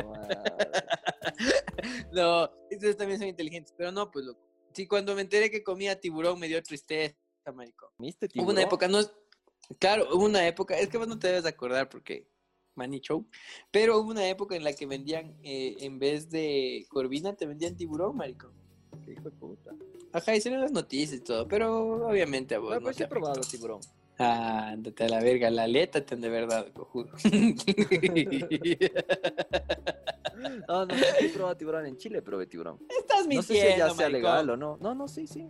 [2.12, 3.74] No, entonces también son inteligentes.
[3.76, 4.40] Pero no, pues loco.
[4.72, 7.16] Sí, cuando me enteré que comía tiburón me dio tristeza,
[7.52, 7.92] marico.
[7.98, 9.00] ¿Viste, Hubo una época, no.
[9.80, 12.28] Claro, hubo una época, es que vos no te debes acordar porque
[12.78, 13.26] Money Show,
[13.70, 17.76] pero hubo una época en la que vendían, eh, en vez de corvina, te vendían
[17.76, 18.50] tiburón, marico.
[19.04, 19.70] Qué hijo de puta.
[20.12, 23.40] Ajá, las noticias y todo, pero obviamente a vos Bueno, no pues te he probado
[23.42, 23.80] tiburón.
[24.18, 27.10] Ah, ándate a la verga, la aleta te de verdad, cojudo.
[30.68, 32.78] No, no sé si he probado tiburón en Chile, probé tiburón.
[32.88, 34.78] Estás No mintiendo, sé si ya sea legal o no.
[34.80, 35.44] No, no, sí, sí.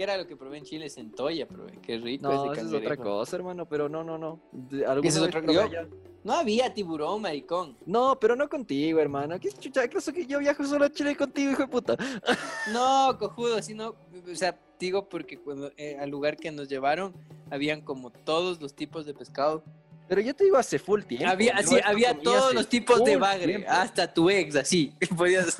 [0.00, 0.88] ¿Qué era lo que probé en Chile?
[0.88, 1.72] Centolla, probé.
[1.82, 4.40] Qué rico No, ese eso es otra cosa, hermano, pero no, no, no.
[4.50, 5.86] De- ¿alguna Esa es otra- allá?
[6.24, 7.76] No había tiburón, maricón.
[7.84, 9.38] No, pero no contigo, hermano.
[9.38, 9.82] ¿Qué chucha?
[9.82, 11.96] ¿Acaso que yo viajo solo a Chile contigo, hijo de puta?
[12.72, 13.88] No, cojudo, así no.
[13.90, 17.12] O sea, digo porque cuando eh, al lugar que nos llevaron
[17.50, 19.62] habían como todos los tipos de pescado.
[20.08, 21.28] Pero yo te digo hace full tiempo.
[21.28, 23.70] había así, había todos los tipos de bagre, tiempo.
[23.70, 24.94] hasta tu ex, así.
[25.14, 25.58] Podías.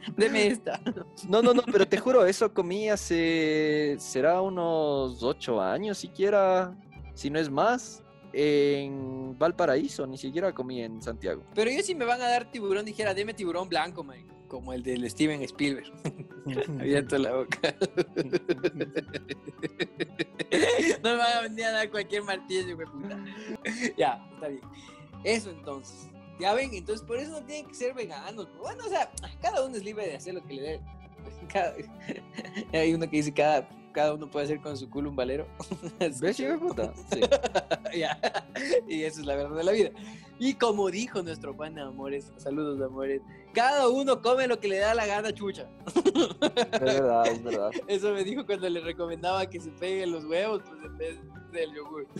[0.16, 0.80] Deme esta.
[1.28, 3.96] No, no, no, pero te juro, eso comí hace.
[3.98, 6.74] será unos ocho años siquiera,
[7.14, 8.02] si no es más,
[8.32, 11.42] en Valparaíso, ni siquiera comí en Santiago.
[11.54, 14.34] Pero yo si me van a dar tiburón, dijera, deme tiburón blanco, marico.
[14.48, 15.92] Como el del Steven Spielberg.
[16.80, 17.74] Abierto la boca.
[21.02, 23.18] no me van a venir a dar cualquier martillo, güey, puta.
[23.96, 24.62] ya, está bien.
[25.22, 26.08] Eso entonces.
[26.40, 28.48] Ya ven, entonces por eso no tienen que ser veganos.
[28.58, 29.10] Bueno, o sea,
[29.40, 30.80] cada uno es libre de hacer lo que le dé.
[31.52, 31.74] Cada-
[32.72, 35.46] Hay uno que dice cada, cada uno puede hacer con su culo un valero.
[35.98, 36.36] ¿Ves?
[37.12, 37.20] Sí.
[37.98, 38.18] Ya.
[38.88, 39.90] Y eso es la verdad de la vida.
[40.38, 43.20] Y como dijo nuestro Juan Amores, saludos Amores,
[43.52, 45.68] cada uno come lo que le da la gana, chucha.
[46.72, 47.70] Es verdad, es verdad.
[47.88, 51.18] Eso me dijo cuando le recomendaba que se peguen los huevos pues, en vez
[51.52, 52.06] del yogur.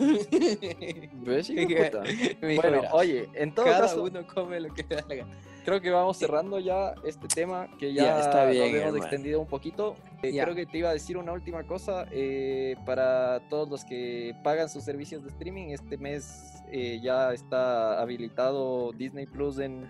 [1.24, 2.02] ¿Ves, de puta?
[2.02, 5.14] Dijo, Bueno, "Mira, oye, en todo cada caso, uno come lo que le da la
[5.14, 5.38] gana.
[5.64, 9.40] creo que vamos cerrando ya este tema que ya, Ya, está bien, nos hemos extendido
[9.40, 9.94] un poquito.
[10.22, 14.34] Eh, creo que te iba a decir una última cosa eh, para todos los que
[14.42, 15.68] pagan sus servicios de streaming.
[15.68, 19.86] Este mes eh, ya está habilitado Disney Plus en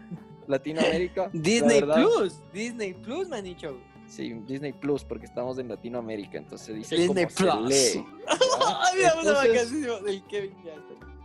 [0.51, 1.23] Latinoamérica.
[1.25, 3.79] La Disney verdad, Plus, Disney Plus, manicho.
[4.07, 7.75] Sí, Disney Plus porque estamos en Latinoamérica, entonces dice Disney cómo Plus.
[7.75, 8.07] se lee.
[8.29, 10.57] Ay, mira, una vacación del Kevin.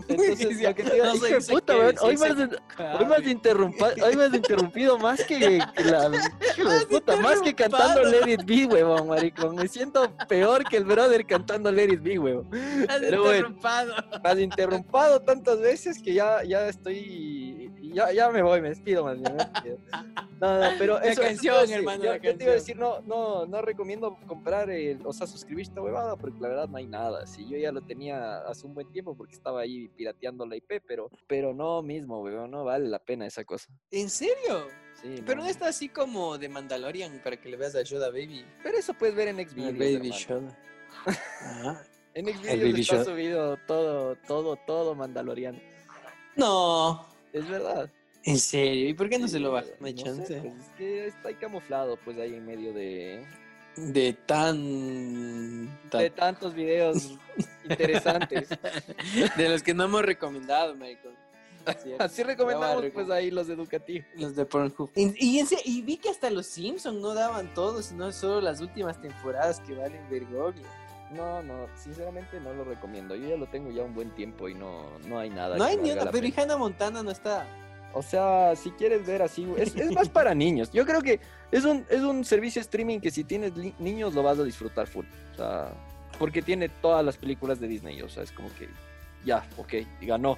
[0.08, 2.26] Entonces, lo que te iba No hijo soy- de soy puta, Kevin, weón, hoy me
[2.28, 2.38] has,
[3.00, 6.12] hoy me has interrumpa- hoy me has interrumpido más que, que la
[6.60, 9.56] hijo de puta, más que cantando Let It Be, huevón, maricón.
[9.56, 12.48] Me siento peor que el brother cantando Let It Be, huevón.
[12.88, 13.38] Has Pero bueno.
[13.48, 13.94] interrumpado.
[14.24, 17.55] Me has interrumpado tantas veces que ya, ya estoy.
[17.96, 19.38] Ya, ya me voy, me despido más bien.
[19.38, 19.78] me despido.
[20.42, 22.52] No, no, pero La eso, eso te canción, decir, hermano, Yo, la yo te iba
[22.52, 26.38] a decir, no, no, no recomiendo comprar, el, o sea, suscribirte a esta huevada, porque
[26.42, 27.26] la verdad no hay nada.
[27.26, 30.84] Sí, yo ya lo tenía hace un buen tiempo porque estaba ahí pirateando la IP,
[30.86, 33.72] pero, pero no mismo, weón, no vale la pena esa cosa.
[33.92, 34.68] ¿En serio?
[35.02, 38.46] Sí, Pero no está así como de Mandalorian para que le veas a Yoda Baby.
[38.62, 40.16] Pero eso puedes ver en Xvideos, Baby hermano.
[40.16, 40.60] Yoda.
[41.06, 41.84] Ajá.
[42.14, 45.60] En Xvideos Baby está subido todo, todo, todo mandaloriano.
[46.36, 47.15] No.
[47.36, 47.90] Es verdad.
[48.24, 48.90] ¿En serio?
[48.90, 49.68] ¿Y por qué no se lo Sí, baja?
[49.80, 50.42] No hay chance.
[50.42, 53.24] pues, es que está ahí camuflado, pues ahí en medio de,
[53.78, 55.70] De tan...
[55.92, 57.18] tan- de tantos videos
[57.70, 58.50] interesantes.
[59.38, 60.76] de los que no hemos recomendado.
[60.76, 61.10] Cierto.
[62.04, 64.08] Así recomendamos, pues ahí los educativos.
[64.16, 64.90] Los de Pornhub.
[64.96, 68.40] Y, y, en se- y vi que hasta los Simpsons no daban todos, sino solo
[68.42, 70.64] las últimas temporadas que valen vergobio.
[71.16, 73.16] No, no, sinceramente no lo recomiendo.
[73.16, 75.58] Yo ya lo tengo ya un buen tiempo y no, no hay nada.
[75.58, 76.28] No hay ni una, pero.
[76.36, 77.48] Hannah Montana no está.
[77.94, 80.70] O sea, si quieres ver así, es, es más para niños.
[80.72, 81.22] Yo creo que
[81.52, 85.06] es un, es un servicio streaming que si tienes niños lo vas a disfrutar full.
[85.34, 85.72] O sea,
[86.20, 88.02] porque tiene todas las películas de Disney.
[88.02, 88.68] O sea, es como que
[89.24, 90.38] ya, ok, ganó.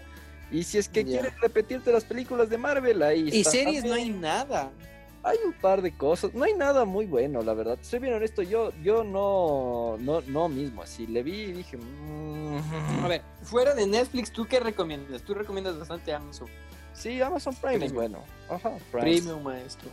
[0.52, 3.94] Y si es que quieres repetirte las películas de Marvel, ahí Y está series no
[3.94, 4.72] hay nada.
[5.28, 7.78] Hay un par de cosas, no hay nada muy bueno, la verdad.
[7.82, 11.06] Soy bien honesto, yo, yo no, no, no mismo así.
[11.06, 15.22] Le vi y dije, mm, A ver, fuera de Netflix, ¿tú qué recomiendas?
[15.24, 16.48] Tú recomiendas bastante Amazon
[16.94, 18.24] sí, Amazon Prime es bueno.
[18.50, 19.02] Ajá, Prime.
[19.02, 19.90] Premium, maestro.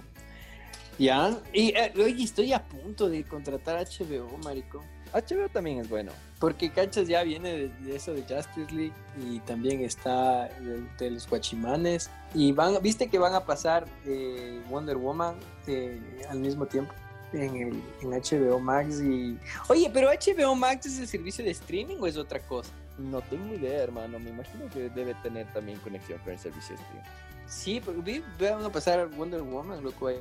[0.99, 1.37] Ya.
[1.53, 4.94] Y eh, oye, estoy a punto de contratar HBO, maricón.
[5.15, 6.13] HBO también es bueno.
[6.41, 11.29] Porque Cachas ya viene de, eso de Justice League y también está de, de los
[11.29, 12.11] Guachimanes.
[12.35, 15.37] Y van, viste que van a pasar eh, Wonder Woman
[15.67, 16.93] eh, al mismo tiempo
[17.33, 19.01] en, el, en HBO Max.
[19.01, 19.39] y
[19.69, 22.71] Oye, pero HBO Max es el servicio de streaming o es otra cosa?
[22.99, 24.19] No tengo idea, hermano.
[24.19, 27.05] Me imagino que debe tener también conexión con el servicio de stream.
[27.47, 30.09] Sí, pero vi, a pasar Wonder Woman, loco.
[30.09, 30.19] Ahí,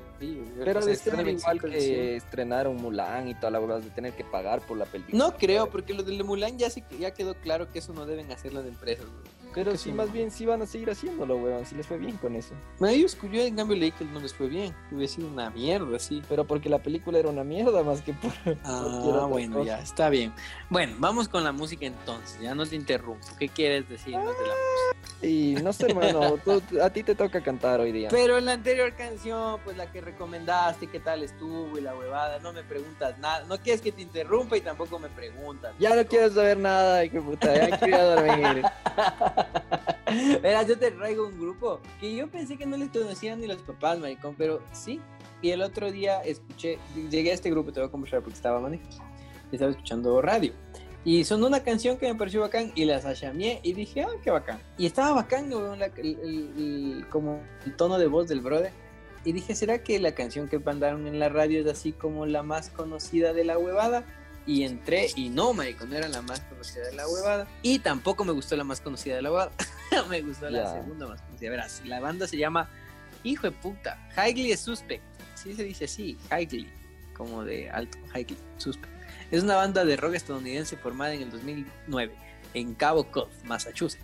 [0.64, 2.08] Pero de estrena ser el igual 25 de diciembre.
[2.08, 5.18] que estrenaron Mulan y toda la huevada de tener que pagar por la película.
[5.18, 8.32] No creo, porque lo de Mulan ya, se, ya quedó claro que eso no deben
[8.32, 9.06] hacer las empresas.
[9.54, 11.66] Pero sí, más bien sí van a seguir haciéndolo, weón.
[11.66, 12.54] Si les fue bien con eso.
[12.82, 14.74] Ellos, yo en cambio leí que no les fue bien.
[14.92, 16.22] Hubiera sido una mierda, sí.
[16.30, 18.32] Pero porque la película era una mierda más que por.
[18.64, 19.66] Ah, bueno, cosa.
[19.68, 20.34] ya, está bien.
[20.70, 23.26] Bueno, vamos con la música entonces, ya no te interrumpo.
[23.40, 25.26] ¿Qué quieres decirnos de la música?
[25.26, 26.38] Y no sé, hermano.
[26.44, 28.10] tú- a ti te toca cantar hoy día.
[28.12, 32.40] Pero en la anterior canción, pues la que recomendaste, qué tal estuvo y la huevada,
[32.40, 33.46] no me preguntas nada.
[33.46, 35.74] No quieres que te interrumpa y tampoco me preguntas.
[35.80, 37.54] Ya no quiero saber nada, que puta.
[37.70, 38.64] Ya quiero dormir.
[40.42, 43.58] Verás, yo te traigo un grupo que yo pensé que no les conocían ni los
[43.62, 45.00] papás, maricón, pero sí.
[45.42, 46.78] Y el otro día escuché,
[47.10, 49.04] llegué a este grupo, te voy a conversar porque estaba manejando.
[49.52, 50.54] Estaba escuchando radio.
[51.06, 54.32] Y sonó una canción que me pareció bacán y la sachameé y dije, ah, qué
[54.32, 54.60] bacán.
[54.78, 58.72] Y estaba bacán, weón, la- el- el- el- como el tono de voz del brother.
[59.26, 62.42] Y dije, ¿será que la canción que mandaron en la radio es así como la
[62.44, 64.06] más conocida de la huevada?
[64.46, 67.48] Y entré y no, marico, no era la más conocida de la huevada.
[67.62, 69.52] Y tampoco me gustó la más conocida de la huevada.
[70.10, 71.50] me gustó la segunda más conocida.
[71.50, 72.70] Verás, la banda se llama
[73.24, 73.98] Hijo de puta.
[74.18, 75.04] Highly Suspect.
[75.36, 76.70] Sí se dice así, Highly.
[77.16, 78.92] Como de alto, Highly Suspect.
[79.32, 82.14] Es una banda de rock estadounidense formada en el 2009
[82.54, 84.04] en Cabo Cod, Massachusetts,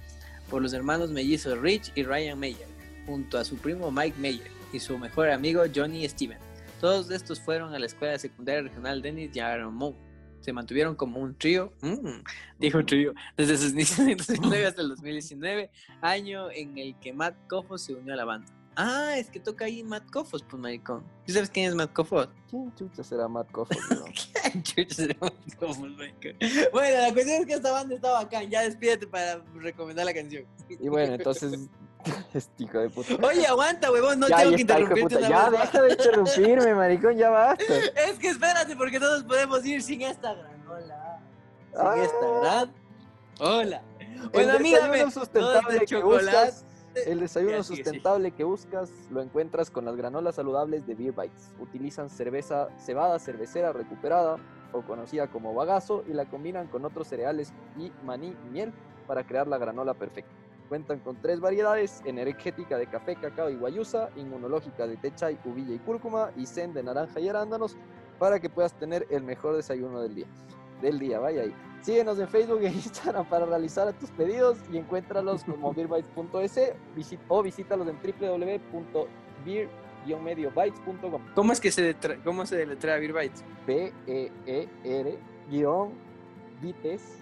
[0.49, 2.67] por los hermanos mellizos Rich y Ryan Meyer,
[3.05, 6.37] junto a su primo Mike Meyer y su mejor amigo Johnny Steven.
[6.79, 9.95] Todos estos fueron a la escuela secundaria regional Dennis Yarmouth.
[10.41, 12.23] Se mantuvieron como un trío, mm,
[12.59, 15.69] dijo trío, desde sus inicios en el 2009 hasta el 2019,
[16.01, 18.47] año en el que Matt Koffos se unió a la banda.
[18.81, 21.03] Ah, es que toca ahí Matt Koffos, pues maricón.
[21.25, 22.29] ¿Tú sabes quién es Matt Koffos?
[22.49, 24.63] ¿Quién chucha será Matt Coffin, weón?
[24.63, 26.35] Chucha, será Matt Koffos, maricón.
[26.71, 28.49] Bueno, la cuestión es que esta banda está bacán.
[28.49, 30.45] Ya despídete para recomendar la canción.
[30.69, 31.59] Y bueno, entonces.
[32.33, 33.15] Este hijo de puta.
[33.27, 37.17] Oye, aguanta, huevón, no Ya, tengo que interrumpirte una Ya, vez deja de interrumpirme, maricón,
[37.17, 37.63] ya basta.
[38.07, 41.19] Es que espérate, porque todos podemos ir sin esta granola.
[41.73, 41.95] Sin Ah.
[41.97, 42.73] esta gran.
[43.39, 43.81] Hola.
[43.99, 44.87] El Bueno, mírame.
[44.97, 46.65] desayuno sustentable de que buscas.
[47.05, 51.51] El desayuno sustentable que buscas lo encuentras con las granolas saludables de Beer Bites.
[51.59, 54.37] Utilizan cerveza, cebada cervecera recuperada
[54.73, 58.73] o conocida como bagazo y la combinan con otros cereales y maní y miel
[59.07, 60.31] para crear la granola perfecta.
[60.69, 65.73] Cuentan con tres variedades, energética de café, cacao y guayusa, inmunológica de té chai, ubilla
[65.73, 67.75] y cúrcuma, y zen de naranja y arándanos,
[68.19, 70.27] para que puedas tener el mejor desayuno del día.
[70.79, 71.55] Del día, vaya ahí.
[71.81, 76.73] Síguenos en Facebook e Instagram para realizar tus pedidos y encuéntralos como beerbytes.es
[77.27, 79.69] o visítalos en www.beer
[80.23, 81.21] mediobytes.com.
[81.35, 83.43] ¿Cómo es que se cómo se deletrea Beer Bytes?
[83.67, 85.19] B E E R
[85.49, 85.91] guion
[86.61, 87.17] bites.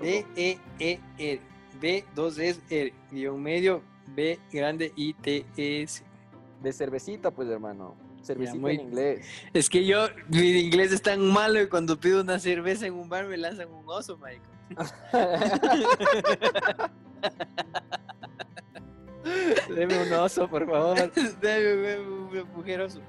[0.00, 1.51] D E E R
[1.82, 3.82] B2 es el guion medio
[4.14, 6.04] B grande I T S.
[6.62, 7.96] De cervecita, pues hermano.
[8.22, 9.26] Cervecita en inglés.
[9.52, 13.08] Es que yo, mi inglés es tan malo que cuando pido una cerveza en un
[13.08, 14.40] bar me lanzan un oso, Michael.
[19.74, 21.12] Deme un oso, por favor.
[21.40, 23.00] Deme un mujeroso.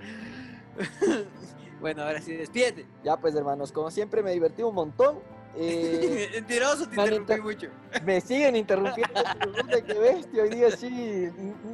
[1.80, 2.88] bueno, ahora sí, despídete.
[3.04, 5.20] Ya pues, hermanos, como siempre me divertí un montón.
[5.56, 7.16] Eh, Mentiroso, te manita.
[7.18, 7.68] interrumpí mucho.
[8.06, 9.14] me siguen interrumpiendo.
[9.14, 10.44] puta, qué bestia.
[10.44, 11.30] Hoy día sí,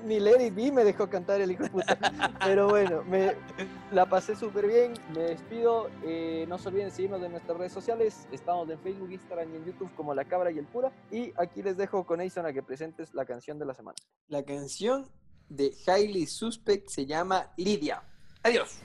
[0.05, 1.97] ni Lady B me dejó cantar el hijo de puta.
[2.43, 3.35] Pero bueno, me
[3.91, 4.93] la pasé súper bien.
[5.15, 5.89] Me despido.
[6.03, 8.27] eh, no se olviden seguirnos en nuestras redes sociales.
[8.31, 10.91] Estamos en Facebook, Instagram y en YouTube como La Cabra y el Pura.
[11.11, 13.95] Y aquí les dejo con Eison a que presentes la canción de la semana.
[14.27, 15.09] La canción
[15.47, 18.03] de Highly Suspect se llama Lidia.
[18.43, 18.79] Adiós.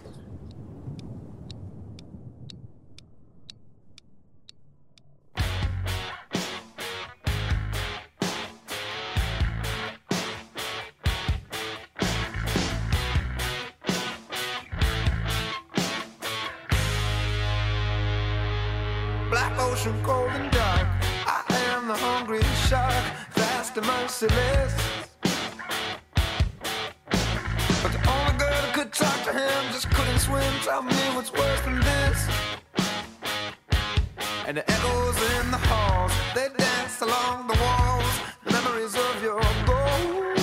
[23.76, 24.74] And merciless.
[27.82, 30.52] But the only girl that could talk to him just couldn't swim.
[30.62, 32.28] Tell me what's worse than this.
[34.46, 38.14] And the echoes in the halls, they dance along the walls.
[38.44, 40.42] The memories of your ghost.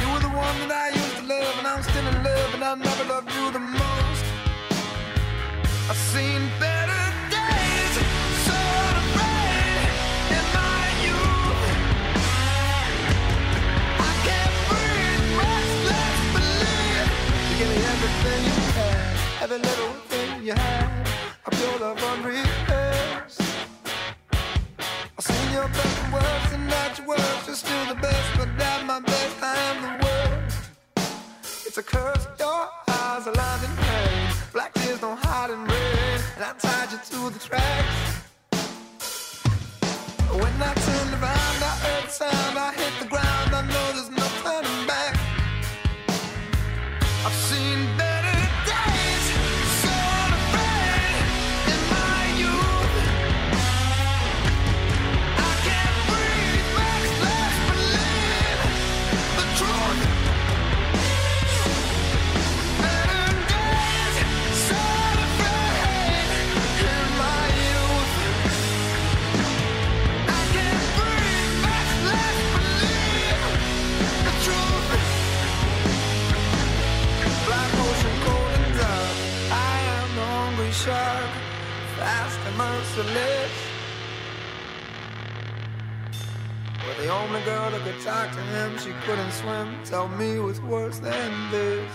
[0.00, 2.64] You were the one that I used to love, and I'm still in love, and
[2.64, 4.24] I never loved you the most.
[5.90, 6.83] I've seen better
[19.44, 21.06] every little thing you had.
[21.44, 23.42] A pure love unrehearsed.
[25.18, 28.86] I've seen your best worst, and at your worst, you're still the best, but at
[28.86, 30.70] my best, I am the worst.
[31.66, 34.30] It's a curse, your eyes are lined in pain.
[34.54, 37.98] Black tears don't hide in rain, and I tied you to the tracks.
[40.42, 43.33] When I turned around, I heard the sound, I hit the ground.
[87.04, 89.76] The only girl that could talk to him, she couldn't swim.
[89.84, 91.90] Tell me what's worse than this.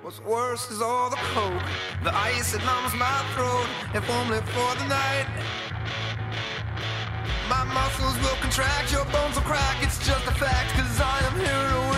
[0.00, 1.62] What's worse is all the coke,
[2.02, 5.26] the ice that numbs my throat, if only for the night.
[7.50, 11.38] My muscles will contract, your bones will crack, it's just a fact, cause I am
[11.38, 11.91] here to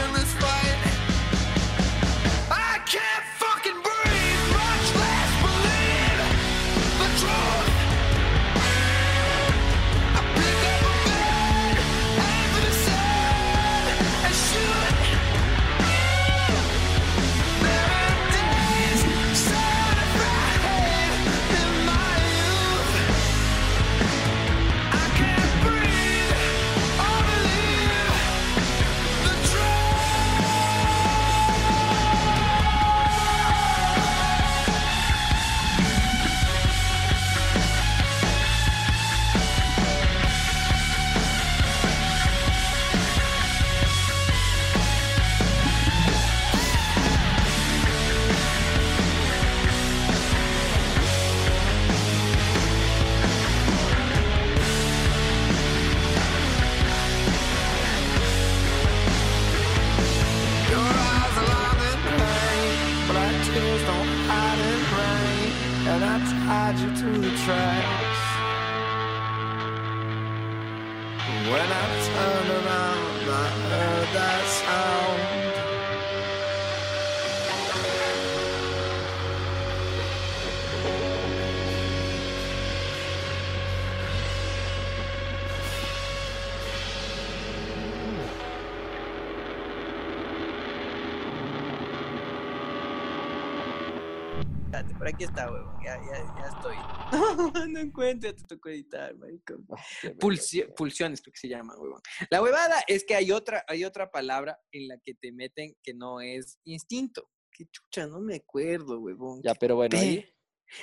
[95.14, 95.74] aquí está, huevón.
[95.84, 96.76] Ya, ya, ya estoy.
[97.12, 99.66] No, no encuentro, ya te tocó editar, maricón.
[99.70, 99.82] Ah,
[100.18, 102.00] Pulsi- pulsiones, creo que se llaman, huevón.
[102.30, 105.94] La huevada es que hay otra, hay otra palabra en la que te meten que
[105.94, 107.30] no es instinto.
[107.50, 109.40] Qué chucha, no me acuerdo, huevón.
[109.42, 110.28] Ya, pero bueno, ahí.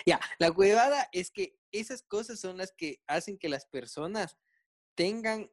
[0.06, 4.38] Ya, la huevada es que esas cosas son las que hacen que las personas
[4.96, 5.52] tengan.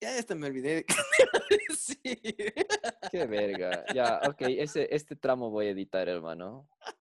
[0.00, 0.86] Ya hasta me olvidé de
[1.68, 2.54] decir.
[3.10, 3.84] Qué verga.
[3.94, 6.68] Ya, ok, ese, este tramo voy a editar, hermano.